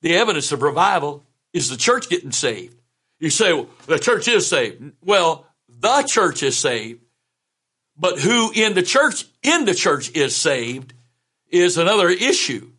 The 0.03 0.17
evidence 0.17 0.53
of 0.53 0.63
revival 0.63 1.25
is 1.53 1.69
the 1.69 1.77
church 1.77 2.09
getting 2.09 2.33
saved. 2.33 2.77
You 3.19 3.31
say, 3.31 3.53
well, 3.53 3.69
the 3.87 3.99
church 3.99 4.29
is 4.29 4.47
saved. 4.47 4.93
Well, 5.05 5.47
the 5.69 6.03
church 6.03 6.43
is 6.43 6.57
saved, 6.59 7.01
but 7.97 8.19
who 8.19 8.51
in 8.55 8.75
the 8.75 8.83
church, 8.83 9.27
in 9.43 9.65
the 9.65 9.75
church 9.75 10.11
is 10.13 10.35
saved 10.35 10.95
is 11.51 11.77
another 11.77 12.09
issue. 12.09 12.71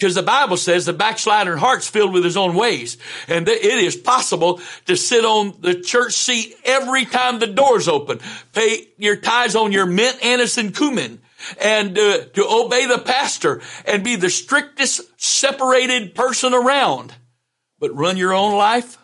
Because 0.00 0.14
the 0.14 0.22
Bible 0.22 0.56
says 0.56 0.86
the 0.86 0.94
backslider 0.94 1.58
heart's 1.58 1.86
filled 1.86 2.14
with 2.14 2.24
his 2.24 2.38
own 2.38 2.54
ways. 2.54 2.96
And 3.28 3.46
it 3.46 3.62
is 3.62 3.96
possible 3.96 4.58
to 4.86 4.96
sit 4.96 5.26
on 5.26 5.58
the 5.60 5.78
church 5.78 6.14
seat 6.14 6.56
every 6.64 7.04
time 7.04 7.38
the 7.38 7.46
door's 7.46 7.86
open. 7.86 8.18
Pay 8.54 8.88
your 8.96 9.16
tithes 9.16 9.54
on 9.54 9.72
your 9.72 9.84
mint, 9.84 10.24
anise, 10.24 10.56
and 10.56 10.74
cumin. 10.74 11.20
And 11.60 11.98
uh, 11.98 12.24
to 12.24 12.46
obey 12.48 12.86
the 12.86 12.96
pastor 12.96 13.60
and 13.84 14.02
be 14.02 14.16
the 14.16 14.30
strictest 14.30 15.02
separated 15.20 16.14
person 16.14 16.54
around. 16.54 17.12
But 17.78 17.94
run 17.94 18.16
your 18.16 18.32
own 18.32 18.56
life, 18.56 18.96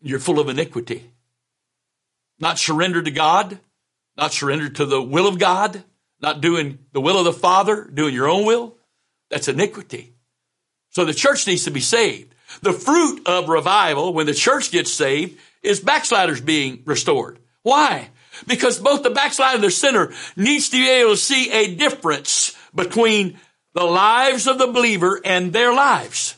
you're 0.00 0.20
full 0.20 0.38
of 0.38 0.48
iniquity. 0.48 1.10
Not 2.38 2.60
surrendered 2.60 3.06
to 3.06 3.10
God, 3.10 3.58
not 4.16 4.32
surrendered 4.32 4.76
to 4.76 4.86
the 4.86 5.02
will 5.02 5.26
of 5.26 5.40
God, 5.40 5.82
not 6.20 6.40
doing 6.40 6.78
the 6.92 7.00
will 7.00 7.18
of 7.18 7.24
the 7.24 7.32
Father, 7.32 7.90
doing 7.92 8.14
your 8.14 8.28
own 8.28 8.46
will. 8.46 8.77
That's 9.30 9.48
iniquity. 9.48 10.14
So 10.90 11.04
the 11.04 11.14
church 11.14 11.46
needs 11.46 11.64
to 11.64 11.70
be 11.70 11.80
saved. 11.80 12.34
The 12.62 12.72
fruit 12.72 13.26
of 13.26 13.48
revival, 13.48 14.14
when 14.14 14.26
the 14.26 14.34
church 14.34 14.70
gets 14.70 14.92
saved, 14.92 15.38
is 15.62 15.80
backsliders 15.80 16.40
being 16.40 16.82
restored. 16.86 17.38
Why? 17.62 18.08
Because 18.46 18.78
both 18.78 19.02
the 19.02 19.10
backslider 19.10 19.56
and 19.56 19.64
the 19.64 19.70
sinner 19.70 20.12
needs 20.36 20.70
to 20.70 20.76
be 20.76 20.88
able 20.88 21.10
to 21.10 21.16
see 21.16 21.50
a 21.50 21.74
difference 21.74 22.56
between 22.74 23.38
the 23.74 23.84
lives 23.84 24.46
of 24.46 24.58
the 24.58 24.68
believer 24.68 25.20
and 25.24 25.52
their 25.52 25.74
lives. 25.74 26.36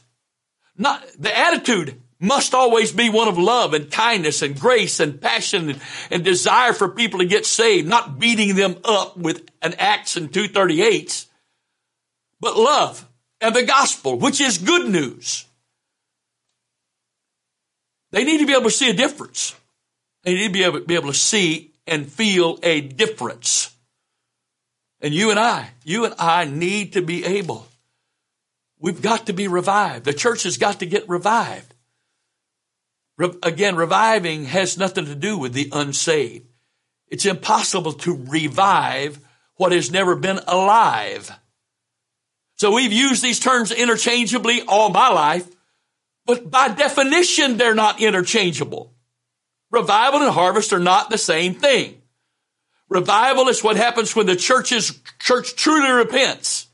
Not, 0.76 1.04
the 1.18 1.36
attitude 1.36 2.00
must 2.18 2.54
always 2.54 2.92
be 2.92 3.08
one 3.08 3.28
of 3.28 3.38
love 3.38 3.72
and 3.72 3.90
kindness 3.90 4.42
and 4.42 4.58
grace 4.58 5.00
and 5.00 5.20
passion 5.20 5.70
and, 5.70 5.80
and 6.10 6.24
desire 6.24 6.72
for 6.72 6.88
people 6.88 7.20
to 7.20 7.26
get 7.26 7.46
saved, 7.46 7.88
not 7.88 8.18
beating 8.18 8.56
them 8.56 8.76
up 8.84 9.16
with 9.16 9.48
an 9.62 9.74
Acts 9.78 10.16
and 10.16 10.30
238s 10.30 11.26
but 12.40 12.56
love 12.56 13.06
and 13.40 13.54
the 13.54 13.62
gospel, 13.62 14.18
which 14.18 14.40
is 14.40 14.58
good 14.58 14.88
news. 14.88 15.46
They 18.12 18.24
need 18.24 18.38
to 18.38 18.46
be 18.46 18.52
able 18.52 18.64
to 18.64 18.70
see 18.70 18.90
a 18.90 18.94
difference. 18.94 19.54
They 20.24 20.34
need 20.34 20.48
to 20.48 20.52
be 20.52 20.64
able, 20.64 20.80
be 20.80 20.94
able 20.94 21.12
to 21.12 21.18
see 21.18 21.72
and 21.86 22.10
feel 22.10 22.58
a 22.62 22.80
difference. 22.80 23.74
And 25.00 25.14
you 25.14 25.30
and 25.30 25.38
I, 25.38 25.70
you 25.84 26.04
and 26.04 26.14
I 26.18 26.44
need 26.44 26.94
to 26.94 27.02
be 27.02 27.24
able. 27.24 27.66
We've 28.78 29.00
got 29.00 29.26
to 29.26 29.32
be 29.32 29.48
revived. 29.48 30.04
The 30.04 30.12
church 30.12 30.42
has 30.42 30.58
got 30.58 30.80
to 30.80 30.86
get 30.86 31.08
revived. 31.08 31.74
Re- 33.16 33.34
again, 33.42 33.76
reviving 33.76 34.46
has 34.46 34.78
nothing 34.78 35.06
to 35.06 35.14
do 35.14 35.38
with 35.38 35.52
the 35.52 35.68
unsaved. 35.72 36.46
It's 37.08 37.26
impossible 37.26 37.92
to 37.92 38.24
revive 38.28 39.18
what 39.56 39.72
has 39.72 39.90
never 39.90 40.16
been 40.16 40.40
alive. 40.46 41.30
So 42.60 42.70
we've 42.70 42.92
used 42.92 43.22
these 43.22 43.40
terms 43.40 43.72
interchangeably 43.72 44.60
all 44.68 44.90
my 44.90 45.08
life, 45.08 45.48
but 46.26 46.50
by 46.50 46.68
definition, 46.68 47.56
they're 47.56 47.74
not 47.74 48.02
interchangeable. 48.02 48.92
Revival 49.70 50.20
and 50.20 50.30
harvest 50.30 50.74
are 50.74 50.78
not 50.78 51.08
the 51.08 51.16
same 51.16 51.54
thing. 51.54 52.02
Revival 52.90 53.48
is 53.48 53.64
what 53.64 53.76
happens 53.76 54.14
when 54.14 54.26
the 54.26 54.36
church's 54.36 55.00
church 55.18 55.56
truly 55.56 55.90
repents. 55.90 56.66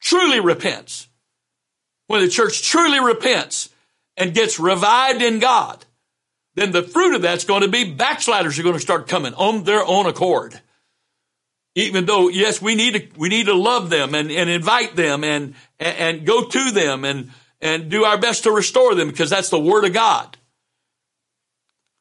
Truly 0.00 0.38
repents. 0.38 1.08
When 2.06 2.20
the 2.20 2.28
church 2.28 2.62
truly 2.62 3.00
repents 3.00 3.70
and 4.16 4.32
gets 4.32 4.60
revived 4.60 5.20
in 5.20 5.40
God, 5.40 5.84
then 6.54 6.70
the 6.70 6.84
fruit 6.84 7.16
of 7.16 7.22
that's 7.22 7.44
going 7.44 7.62
to 7.62 7.68
be 7.68 7.92
backsliders 7.92 8.56
are 8.56 8.62
going 8.62 8.76
to 8.76 8.80
start 8.80 9.08
coming 9.08 9.34
on 9.34 9.64
their 9.64 9.84
own 9.84 10.06
accord. 10.06 10.60
Even 11.74 12.04
though, 12.04 12.28
yes, 12.28 12.60
we 12.60 12.74
need 12.74 12.94
to, 12.94 13.18
we 13.18 13.28
need 13.28 13.46
to 13.46 13.54
love 13.54 13.88
them 13.88 14.14
and, 14.14 14.30
and 14.30 14.50
invite 14.50 14.94
them 14.94 15.24
and, 15.24 15.54
and, 15.80 15.96
and 15.96 16.26
go 16.26 16.46
to 16.46 16.70
them 16.70 17.04
and, 17.04 17.30
and 17.60 17.90
do 17.90 18.04
our 18.04 18.18
best 18.18 18.42
to 18.42 18.50
restore 18.50 18.94
them 18.94 19.08
because 19.08 19.30
that's 19.30 19.48
the 19.48 19.58
word 19.58 19.84
of 19.84 19.92
God. 19.92 20.36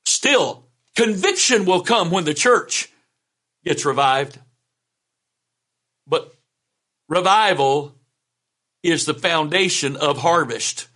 Still, 0.05 0.65
conviction 0.95 1.65
will 1.65 1.81
come 1.81 2.11
when 2.11 2.25
the 2.25 2.33
church 2.33 2.91
gets 3.63 3.85
revived. 3.85 4.37
But 6.05 6.33
revival 7.07 7.95
is 8.83 9.05
the 9.05 9.13
foundation 9.13 9.95
of 9.95 10.17
harvest. 10.17 10.87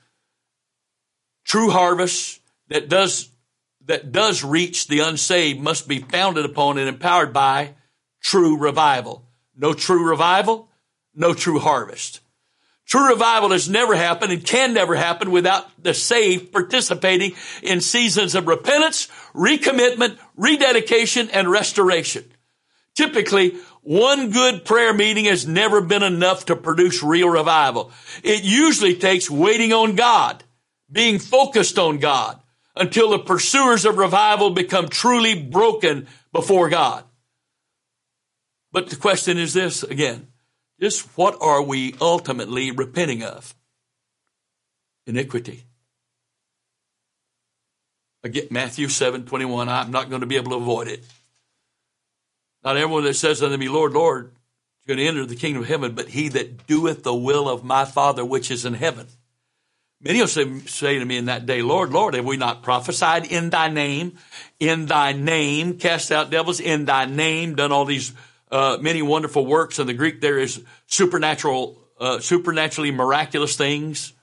True 1.46 1.70
harvest 1.70 2.42
that 2.70 2.90
does 2.90 3.30
that 3.86 4.12
does 4.12 4.44
reach 4.44 4.88
the 4.88 5.02
unsaved 5.02 5.60
must 5.60 5.88
be 5.88 6.00
founded 6.00 6.44
upon 6.44 6.80
and 6.80 6.90
empowered 6.90 7.32
by 7.32 7.76
true 8.26 8.58
revival. 8.58 9.24
No 9.56 9.74
true 9.74 10.10
revival, 10.10 10.68
no 11.14 11.36
true 11.36 11.60
harvest. 11.60 12.22
True 12.88 13.10
revival 13.10 13.52
has 13.52 13.70
never 13.70 13.96
happened 13.96 14.32
and 14.32 14.44
can 14.44 14.74
never 14.74 14.96
happen 14.96 15.30
without 15.30 15.68
the 15.82 15.94
saved 15.94 16.52
participating 16.52 17.34
in 17.62 17.82
seasons 17.82 18.34
of 18.34 18.48
repentance, 18.48 19.10
recommitment, 19.36 20.18
rededication, 20.36 21.30
and 21.30 21.52
restoration. 21.52 22.26
Typically, 22.96 23.58
one 23.82 24.32
good 24.32 24.66
prayer 24.66 24.94
meeting 24.94 25.26
has 25.26 25.46
never 25.46 25.80
been 25.80 26.04
enough 26.04 26.46
to 26.46 26.56
produce 26.56 27.04
real 27.04 27.30
revival. 27.30 27.92
It 28.24 28.44
usually 28.44 28.96
takes 28.96 29.30
waiting 29.30 29.72
on 29.72 29.96
God, 29.96 30.44
being 30.92 31.20
focused 31.20 31.78
on 31.78 32.00
God, 32.00 32.40
until 32.76 33.12
the 33.12 33.20
pursuers 33.20 33.86
of 33.86 34.00
revival 34.00 34.50
become 34.50 34.90
truly 34.90 35.40
broken 35.40 36.08
before 36.34 36.70
God. 36.70 37.05
But 38.76 38.90
the 38.90 38.98
question 38.98 39.38
is 39.38 39.54
this 39.54 39.84
again, 39.84 40.28
just 40.82 41.08
what 41.18 41.38
are 41.40 41.62
we 41.62 41.96
ultimately 42.02 42.72
repenting 42.72 43.24
of? 43.24 43.56
Iniquity. 45.08 45.64
Again, 48.22 48.48
Matthew 48.52 48.90
7, 48.90 49.28
21, 49.28 49.70
I'm 49.70 49.92
not 49.92 50.10
going 50.10 50.20
to 50.20 50.28
be 50.28 50.36
able 50.36 50.52
to 50.52 50.58
avoid 50.58 50.90
it. 50.90 51.06
Not 52.66 52.76
everyone 52.76 53.06
that 53.06 53.14
says 53.14 53.42
unto 53.42 53.56
me, 53.56 53.70
Lord, 53.70 53.94
Lord, 53.94 54.34
is 54.82 54.88
going 54.88 54.98
to 54.98 55.06
enter 55.06 55.26
the 55.26 55.38
kingdom 55.38 55.64
of 55.64 55.70
heaven, 55.70 55.96
but 55.96 56.10
he 56.10 56.28
that 56.28 56.68
doeth 56.68 57.04
the 57.04 57.16
will 57.16 57.48
of 57.48 57.64
my 57.64 57.86
Father 57.86 58.26
which 58.26 58.52
is 58.52 58.66
in 58.66 58.74
heaven. 58.74 59.08
Many 60.02 60.20
will 60.20 60.28
say, 60.28 60.60
say 60.66 61.00
to 61.00 61.06
me 61.06 61.16
in 61.16 61.28
that 61.28 61.46
day, 61.46 61.62
Lord, 61.62 61.94
Lord, 61.94 62.14
have 62.14 62.26
we 62.26 62.36
not 62.36 62.62
prophesied 62.62 63.26
in 63.26 63.52
thy 63.52 63.70
name? 63.70 64.18
In 64.60 64.88
thy 64.88 65.14
name, 65.14 65.78
cast 65.78 66.12
out 66.12 66.30
devils, 66.30 66.60
in 66.60 66.84
thy 66.84 67.06
name, 67.06 67.56
done 67.56 67.72
all 67.72 67.86
these 67.86 68.12
uh, 68.52 68.78
many 68.80 69.02
wonderful 69.02 69.46
works. 69.46 69.80
In 69.80 69.88
the 69.88 69.94
Greek, 69.94 70.22
there 70.22 70.38
is 70.40 70.64
supernatural, 70.88 71.78
uh, 72.00 72.20
supernaturally 72.20 72.92
miraculous 72.92 73.56
things. 73.56 74.14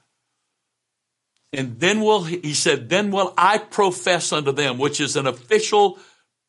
And 1.53 1.79
then 1.79 2.01
will, 2.01 2.25
he 2.25 2.55
said, 2.55 2.89
then 2.89 3.11
will 3.11 3.35
I 3.37 3.59
profess 3.59 4.33
unto 4.33 4.53
them, 4.53 4.79
which 4.79 5.01
is 5.01 5.16
an 5.16 5.27
official 5.27 5.99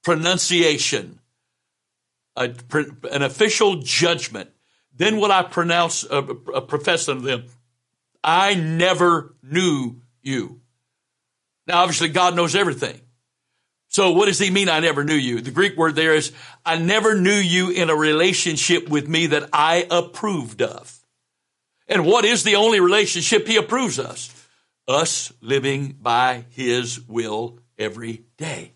pronunciation, 0.04 1.20
a, 2.36 2.54
an 3.12 3.22
official 3.22 3.82
judgment. 3.82 4.50
Then 4.96 5.18
will 5.18 5.32
I 5.32 5.44
pronounce, 5.44 6.06
uh, 6.06 6.22
uh, 6.54 6.62
profess 6.62 7.10
unto 7.10 7.24
them, 7.24 7.46
I 8.24 8.56
never 8.56 9.36
knew 9.44 10.02
you. 10.22 10.62
Now, 11.68 11.82
obviously, 11.82 12.10
God 12.10 12.36
knows 12.36 12.56
everything. 12.56 13.00
So 13.94 14.12
what 14.12 14.26
does 14.26 14.40
he 14.40 14.50
mean? 14.50 14.70
I 14.70 14.80
never 14.80 15.04
knew 15.04 15.14
you. 15.14 15.40
The 15.40 15.52
Greek 15.52 15.78
word 15.78 15.96
there 15.96 16.16
is, 16.16 16.32
I 16.66 16.80
never 16.80 17.14
knew 17.14 17.32
you 17.32 17.70
in 17.70 17.92
a 17.92 17.96
relationship 17.96 18.90
with 18.90 19.08
me 19.08 19.28
that 19.28 19.50
I 19.54 19.86
approved 19.90 20.64
of. 20.64 21.00
And 21.88 22.04
what 22.04 22.26
is 22.26 22.44
the 22.44 22.56
only 22.56 22.80
relationship 22.80 23.46
he 23.46 23.58
approves 23.58 24.00
us? 24.00 24.34
Us 24.88 25.32
living 25.42 25.96
by 26.02 26.46
his 26.50 27.08
will 27.08 27.60
every 27.78 28.24
day. 28.36 28.74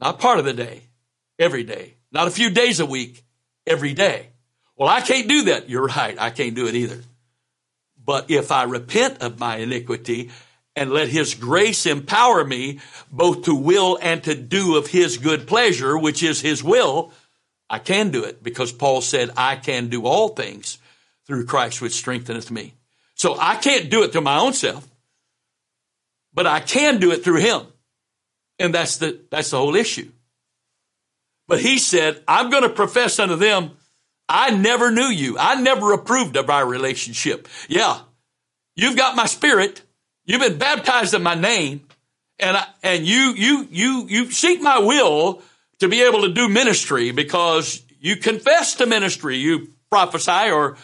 Not 0.00 0.18
part 0.18 0.40
of 0.40 0.44
the 0.44 0.52
day, 0.52 0.82
every 1.38 1.62
day. 1.62 1.94
Not 2.10 2.26
a 2.26 2.32
few 2.32 2.50
days 2.50 2.80
a 2.80 2.86
week, 2.86 3.24
every 3.64 3.94
day. 3.94 4.30
Well, 4.76 4.88
I 4.88 5.02
can't 5.02 5.28
do 5.28 5.44
that. 5.44 5.70
You're 5.70 5.86
right. 5.86 6.16
I 6.20 6.30
can't 6.30 6.56
do 6.56 6.66
it 6.66 6.74
either. 6.74 7.00
But 8.04 8.28
if 8.28 8.50
I 8.50 8.64
repent 8.64 9.22
of 9.22 9.38
my 9.38 9.58
iniquity 9.58 10.30
and 10.78 10.92
let 10.92 11.08
his 11.08 11.34
grace 11.34 11.86
empower 11.86 12.44
me 12.44 12.78
both 13.10 13.42
to 13.42 13.54
will 13.54 13.98
and 14.00 14.22
to 14.22 14.34
do 14.34 14.76
of 14.76 14.86
his 14.86 15.18
good 15.18 15.46
pleasure, 15.48 15.98
which 15.98 16.22
is 16.22 16.40
his 16.40 16.62
will, 16.62 17.12
I 17.68 17.80
can 17.80 18.10
do 18.10 18.22
it 18.24 18.42
because 18.42 18.72
Paul 18.72 19.00
said, 19.00 19.30
I 19.36 19.56
can 19.56 19.88
do 19.88 20.06
all 20.06 20.28
things 20.28 20.78
through 21.26 21.46
Christ 21.46 21.82
which 21.82 21.92
strengtheneth 21.92 22.50
me. 22.50 22.74
So 23.14 23.36
I 23.38 23.56
can't 23.56 23.90
do 23.90 24.04
it 24.04 24.12
through 24.12 24.22
my 24.22 24.38
own 24.38 24.52
self, 24.52 24.88
but 26.32 26.46
I 26.46 26.60
can 26.60 27.00
do 27.00 27.10
it 27.10 27.24
through 27.24 27.40
him. 27.40 27.62
And 28.60 28.72
that's 28.72 28.98
the, 28.98 29.20
that's 29.30 29.50
the 29.50 29.58
whole 29.58 29.74
issue. 29.74 30.10
But 31.48 31.60
he 31.60 31.78
said, 31.78 32.22
I'm 32.28 32.50
going 32.50 32.62
to 32.62 32.68
profess 32.68 33.18
unto 33.18 33.34
them, 33.34 33.72
I 34.28 34.50
never 34.50 34.90
knew 34.92 35.08
you. 35.08 35.38
I 35.38 35.60
never 35.60 35.92
approved 35.92 36.36
of 36.36 36.50
our 36.50 36.64
relationship. 36.64 37.48
Yeah. 37.68 38.00
You've 38.76 38.96
got 38.96 39.16
my 39.16 39.26
spirit. 39.26 39.82
You've 40.28 40.42
been 40.42 40.58
baptized 40.58 41.14
in 41.14 41.22
my 41.22 41.34
name 41.34 41.86
and 42.38 42.54
I, 42.54 42.66
and 42.82 43.06
you, 43.06 43.32
you, 43.34 43.66
you, 43.70 44.06
you 44.08 44.30
seek 44.30 44.60
my 44.60 44.78
will 44.78 45.42
to 45.78 45.88
be 45.88 46.02
able 46.02 46.22
to 46.22 46.28
do 46.34 46.50
ministry 46.50 47.12
because 47.12 47.82
you 47.98 48.16
confess 48.16 48.74
to 48.76 48.86
ministry. 48.86 49.38
You 49.38 49.70
prophesy 49.90 50.50
or 50.50 50.76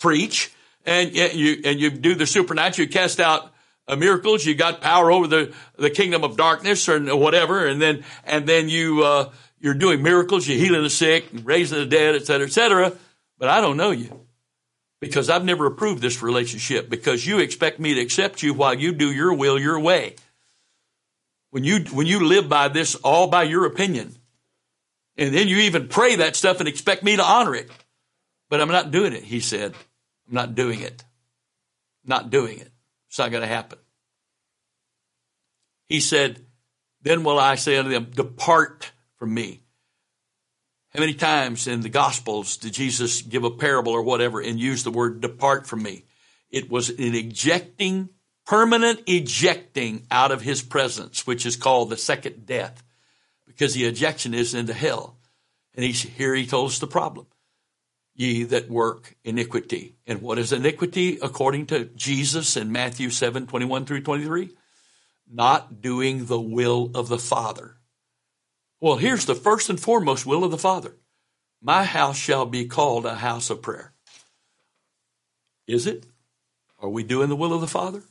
preach 0.00 0.50
and 0.86 1.14
you, 1.14 1.60
and 1.66 1.78
you 1.78 1.90
do 1.90 2.14
the 2.14 2.26
supernatural. 2.26 2.86
You 2.86 2.90
cast 2.90 3.20
out 3.20 3.52
uh, 3.86 3.96
miracles. 3.96 4.46
You 4.46 4.54
got 4.54 4.80
power 4.80 5.12
over 5.12 5.26
the, 5.26 5.54
the 5.76 5.90
kingdom 5.90 6.24
of 6.24 6.38
darkness 6.38 6.88
or 6.88 6.98
whatever. 7.16 7.66
And 7.66 7.82
then, 7.82 8.02
and 8.24 8.46
then 8.46 8.70
you, 8.70 9.04
uh, 9.04 9.30
you're 9.60 9.74
doing 9.74 10.02
miracles. 10.02 10.48
You're 10.48 10.58
healing 10.58 10.82
the 10.82 10.90
sick, 10.90 11.26
raising 11.44 11.78
the 11.78 11.86
dead, 11.86 12.14
et 12.14 12.24
cetera, 12.24 12.46
et 12.46 12.52
cetera. 12.52 12.92
But 13.38 13.50
I 13.50 13.60
don't 13.60 13.76
know 13.76 13.90
you 13.90 14.25
because 15.00 15.28
I've 15.28 15.44
never 15.44 15.66
approved 15.66 16.02
this 16.02 16.22
relationship 16.22 16.88
because 16.88 17.26
you 17.26 17.38
expect 17.38 17.78
me 17.78 17.94
to 17.94 18.00
accept 18.00 18.42
you 18.42 18.54
while 18.54 18.74
you 18.74 18.92
do 18.92 19.12
your 19.12 19.34
will 19.34 19.58
your 19.58 19.78
way. 19.78 20.16
When 21.50 21.64
you, 21.64 21.84
when 21.92 22.06
you 22.06 22.26
live 22.26 22.48
by 22.48 22.68
this 22.68 22.94
all 22.96 23.28
by 23.28 23.44
your 23.44 23.66
opinion, 23.66 24.14
and 25.16 25.34
then 25.34 25.48
you 25.48 25.58
even 25.58 25.88
pray 25.88 26.16
that 26.16 26.36
stuff 26.36 26.60
and 26.60 26.68
expect 26.68 27.02
me 27.02 27.16
to 27.16 27.22
honor 27.22 27.54
it. 27.54 27.70
But 28.48 28.60
I'm 28.60 28.68
not 28.68 28.90
doing 28.90 29.12
it, 29.12 29.24
he 29.24 29.40
said. 29.40 29.74
I'm 30.28 30.34
not 30.34 30.54
doing 30.54 30.80
it. 30.80 31.04
Not 32.04 32.30
doing 32.30 32.58
it. 32.58 32.70
It's 33.08 33.18
not 33.18 33.30
going 33.30 33.42
to 33.42 33.48
happen. 33.48 33.78
He 35.88 36.00
said, 36.00 36.44
Then 37.02 37.24
will 37.24 37.38
I 37.38 37.54
say 37.54 37.76
unto 37.76 37.90
them, 37.90 38.10
Depart 38.14 38.92
from 39.16 39.32
me. 39.32 39.62
How 40.96 41.00
many 41.00 41.12
times 41.12 41.66
in 41.66 41.82
the 41.82 41.90
Gospels 41.90 42.56
did 42.56 42.72
Jesus 42.72 43.20
give 43.20 43.44
a 43.44 43.50
parable 43.50 43.92
or 43.92 44.00
whatever 44.00 44.40
and 44.40 44.58
use 44.58 44.82
the 44.82 44.90
word 44.90 45.20
depart 45.20 45.66
from 45.66 45.82
me? 45.82 46.06
It 46.48 46.70
was 46.70 46.88
an 46.88 47.14
ejecting, 47.14 48.08
permanent 48.46 49.02
ejecting 49.06 50.06
out 50.10 50.32
of 50.32 50.40
his 50.40 50.62
presence, 50.62 51.26
which 51.26 51.44
is 51.44 51.54
called 51.54 51.90
the 51.90 51.98
second 51.98 52.46
death, 52.46 52.82
because 53.46 53.74
the 53.74 53.84
ejection 53.84 54.32
is 54.32 54.54
into 54.54 54.72
hell. 54.72 55.18
And 55.74 55.84
here 55.84 56.34
he 56.34 56.46
told 56.46 56.70
us 56.70 56.78
the 56.78 56.86
problem. 56.86 57.26
Ye 58.14 58.44
that 58.44 58.70
work 58.70 59.16
iniquity. 59.22 59.96
And 60.06 60.22
what 60.22 60.38
is 60.38 60.50
iniquity 60.50 61.18
according 61.20 61.66
to 61.66 61.84
Jesus 61.84 62.56
in 62.56 62.72
Matthew 62.72 63.10
7, 63.10 63.46
21 63.46 63.84
through 63.84 64.00
23? 64.00 64.48
Not 65.30 65.82
doing 65.82 66.24
the 66.24 66.40
will 66.40 66.90
of 66.94 67.08
the 67.08 67.18
Father. 67.18 67.75
Well, 68.80 68.96
here's 68.96 69.24
the 69.24 69.34
first 69.34 69.70
and 69.70 69.80
foremost 69.80 70.26
will 70.26 70.44
of 70.44 70.50
the 70.50 70.58
Father. 70.58 70.96
My 71.62 71.84
house 71.84 72.16
shall 72.16 72.46
be 72.46 72.66
called 72.66 73.06
a 73.06 73.16
house 73.16 73.50
of 73.50 73.62
prayer. 73.62 73.92
Is 75.66 75.86
it? 75.86 76.06
Are 76.78 76.88
we 76.88 77.02
doing 77.02 77.28
the 77.28 77.36
will 77.36 77.54
of 77.54 77.60
the 77.60 77.66
Father? 77.66 78.02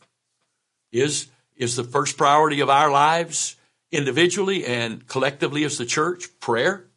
Is, 0.91 1.27
is 1.55 1.75
the 1.75 1.83
first 1.83 2.17
priority 2.17 2.61
of 2.61 2.69
our 2.69 2.89
lives 2.89 3.55
individually 3.91 4.65
and 4.65 5.07
collectively 5.07 5.63
as 5.63 5.77
the 5.77 5.85
church 5.85 6.27
prayer? 6.39 6.87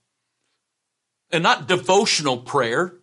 And 1.30 1.42
not 1.42 1.68
devotional 1.68 2.38
prayer, 2.38 2.94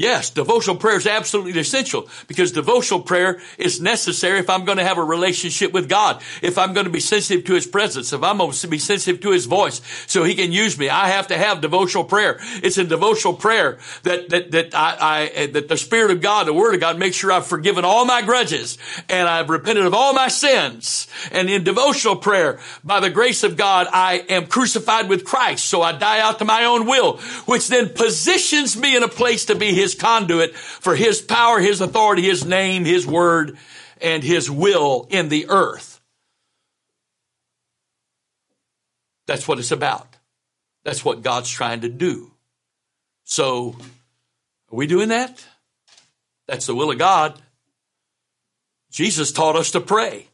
Yes, 0.00 0.30
devotional 0.30 0.76
prayer 0.76 0.96
is 0.96 1.06
absolutely 1.06 1.60
essential 1.60 2.08
because 2.26 2.52
devotional 2.52 3.02
prayer 3.02 3.38
is 3.58 3.82
necessary 3.82 4.38
if 4.38 4.48
I'm 4.48 4.64
going 4.64 4.78
to 4.78 4.84
have 4.84 4.96
a 4.96 5.04
relationship 5.04 5.74
with 5.74 5.90
God, 5.90 6.22
if 6.40 6.56
I'm 6.56 6.72
going 6.72 6.86
to 6.86 6.90
be 6.90 7.00
sensitive 7.00 7.44
to 7.44 7.52
His 7.52 7.66
presence, 7.66 8.10
if 8.14 8.22
I'm 8.22 8.38
going 8.38 8.52
to 8.52 8.66
be 8.66 8.78
sensitive 8.78 9.20
to 9.20 9.32
His 9.32 9.44
voice 9.44 9.82
so 10.06 10.24
He 10.24 10.34
can 10.34 10.52
use 10.52 10.78
me. 10.78 10.88
I 10.88 11.08
have 11.08 11.26
to 11.26 11.36
have 11.36 11.60
devotional 11.60 12.04
prayer. 12.04 12.38
It's 12.62 12.78
in 12.78 12.88
devotional 12.88 13.34
prayer 13.34 13.78
that, 14.04 14.30
that, 14.30 14.52
that 14.52 14.74
I, 14.74 15.30
I, 15.36 15.46
that 15.48 15.68
the 15.68 15.76
Spirit 15.76 16.12
of 16.12 16.22
God, 16.22 16.46
the 16.46 16.54
Word 16.54 16.72
of 16.72 16.80
God 16.80 16.98
makes 16.98 17.16
sure 17.16 17.30
I've 17.30 17.46
forgiven 17.46 17.84
all 17.84 18.06
my 18.06 18.22
grudges 18.22 18.78
and 19.10 19.28
I've 19.28 19.50
repented 19.50 19.84
of 19.84 19.92
all 19.92 20.14
my 20.14 20.28
sins. 20.28 21.08
And 21.30 21.50
in 21.50 21.62
devotional 21.62 22.16
prayer, 22.16 22.58
by 22.82 23.00
the 23.00 23.10
grace 23.10 23.42
of 23.42 23.58
God, 23.58 23.86
I 23.92 24.24
am 24.30 24.46
crucified 24.46 25.10
with 25.10 25.26
Christ. 25.26 25.66
So 25.66 25.82
I 25.82 25.92
die 25.92 26.20
out 26.20 26.38
to 26.38 26.46
my 26.46 26.64
own 26.64 26.86
will, 26.86 27.18
which 27.44 27.68
then 27.68 27.90
positions 27.90 28.78
me 28.78 28.96
in 28.96 29.02
a 29.02 29.08
place 29.08 29.44
to 29.44 29.54
be 29.54 29.74
His 29.74 29.89
his 29.90 30.00
conduit 30.00 30.54
for 30.54 30.94
his 30.94 31.20
power, 31.20 31.60
his 31.60 31.80
authority, 31.80 32.22
his 32.22 32.44
name, 32.44 32.84
his 32.84 33.06
word, 33.06 33.58
and 34.00 34.22
his 34.22 34.50
will 34.50 35.06
in 35.10 35.28
the 35.28 35.46
earth. 35.48 36.00
That's 39.26 39.46
what 39.46 39.58
it's 39.58 39.70
about. 39.70 40.16
That's 40.84 41.04
what 41.04 41.22
God's 41.22 41.50
trying 41.50 41.82
to 41.82 41.88
do. 41.88 42.32
So 43.24 43.76
Are 44.72 44.76
we 44.76 44.86
doing 44.86 45.08
that? 45.08 45.44
That's 46.46 46.66
the 46.66 46.74
will 46.74 46.90
of 46.90 46.98
God. 46.98 47.40
Jesus 48.90 49.32
taught 49.32 49.56
us 49.56 49.72
to 49.72 49.80
pray. 49.80 50.26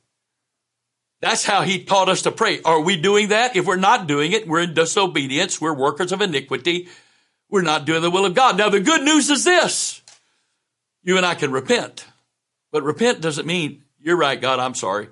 That's 1.21 1.45
how 1.45 1.63
he 1.63 1.85
taught 1.85 2.09
us 2.09 2.23
to 2.23 2.33
pray. 2.33 2.61
Are 2.63 2.81
we 2.81 2.97
doing 2.97 3.29
that? 3.29 3.57
If 3.57 3.67
we're 3.67 3.77
not 3.77 4.07
doing 4.07 4.33
it, 4.33 4.47
we're 4.47 4.61
in 4.61 4.75
disobedience. 4.75 5.61
We're 5.61 5.75
workers 5.75 6.13
of 6.13 6.21
iniquity. 6.21 6.89
We're 7.49 7.63
not 7.63 7.85
doing 7.85 8.03
the 8.03 8.11
will 8.11 8.27
of 8.27 8.35
God. 8.35 8.59
Now, 8.59 8.69
the 8.69 8.81
good 8.81 9.03
news 9.03 9.31
is 9.31 9.45
this. 9.45 10.03
You 11.03 11.17
and 11.17 11.27
I 11.27 11.35
can 11.35 11.53
repent. 11.53 12.05
But 12.73 12.83
repent 12.83 13.21
doesn't 13.21 13.47
mean, 13.47 13.85
you're 14.01 14.17
right, 14.17 14.41
God, 14.41 14.59
I'm 14.59 14.75
sorry. 14.75 15.09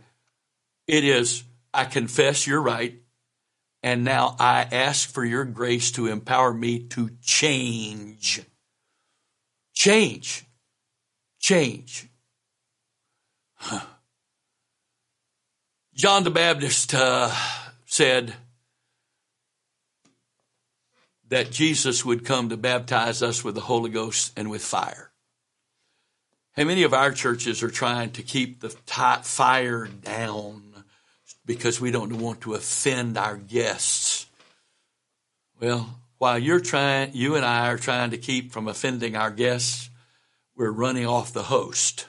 It 0.86 1.04
is, 1.04 1.44
I 1.72 1.84
confess 1.84 2.46
you're 2.46 2.60
right. 2.60 3.00
And 3.82 4.02
now 4.02 4.34
I 4.38 4.62
ask 4.62 5.08
for 5.08 5.24
your 5.24 5.44
grace 5.44 5.92
to 5.92 6.06
empower 6.06 6.52
me 6.52 6.80
to 6.88 7.10
change. 7.22 8.42
Change. 9.74 10.44
Change. 11.38 12.08
Huh. 13.56 13.80
John 15.94 16.24
the 16.24 16.30
Baptist 16.30 16.94
uh, 16.94 17.30
said 17.84 18.34
that 21.28 21.50
Jesus 21.50 22.04
would 22.04 22.24
come 22.24 22.48
to 22.48 22.56
baptize 22.56 23.22
us 23.22 23.42
with 23.42 23.54
the 23.54 23.62
Holy 23.62 23.90
Ghost 23.90 24.32
and 24.36 24.50
with 24.50 24.62
fire. 24.62 25.10
How 26.52 26.64
many 26.64 26.82
of 26.84 26.94
our 26.94 27.10
churches 27.10 27.62
are 27.62 27.70
trying 27.70 28.10
to 28.12 28.22
keep 28.22 28.60
the 28.60 28.70
fire 28.70 29.86
down 29.86 30.74
because 31.46 31.80
we 31.80 31.90
don't 31.90 32.18
want 32.18 32.40
to 32.42 32.54
offend 32.54 33.18
our 33.18 33.36
guests. 33.36 34.26
Well, 35.60 36.00
while 36.18 36.38
you're 36.38 36.60
trying, 36.60 37.10
you 37.12 37.36
and 37.36 37.44
I 37.44 37.68
are 37.68 37.78
trying 37.78 38.10
to 38.10 38.18
keep 38.18 38.52
from 38.52 38.68
offending 38.68 39.16
our 39.16 39.30
guests, 39.30 39.90
we're 40.56 40.70
running 40.70 41.06
off 41.06 41.32
the 41.32 41.44
host. 41.44 42.06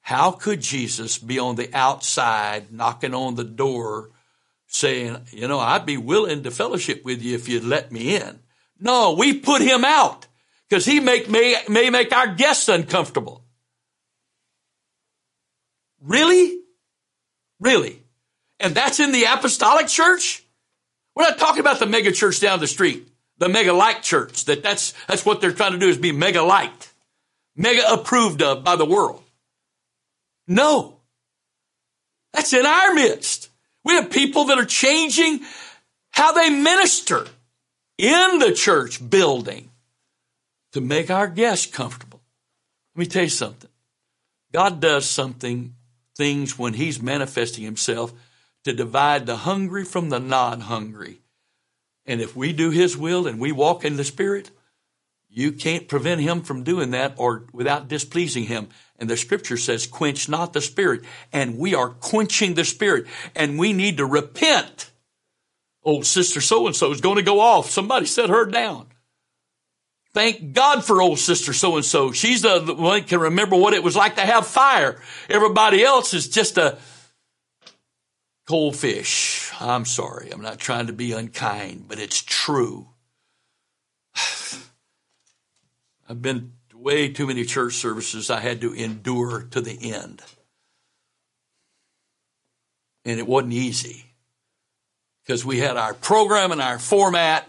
How 0.00 0.30
could 0.30 0.60
Jesus 0.60 1.18
be 1.18 1.38
on 1.38 1.56
the 1.56 1.70
outside 1.74 2.72
knocking 2.72 3.14
on 3.14 3.34
the 3.34 3.44
door 3.44 4.10
saying, 4.68 5.18
you 5.32 5.48
know, 5.48 5.58
I'd 5.58 5.86
be 5.86 5.96
willing 5.96 6.44
to 6.44 6.50
fellowship 6.50 7.04
with 7.04 7.22
you 7.22 7.34
if 7.34 7.48
you'd 7.48 7.64
let 7.64 7.90
me 7.90 8.14
in? 8.14 8.40
No, 8.78 9.14
we 9.14 9.40
put 9.40 9.60
him 9.60 9.84
out 9.84 10.26
because 10.68 10.84
he 10.84 11.00
make, 11.00 11.28
may, 11.28 11.56
may 11.68 11.90
make 11.90 12.14
our 12.14 12.34
guests 12.34 12.68
uncomfortable. 12.68 13.44
Really? 16.00 16.60
Really? 17.58 18.02
And 18.60 18.74
that's 18.74 19.00
in 19.00 19.10
the 19.12 19.24
apostolic 19.24 19.88
church? 19.88 20.44
We're 21.14 21.24
not 21.24 21.38
talking 21.38 21.60
about 21.60 21.80
the 21.80 21.86
mega 21.86 22.12
church 22.12 22.38
down 22.38 22.60
the 22.60 22.66
street, 22.68 23.08
the 23.38 23.48
mega 23.48 23.72
light 23.72 24.02
church. 24.02 24.44
That 24.44 24.62
that's, 24.62 24.94
that's 25.08 25.26
what 25.26 25.40
they're 25.40 25.52
trying 25.52 25.72
to 25.72 25.78
do 25.78 25.88
is 25.88 25.96
be 25.96 26.12
mega 26.12 26.42
light, 26.42 26.92
mega 27.56 27.92
approved 27.92 28.42
of 28.42 28.62
by 28.62 28.76
the 28.76 28.84
world. 28.84 29.22
No. 30.46 31.00
That's 32.32 32.52
in 32.52 32.64
our 32.64 32.94
midst. 32.94 33.47
We 33.88 33.94
have 33.94 34.10
people 34.10 34.44
that 34.44 34.58
are 34.58 34.66
changing 34.66 35.40
how 36.10 36.32
they 36.32 36.50
minister 36.50 37.26
in 37.96 38.38
the 38.38 38.52
church 38.52 39.00
building 39.08 39.70
to 40.74 40.82
make 40.82 41.10
our 41.10 41.26
guests 41.26 41.64
comfortable. 41.64 42.20
Let 42.94 43.00
me 43.00 43.06
tell 43.06 43.22
you 43.22 43.30
something. 43.30 43.70
God 44.52 44.80
does 44.80 45.08
something, 45.08 45.74
things 46.14 46.58
when 46.58 46.74
He's 46.74 47.00
manifesting 47.00 47.64
Himself 47.64 48.12
to 48.64 48.74
divide 48.74 49.24
the 49.24 49.36
hungry 49.36 49.86
from 49.86 50.10
the 50.10 50.20
non 50.20 50.60
hungry. 50.60 51.22
And 52.04 52.20
if 52.20 52.36
we 52.36 52.52
do 52.52 52.68
His 52.68 52.94
will 52.94 53.26
and 53.26 53.40
we 53.40 53.52
walk 53.52 53.86
in 53.86 53.96
the 53.96 54.04
Spirit, 54.04 54.50
you 55.28 55.52
can't 55.52 55.88
prevent 55.88 56.20
Him 56.20 56.42
from 56.42 56.64
doing 56.64 56.90
that 56.92 57.14
or 57.16 57.46
without 57.52 57.88
displeasing 57.88 58.44
Him. 58.44 58.68
And 58.98 59.08
the 59.08 59.16
scripture 59.16 59.56
says, 59.56 59.86
quench 59.86 60.28
not 60.28 60.52
the 60.52 60.60
spirit. 60.60 61.02
And 61.32 61.58
we 61.58 61.74
are 61.74 61.90
quenching 61.90 62.54
the 62.54 62.64
spirit. 62.64 63.06
And 63.36 63.58
we 63.58 63.72
need 63.72 63.98
to 63.98 64.06
repent. 64.06 64.90
Old 65.84 66.04
sister 66.04 66.40
so 66.40 66.66
and 66.66 66.74
so 66.74 66.90
is 66.90 67.00
going 67.00 67.16
to 67.16 67.22
go 67.22 67.40
off. 67.40 67.70
Somebody 67.70 68.06
set 68.06 68.28
her 68.28 68.44
down. 68.44 68.88
Thank 70.14 70.52
God 70.52 70.84
for 70.84 71.00
old 71.00 71.18
sister 71.18 71.52
so 71.52 71.76
and 71.76 71.84
so. 71.84 72.12
She's 72.12 72.42
the 72.42 72.74
one 72.76 73.04
can 73.04 73.20
remember 73.20 73.56
what 73.56 73.74
it 73.74 73.84
was 73.84 73.94
like 73.94 74.16
to 74.16 74.22
have 74.22 74.46
fire. 74.46 75.00
Everybody 75.28 75.84
else 75.84 76.14
is 76.14 76.28
just 76.28 76.58
a 76.58 76.78
cold 78.46 78.74
fish. 78.74 79.52
I'm 79.60 79.84
sorry. 79.84 80.30
I'm 80.30 80.40
not 80.40 80.58
trying 80.58 80.88
to 80.88 80.92
be 80.92 81.12
unkind, 81.12 81.84
but 81.86 81.98
it's 81.98 82.22
true. 82.22 82.88
I've 86.08 86.22
been 86.22 86.52
way 86.74 87.08
too 87.12 87.26
many 87.26 87.44
church 87.44 87.74
services 87.74 88.30
I 88.30 88.40
had 88.40 88.60
to 88.62 88.72
endure 88.72 89.42
to 89.50 89.60
the 89.60 89.92
end. 89.92 90.22
And 93.04 93.18
it 93.18 93.26
wasn't 93.26 93.52
easy 93.52 94.04
because 95.22 95.44
we 95.44 95.58
had 95.58 95.76
our 95.76 95.92
program 95.92 96.52
and 96.52 96.62
our 96.62 96.78
format. 96.78 97.48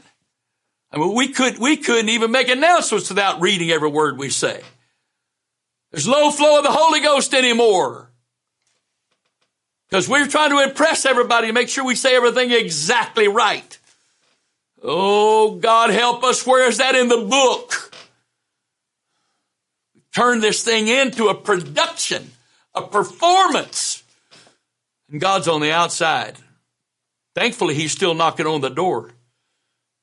I 0.92 0.98
mean, 0.98 1.16
we 1.16 1.30
could, 1.30 1.58
we 1.58 1.78
couldn't 1.78 2.10
even 2.10 2.32
make 2.32 2.50
announcements 2.50 3.10
without 3.10 3.40
reading 3.40 3.72
every 3.72 3.90
word 3.90 4.18
we 4.18 4.30
say. 4.30 4.62
There's 5.92 6.08
low 6.08 6.32
flow 6.32 6.58
of 6.58 6.64
the 6.64 6.72
Holy 6.72 7.00
Ghost 7.00 7.34
anymore. 7.34 8.10
Because 9.90 10.08
we're 10.08 10.28
trying 10.28 10.52
to 10.52 10.60
impress 10.60 11.06
everybody 11.06 11.48
and 11.48 11.56
make 11.56 11.70
sure 11.70 11.84
we 11.84 11.96
say 11.96 12.16
everything 12.16 12.52
exactly 12.52 13.28
right. 13.28 13.78
Oh, 14.84 15.56
God 15.56 15.90
help 15.90 16.24
us. 16.24 16.46
Where 16.46 16.68
is 16.68 16.78
that 16.78 16.96
in 16.96 17.08
the 17.08 17.26
book? 17.26 17.89
Turn 20.20 20.42
this 20.42 20.64
thing 20.64 20.90
into 20.90 21.30
a 21.30 21.36
production, 21.36 22.32
a 22.76 22.82
performance. 22.82 24.04
And 25.10 25.22
God's 25.22 25.48
on 25.48 25.62
the 25.62 25.72
outside. 25.72 26.36
Thankfully, 27.36 27.74
He's 27.74 27.94
still 27.94 28.14
knocking 28.14 28.46
on 28.46 28.60
the 28.60 28.70
door. 28.70 29.12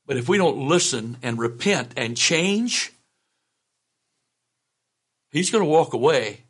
But 0.07 0.17
if 0.17 0.29
we 0.29 0.39
don't 0.39 0.69
listen 0.69 1.19
and 1.23 1.39
repent 1.39 1.93
and 1.97 2.17
change, 2.17 2.93
He's 5.31 5.51
going 5.51 5.63
to 5.63 5.71
walk 5.71 5.93
away. 5.93 6.45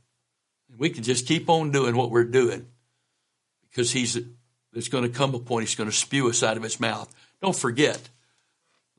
And 0.71 0.79
we 0.79 0.91
can 0.91 1.03
just 1.03 1.27
keep 1.27 1.51
on 1.51 1.73
doing 1.73 1.97
what 1.97 2.11
we're 2.11 2.25
doing 2.25 2.67
because 3.69 3.91
He's 3.91 4.17
there's 4.73 4.89
going 4.89 5.05
to 5.05 5.11
come 5.11 5.35
a 5.35 5.41
point 5.41 5.67
He's 5.67 5.75
going 5.75 5.91
to 5.91 5.97
spew 5.97 6.29
us 6.29 6.45
out 6.45 6.57
of 6.57 6.63
His 6.63 6.79
mouth. 6.79 7.13
Don't 7.43 7.57
forget, 7.57 8.01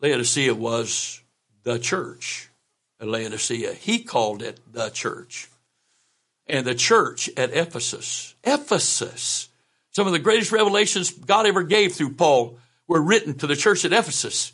Laodicea 0.01 0.53
was 0.53 1.21
the 1.63 1.79
church. 1.79 2.49
Laodicea. 3.01 3.73
He 3.73 3.99
called 3.99 4.41
it 4.41 4.59
the 4.71 4.89
church. 4.89 5.49
And 6.47 6.65
the 6.65 6.75
church 6.75 7.29
at 7.37 7.55
Ephesus. 7.55 8.35
Ephesus. 8.43 9.49
Some 9.91 10.07
of 10.07 10.13
the 10.13 10.19
greatest 10.19 10.51
revelations 10.51 11.11
God 11.11 11.45
ever 11.45 11.63
gave 11.63 11.93
through 11.93 12.13
Paul 12.13 12.57
were 12.87 13.01
written 13.01 13.35
to 13.39 13.47
the 13.47 13.55
church 13.55 13.83
at 13.83 13.93
Ephesus. 13.93 14.51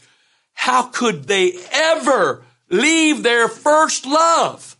How 0.54 0.84
could 0.84 1.26
they 1.26 1.54
ever 1.72 2.44
leave 2.70 3.24
their 3.24 3.48
first 3.48 4.06
love? 4.06 4.78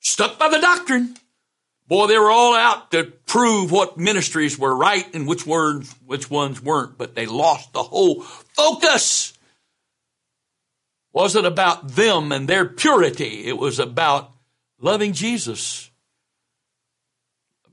Stuck 0.00 0.38
by 0.38 0.48
the 0.48 0.60
doctrine. 0.60 1.16
Boy, 1.86 2.06
they 2.06 2.18
were 2.18 2.30
all 2.30 2.54
out 2.54 2.92
to 2.92 3.04
prove 3.26 3.72
what 3.72 3.98
ministries 3.98 4.58
were 4.58 4.74
right 4.74 5.12
and 5.12 5.26
which 5.26 5.44
ones, 5.44 5.94
which 6.06 6.30
ones 6.30 6.62
weren't, 6.62 6.96
but 6.96 7.14
they 7.14 7.26
lost 7.26 7.72
the 7.72 7.82
whole 7.82 8.22
focus 8.22 9.32
wasn't 11.12 11.46
about 11.46 11.88
them 11.88 12.32
and 12.32 12.48
their 12.48 12.64
purity. 12.64 13.46
It 13.46 13.58
was 13.58 13.78
about 13.78 14.32
loving 14.80 15.12
Jesus. 15.12 15.90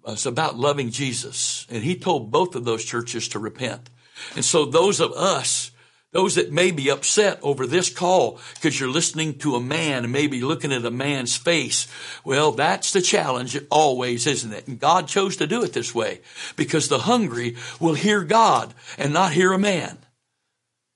It's 0.07 0.25
about 0.25 0.57
loving 0.57 0.91
Jesus. 0.91 1.67
And 1.69 1.83
he 1.83 1.97
told 1.97 2.31
both 2.31 2.55
of 2.55 2.65
those 2.65 2.83
churches 2.83 3.27
to 3.29 3.39
repent. 3.39 3.89
And 4.35 4.45
so 4.45 4.65
those 4.65 4.99
of 4.99 5.11
us, 5.11 5.71
those 6.13 6.35
that 6.35 6.51
may 6.51 6.71
be 6.71 6.89
upset 6.89 7.39
over 7.43 7.67
this 7.67 7.89
call 7.89 8.39
because 8.55 8.79
you're 8.79 8.89
listening 8.89 9.37
to 9.39 9.55
a 9.55 9.61
man 9.61 10.05
and 10.05 10.13
maybe 10.13 10.41
looking 10.41 10.71
at 10.71 10.85
a 10.85 10.91
man's 10.91 11.35
face. 11.35 11.87
Well, 12.23 12.53
that's 12.53 12.93
the 12.93 13.01
challenge 13.01 13.59
always, 13.69 14.25
isn't 14.25 14.53
it? 14.53 14.67
And 14.67 14.79
God 14.79 15.07
chose 15.07 15.35
to 15.37 15.47
do 15.47 15.63
it 15.63 15.73
this 15.73 15.93
way 15.93 16.21
because 16.55 16.87
the 16.87 16.99
hungry 16.99 17.57
will 17.79 17.93
hear 17.93 18.23
God 18.23 18.73
and 18.97 19.13
not 19.13 19.33
hear 19.33 19.51
a 19.51 19.59
man. 19.59 19.97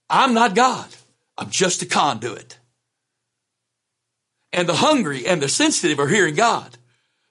I'm 0.10 0.34
not 0.34 0.56
God. 0.56 0.88
I'm 1.42 1.50
just 1.50 1.82
a 1.82 1.88
conduit. 1.88 2.60
And 4.54 4.70
the 4.70 4.76
hungry 4.76 5.26
and 5.26 5.42
the 5.42 5.50
sensitive 5.50 6.00
are 6.00 6.08
hearing 6.08 6.36
God. 6.36 6.78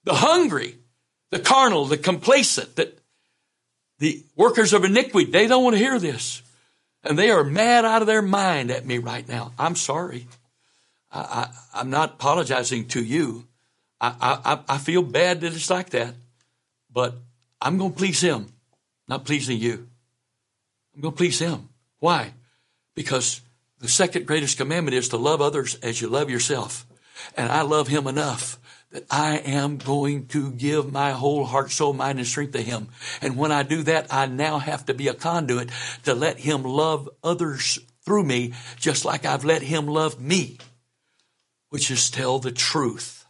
The 0.03 0.15
hungry, 0.15 0.75
the 1.31 1.39
carnal, 1.39 1.85
the 1.85 1.97
complacent, 1.97 2.75
that 2.75 2.99
the 4.01 4.25
workers 4.35 4.73
of 4.73 4.85
iniquity, 4.85 5.31
they 5.31 5.47
don't 5.47 5.63
want 5.63 5.75
to 5.75 5.79
hear 5.79 6.01
this. 6.01 6.43
And 7.05 7.17
they 7.17 7.31
are 7.31 7.45
mad 7.45 7.85
out 7.85 8.03
of 8.03 8.09
their 8.09 8.21
mind 8.21 8.73
at 8.73 8.85
me 8.85 8.99
right 8.99 9.27
now. 9.29 9.53
I'm 9.57 9.77
sorry. 9.77 10.27
I, 11.13 11.49
am 11.73 11.91
not 11.91 12.15
apologizing 12.15 12.89
to 12.89 13.05
you. 13.05 13.47
I, 14.01 14.41
I, 14.45 14.75
I 14.75 14.79
feel 14.79 15.03
bad 15.03 15.43
that 15.43 15.55
it's 15.55 15.71
like 15.71 15.91
that, 15.91 16.15
but 16.93 17.15
I'm 17.63 17.79
going 17.79 17.93
to 17.93 17.97
please 17.97 18.21
him, 18.21 18.53
not 19.07 19.25
pleasing 19.25 19.61
you. 19.61 19.87
I'm 20.97 21.01
going 21.01 21.13
to 21.13 21.17
please 21.17 21.39
him. 21.39 21.69
Why? 22.01 22.33
Because 22.97 23.41
the 23.81 23.89
second 23.89 24.27
greatest 24.27 24.59
commandment 24.59 24.95
is 24.95 25.09
to 25.09 25.17
love 25.17 25.41
others 25.41 25.77
as 25.77 26.01
you 26.01 26.09
love 26.09 26.31
yourself. 26.31 26.87
And 27.37 27.51
I 27.51 27.63
love 27.63 27.89
him 27.89 28.07
enough 28.07 28.59
that 28.91 29.07
I 29.11 29.39
am 29.39 29.79
going 29.79 30.27
to 30.29 30.51
give 30.51 30.93
my 30.93 31.13
whole 31.13 31.45
heart, 31.45 31.71
soul, 31.71 31.93
mind, 31.93 32.19
and 32.19 32.27
strength 32.27 32.53
to 32.53 32.63
him. 32.63 32.89
And 33.23 33.37
when 33.37 33.53
I 33.53 33.63
do 33.63 33.83
that, 33.85 34.13
I 34.13 34.27
now 34.27 34.59
have 34.59 34.87
to 34.87 34.95
be 34.95 35.09
a 35.09 35.15
conduit 35.15 35.71
to 36.05 36.15
let 36.15 36.39
him 36.39 36.63
love 36.65 37.09
others 37.23 37.79
through 38.05 38.25
me, 38.25 38.53
just 38.77 39.05
like 39.05 39.25
I've 39.25 39.45
let 39.45 39.63
him 39.63 39.87
love 39.87 40.21
me, 40.21 40.59
which 41.69 41.91
is 41.91 42.11
tell 42.11 42.39
the 42.39 42.53
truth. 42.53 43.25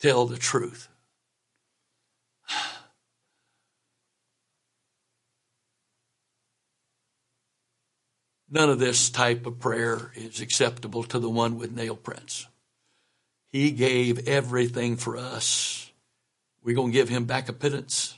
Tell 0.00 0.26
the 0.26 0.38
truth. 0.38 0.88
None 8.54 8.70
of 8.70 8.78
this 8.78 9.10
type 9.10 9.46
of 9.46 9.58
prayer 9.58 10.12
is 10.14 10.40
acceptable 10.40 11.02
to 11.02 11.18
the 11.18 11.28
one 11.28 11.58
with 11.58 11.74
nail 11.74 11.96
prints. 11.96 12.46
He 13.48 13.72
gave 13.72 14.28
everything 14.28 14.94
for 14.94 15.16
us. 15.16 15.90
We're 16.62 16.76
going 16.76 16.92
to 16.92 16.96
give 16.96 17.08
him 17.08 17.24
back 17.24 17.48
a 17.48 17.52
pittance. 17.52 18.14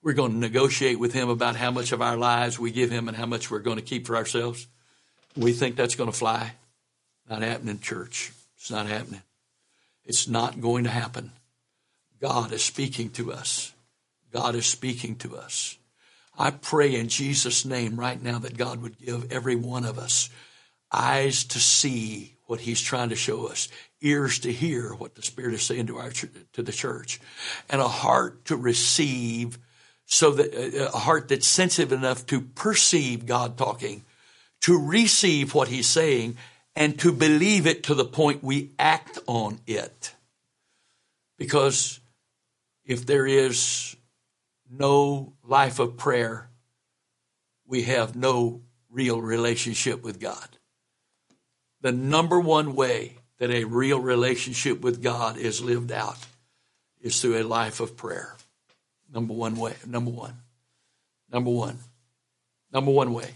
We're 0.00 0.12
going 0.12 0.30
to 0.30 0.38
negotiate 0.38 1.00
with 1.00 1.12
him 1.12 1.28
about 1.28 1.56
how 1.56 1.72
much 1.72 1.90
of 1.90 2.00
our 2.00 2.16
lives 2.16 2.60
we 2.60 2.70
give 2.70 2.92
him 2.92 3.08
and 3.08 3.16
how 3.16 3.26
much 3.26 3.50
we're 3.50 3.58
going 3.58 3.78
to 3.78 3.82
keep 3.82 4.06
for 4.06 4.14
ourselves. 4.14 4.68
We 5.36 5.52
think 5.52 5.74
that's 5.74 5.96
going 5.96 6.10
to 6.10 6.16
fly. 6.16 6.52
Not 7.28 7.42
happening, 7.42 7.80
church. 7.80 8.30
It's 8.56 8.70
not 8.70 8.86
happening. 8.86 9.22
It's 10.04 10.28
not 10.28 10.60
going 10.60 10.84
to 10.84 10.90
happen. 10.90 11.32
God 12.20 12.52
is 12.52 12.62
speaking 12.62 13.10
to 13.10 13.32
us. 13.32 13.72
God 14.32 14.54
is 14.54 14.66
speaking 14.66 15.16
to 15.16 15.36
us. 15.36 15.78
I 16.38 16.50
pray 16.50 16.94
in 16.94 17.08
Jesus' 17.08 17.64
name 17.64 17.98
right 17.98 18.22
now 18.22 18.38
that 18.40 18.56
God 18.56 18.82
would 18.82 18.98
give 18.98 19.32
every 19.32 19.56
one 19.56 19.84
of 19.84 19.98
us 19.98 20.28
eyes 20.92 21.44
to 21.44 21.58
see 21.58 22.34
what 22.46 22.60
He's 22.60 22.80
trying 22.80 23.08
to 23.08 23.16
show 23.16 23.46
us, 23.46 23.68
ears 24.00 24.38
to 24.40 24.52
hear 24.52 24.90
what 24.94 25.14
the 25.14 25.22
Spirit 25.22 25.54
is 25.54 25.62
saying 25.62 25.86
to 25.86 25.98
our 25.98 26.10
to 26.10 26.62
the 26.62 26.72
church, 26.72 27.20
and 27.68 27.80
a 27.80 27.88
heart 27.88 28.44
to 28.46 28.56
receive, 28.56 29.58
so 30.04 30.32
that 30.32 30.54
uh, 30.54 30.90
a 30.94 30.98
heart 30.98 31.28
that's 31.28 31.46
sensitive 31.46 31.92
enough 31.92 32.26
to 32.26 32.40
perceive 32.40 33.26
God 33.26 33.56
talking, 33.58 34.04
to 34.62 34.78
receive 34.78 35.54
what 35.54 35.68
He's 35.68 35.88
saying, 35.88 36.36
and 36.76 36.98
to 37.00 37.12
believe 37.12 37.66
it 37.66 37.82
to 37.84 37.94
the 37.94 38.04
point 38.04 38.44
we 38.44 38.70
act 38.78 39.18
on 39.26 39.60
it. 39.66 40.14
Because 41.38 42.00
if 42.84 43.06
there 43.06 43.26
is 43.26 43.96
no 44.70 45.34
life 45.44 45.78
of 45.78 45.96
prayer, 45.96 46.48
we 47.66 47.82
have 47.82 48.16
no 48.16 48.62
real 48.90 49.20
relationship 49.20 50.02
with 50.02 50.20
God. 50.20 50.48
The 51.80 51.92
number 51.92 52.40
one 52.40 52.74
way 52.74 53.18
that 53.38 53.50
a 53.50 53.64
real 53.64 54.00
relationship 54.00 54.80
with 54.80 55.02
God 55.02 55.36
is 55.36 55.62
lived 55.62 55.92
out 55.92 56.18
is 57.00 57.20
through 57.20 57.40
a 57.40 57.44
life 57.44 57.80
of 57.80 57.96
prayer. 57.96 58.34
Number 59.12 59.34
one 59.34 59.56
way. 59.56 59.74
Number 59.86 60.10
one. 60.10 60.34
Number 61.30 61.50
one. 61.50 61.78
Number 62.72 62.90
one 62.90 63.12
way. 63.12 63.30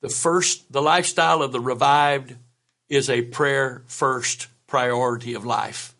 The 0.00 0.08
first, 0.08 0.72
the 0.72 0.82
lifestyle 0.82 1.42
of 1.42 1.52
the 1.52 1.60
revived 1.60 2.34
is 2.88 3.10
a 3.10 3.22
prayer 3.22 3.82
first 3.86 4.46
priority 4.66 5.34
of 5.34 5.44
life, 5.44 5.94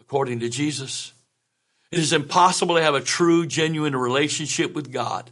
according 0.00 0.40
to 0.40 0.48
Jesus. 0.48 1.12
It 1.92 1.98
is 1.98 2.14
impossible 2.14 2.76
to 2.76 2.82
have 2.82 2.94
a 2.94 3.02
true, 3.02 3.44
genuine 3.44 3.94
relationship 3.94 4.72
with 4.72 4.90
God 4.90 5.30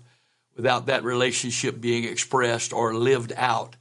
without 0.55 0.87
that 0.87 1.05
relationship 1.05 1.81
being 1.81 2.05
expressed 2.05 2.75
or 2.75 2.93
lived 2.93 3.33
out 3.35 3.77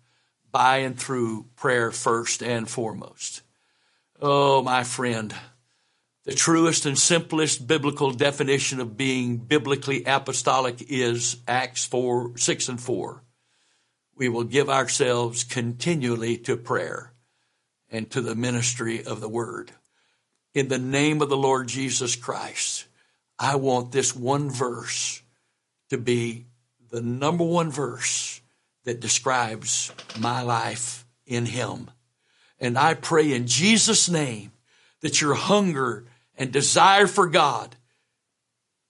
by 0.50 0.78
and 0.78 0.98
through 0.98 1.48
prayer 1.58 1.92
first 1.92 2.42
and 2.42 2.70
foremost. 2.70 3.42
Oh, 4.22 4.62
my 4.62 4.86
friend, 4.86 5.36
the 6.24 6.34
truest 6.34 6.86
and 6.86 6.98
simplest 6.98 7.68
biblical 7.68 8.12
definition 8.12 8.80
of 8.80 8.96
being 8.96 9.36
biblically 9.36 10.06
apostolic 10.06 10.82
is 10.90 11.36
Acts 11.50 11.84
4, 11.84 12.38
6 12.38 12.70
and 12.70 12.80
4. 12.80 13.22
We 14.16 14.30
will 14.30 14.46
give 14.46 14.70
ourselves 14.70 15.44
continually 15.44 16.38
to 16.38 16.56
prayer 16.56 17.12
and 17.92 18.10
to 18.12 18.22
the 18.22 18.36
ministry 18.36 19.04
of 19.04 19.20
the 19.20 19.30
word 19.30 19.74
in 20.54 20.68
the 20.68 20.80
name 20.80 21.22
of 21.22 21.30
the 21.30 21.38
Lord 21.38 21.68
Jesus 21.68 22.16
Christ, 22.16 22.86
I 23.38 23.56
want 23.56 23.92
this 23.92 24.16
one 24.16 24.50
verse 24.50 25.22
to 25.90 25.98
be 25.98 26.46
the 26.92 27.02
number 27.02 27.44
one 27.44 27.72
verse 27.72 28.42
that 28.84 29.00
describes 29.00 29.92
my 30.20 30.42
life 30.42 31.06
in 31.26 31.46
Him. 31.46 31.92
And 32.60 32.78
I 32.78 32.96
pray 32.96 33.34
in 33.34 33.48
Jesus' 33.48 34.10
name 34.10 34.52
that 35.02 35.22
your 35.22 35.36
hunger 35.36 36.06
and 36.36 36.52
desire 36.52 37.08
for 37.08 37.28
God 37.28 37.76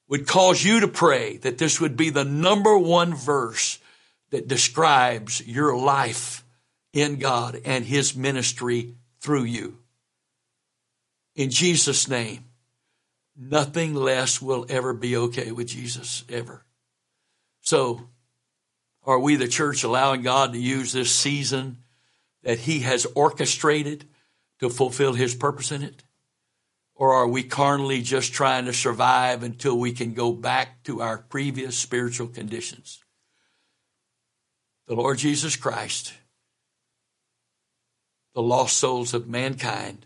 would 0.08 0.28
cause 0.28 0.64
you 0.64 0.80
to 0.80 0.88
pray 0.88 1.38
that 1.38 1.58
this 1.58 1.80
would 1.80 1.96
be 1.96 2.10
the 2.10 2.24
number 2.24 2.78
one 2.78 3.14
verse 3.14 3.80
that 4.32 4.48
describes 4.48 5.46
your 5.46 5.78
life 5.78 6.44
in 6.94 7.18
God 7.18 7.62
and 7.66 7.86
His 7.86 8.16
ministry 8.16 8.96
through 9.20 9.44
you 9.44 9.79
in 11.40 11.50
Jesus' 11.50 12.10
name. 12.10 12.44
Nothing 13.34 13.96
less 13.96 14.42
will 14.42 14.66
ever 14.68 14.94
be 14.94 15.16
okay 15.16 15.54
with 15.54 15.70
Jesus, 15.70 16.26
ever. 16.28 16.66
So, 17.62 18.10
are 19.06 19.18
we, 19.18 19.38
the 19.38 19.48
church, 19.48 19.86
allowing 19.86 20.22
God 20.22 20.52
to 20.52 20.60
use 20.60 20.92
this 20.92 21.16
season 21.16 21.78
that 22.44 22.60
He 22.60 22.80
has 22.80 23.06
orchestrated 23.16 24.04
to 24.60 24.70
fulfill 24.70 25.14
His 25.14 25.34
purpose 25.34 25.72
in 25.72 25.82
it? 25.82 26.04
Or 26.94 27.14
are 27.14 27.28
we 27.28 27.44
carnally 27.44 28.02
just 28.02 28.34
trying 28.34 28.66
to 28.66 28.74
survive 28.74 29.42
until 29.42 29.80
we 29.80 29.94
can 29.94 30.14
go 30.14 30.34
back 30.34 30.84
to 30.84 31.02
our 31.02 31.20
previous 31.20 31.78
spiritual 31.78 32.28
conditions? 32.28 33.02
The 34.88 34.96
Lord 34.96 35.20
Jesus 35.20 35.56
Christ, 35.56 36.12
the 38.36 38.42
lost 38.42 38.76
souls 38.76 39.14
of 39.14 39.30
mankind, 39.30 40.06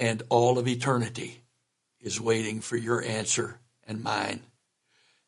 and 0.00 0.22
all 0.30 0.58
of 0.58 0.66
eternity 0.66 1.42
is 2.00 2.20
waiting 2.20 2.60
for 2.60 2.76
your 2.76 3.04
answer 3.04 3.60
and 3.86 4.02
mine. 4.02 4.40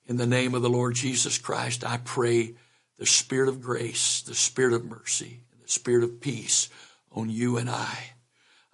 In 0.06 0.16
the 0.16 0.26
name 0.26 0.54
of 0.54 0.62
the 0.62 0.70
Lord 0.70 0.94
Jesus 0.94 1.38
Christ, 1.38 1.84
I 1.84 1.98
pray 1.98 2.54
the 2.98 3.06
Spirit 3.06 3.48
of 3.48 3.60
grace, 3.60 4.22
the 4.22 4.34
Spirit 4.34 4.72
of 4.72 4.84
mercy, 4.84 5.40
and 5.52 5.62
the 5.62 5.68
Spirit 5.68 6.02
of 6.02 6.20
peace 6.20 6.70
on 7.12 7.28
you 7.28 7.58
and 7.58 7.68
I. 7.68 8.14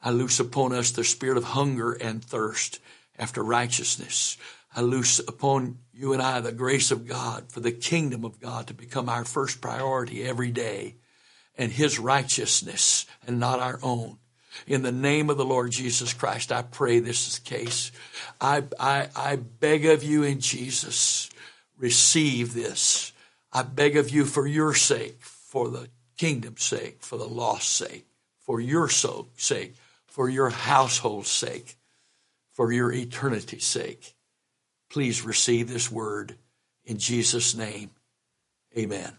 I 0.02 0.10
loose 0.10 0.38
upon 0.38 0.72
us 0.72 0.92
the 0.92 1.02
spirit 1.02 1.36
of 1.36 1.44
hunger 1.44 1.92
and 1.92 2.24
thirst 2.24 2.78
after 3.18 3.42
righteousness. 3.42 4.38
I 4.74 4.82
loose 4.82 5.18
upon 5.18 5.78
you 5.92 6.12
and 6.12 6.22
I 6.22 6.40
the 6.40 6.52
grace 6.52 6.92
of 6.92 7.08
God 7.08 7.50
for 7.50 7.58
the 7.58 7.72
kingdom 7.72 8.24
of 8.24 8.38
God 8.38 8.68
to 8.68 8.74
become 8.74 9.08
our 9.08 9.24
first 9.24 9.60
priority 9.60 10.22
every 10.22 10.52
day 10.52 10.94
and 11.56 11.72
his 11.72 11.98
righteousness 11.98 13.06
and 13.26 13.40
not 13.40 13.58
our 13.58 13.80
own. 13.82 14.18
In 14.66 14.82
the 14.82 14.92
name 14.92 15.30
of 15.30 15.36
the 15.36 15.44
Lord 15.44 15.70
Jesus 15.70 16.12
Christ, 16.12 16.52
I 16.52 16.62
pray 16.62 16.98
this 16.98 17.28
is 17.28 17.38
the 17.38 17.48
case. 17.48 17.92
I, 18.40 18.64
I, 18.78 19.08
I 19.14 19.36
beg 19.36 19.86
of 19.86 20.02
you 20.02 20.22
in 20.22 20.40
Jesus, 20.40 21.30
receive 21.78 22.54
this. 22.54 23.12
I 23.52 23.62
beg 23.62 23.96
of 23.96 24.10
you 24.10 24.24
for 24.24 24.46
your 24.46 24.74
sake, 24.74 25.18
for 25.20 25.68
the 25.68 25.88
kingdom's 26.16 26.62
sake, 26.62 26.98
for 27.00 27.16
the 27.16 27.28
lost 27.28 27.68
sake, 27.68 28.06
for 28.38 28.60
your 28.60 28.88
soul 28.88 29.28
sake, 29.36 29.74
for 30.06 30.28
your 30.28 30.50
household's 30.50 31.30
sake, 31.30 31.76
for 32.52 32.72
your 32.72 32.92
eternity's 32.92 33.64
sake. 33.64 34.14
Please 34.90 35.24
receive 35.24 35.68
this 35.68 35.90
word 35.90 36.34
in 36.84 36.98
Jesus' 36.98 37.54
name. 37.54 37.90
Amen. 38.76 39.12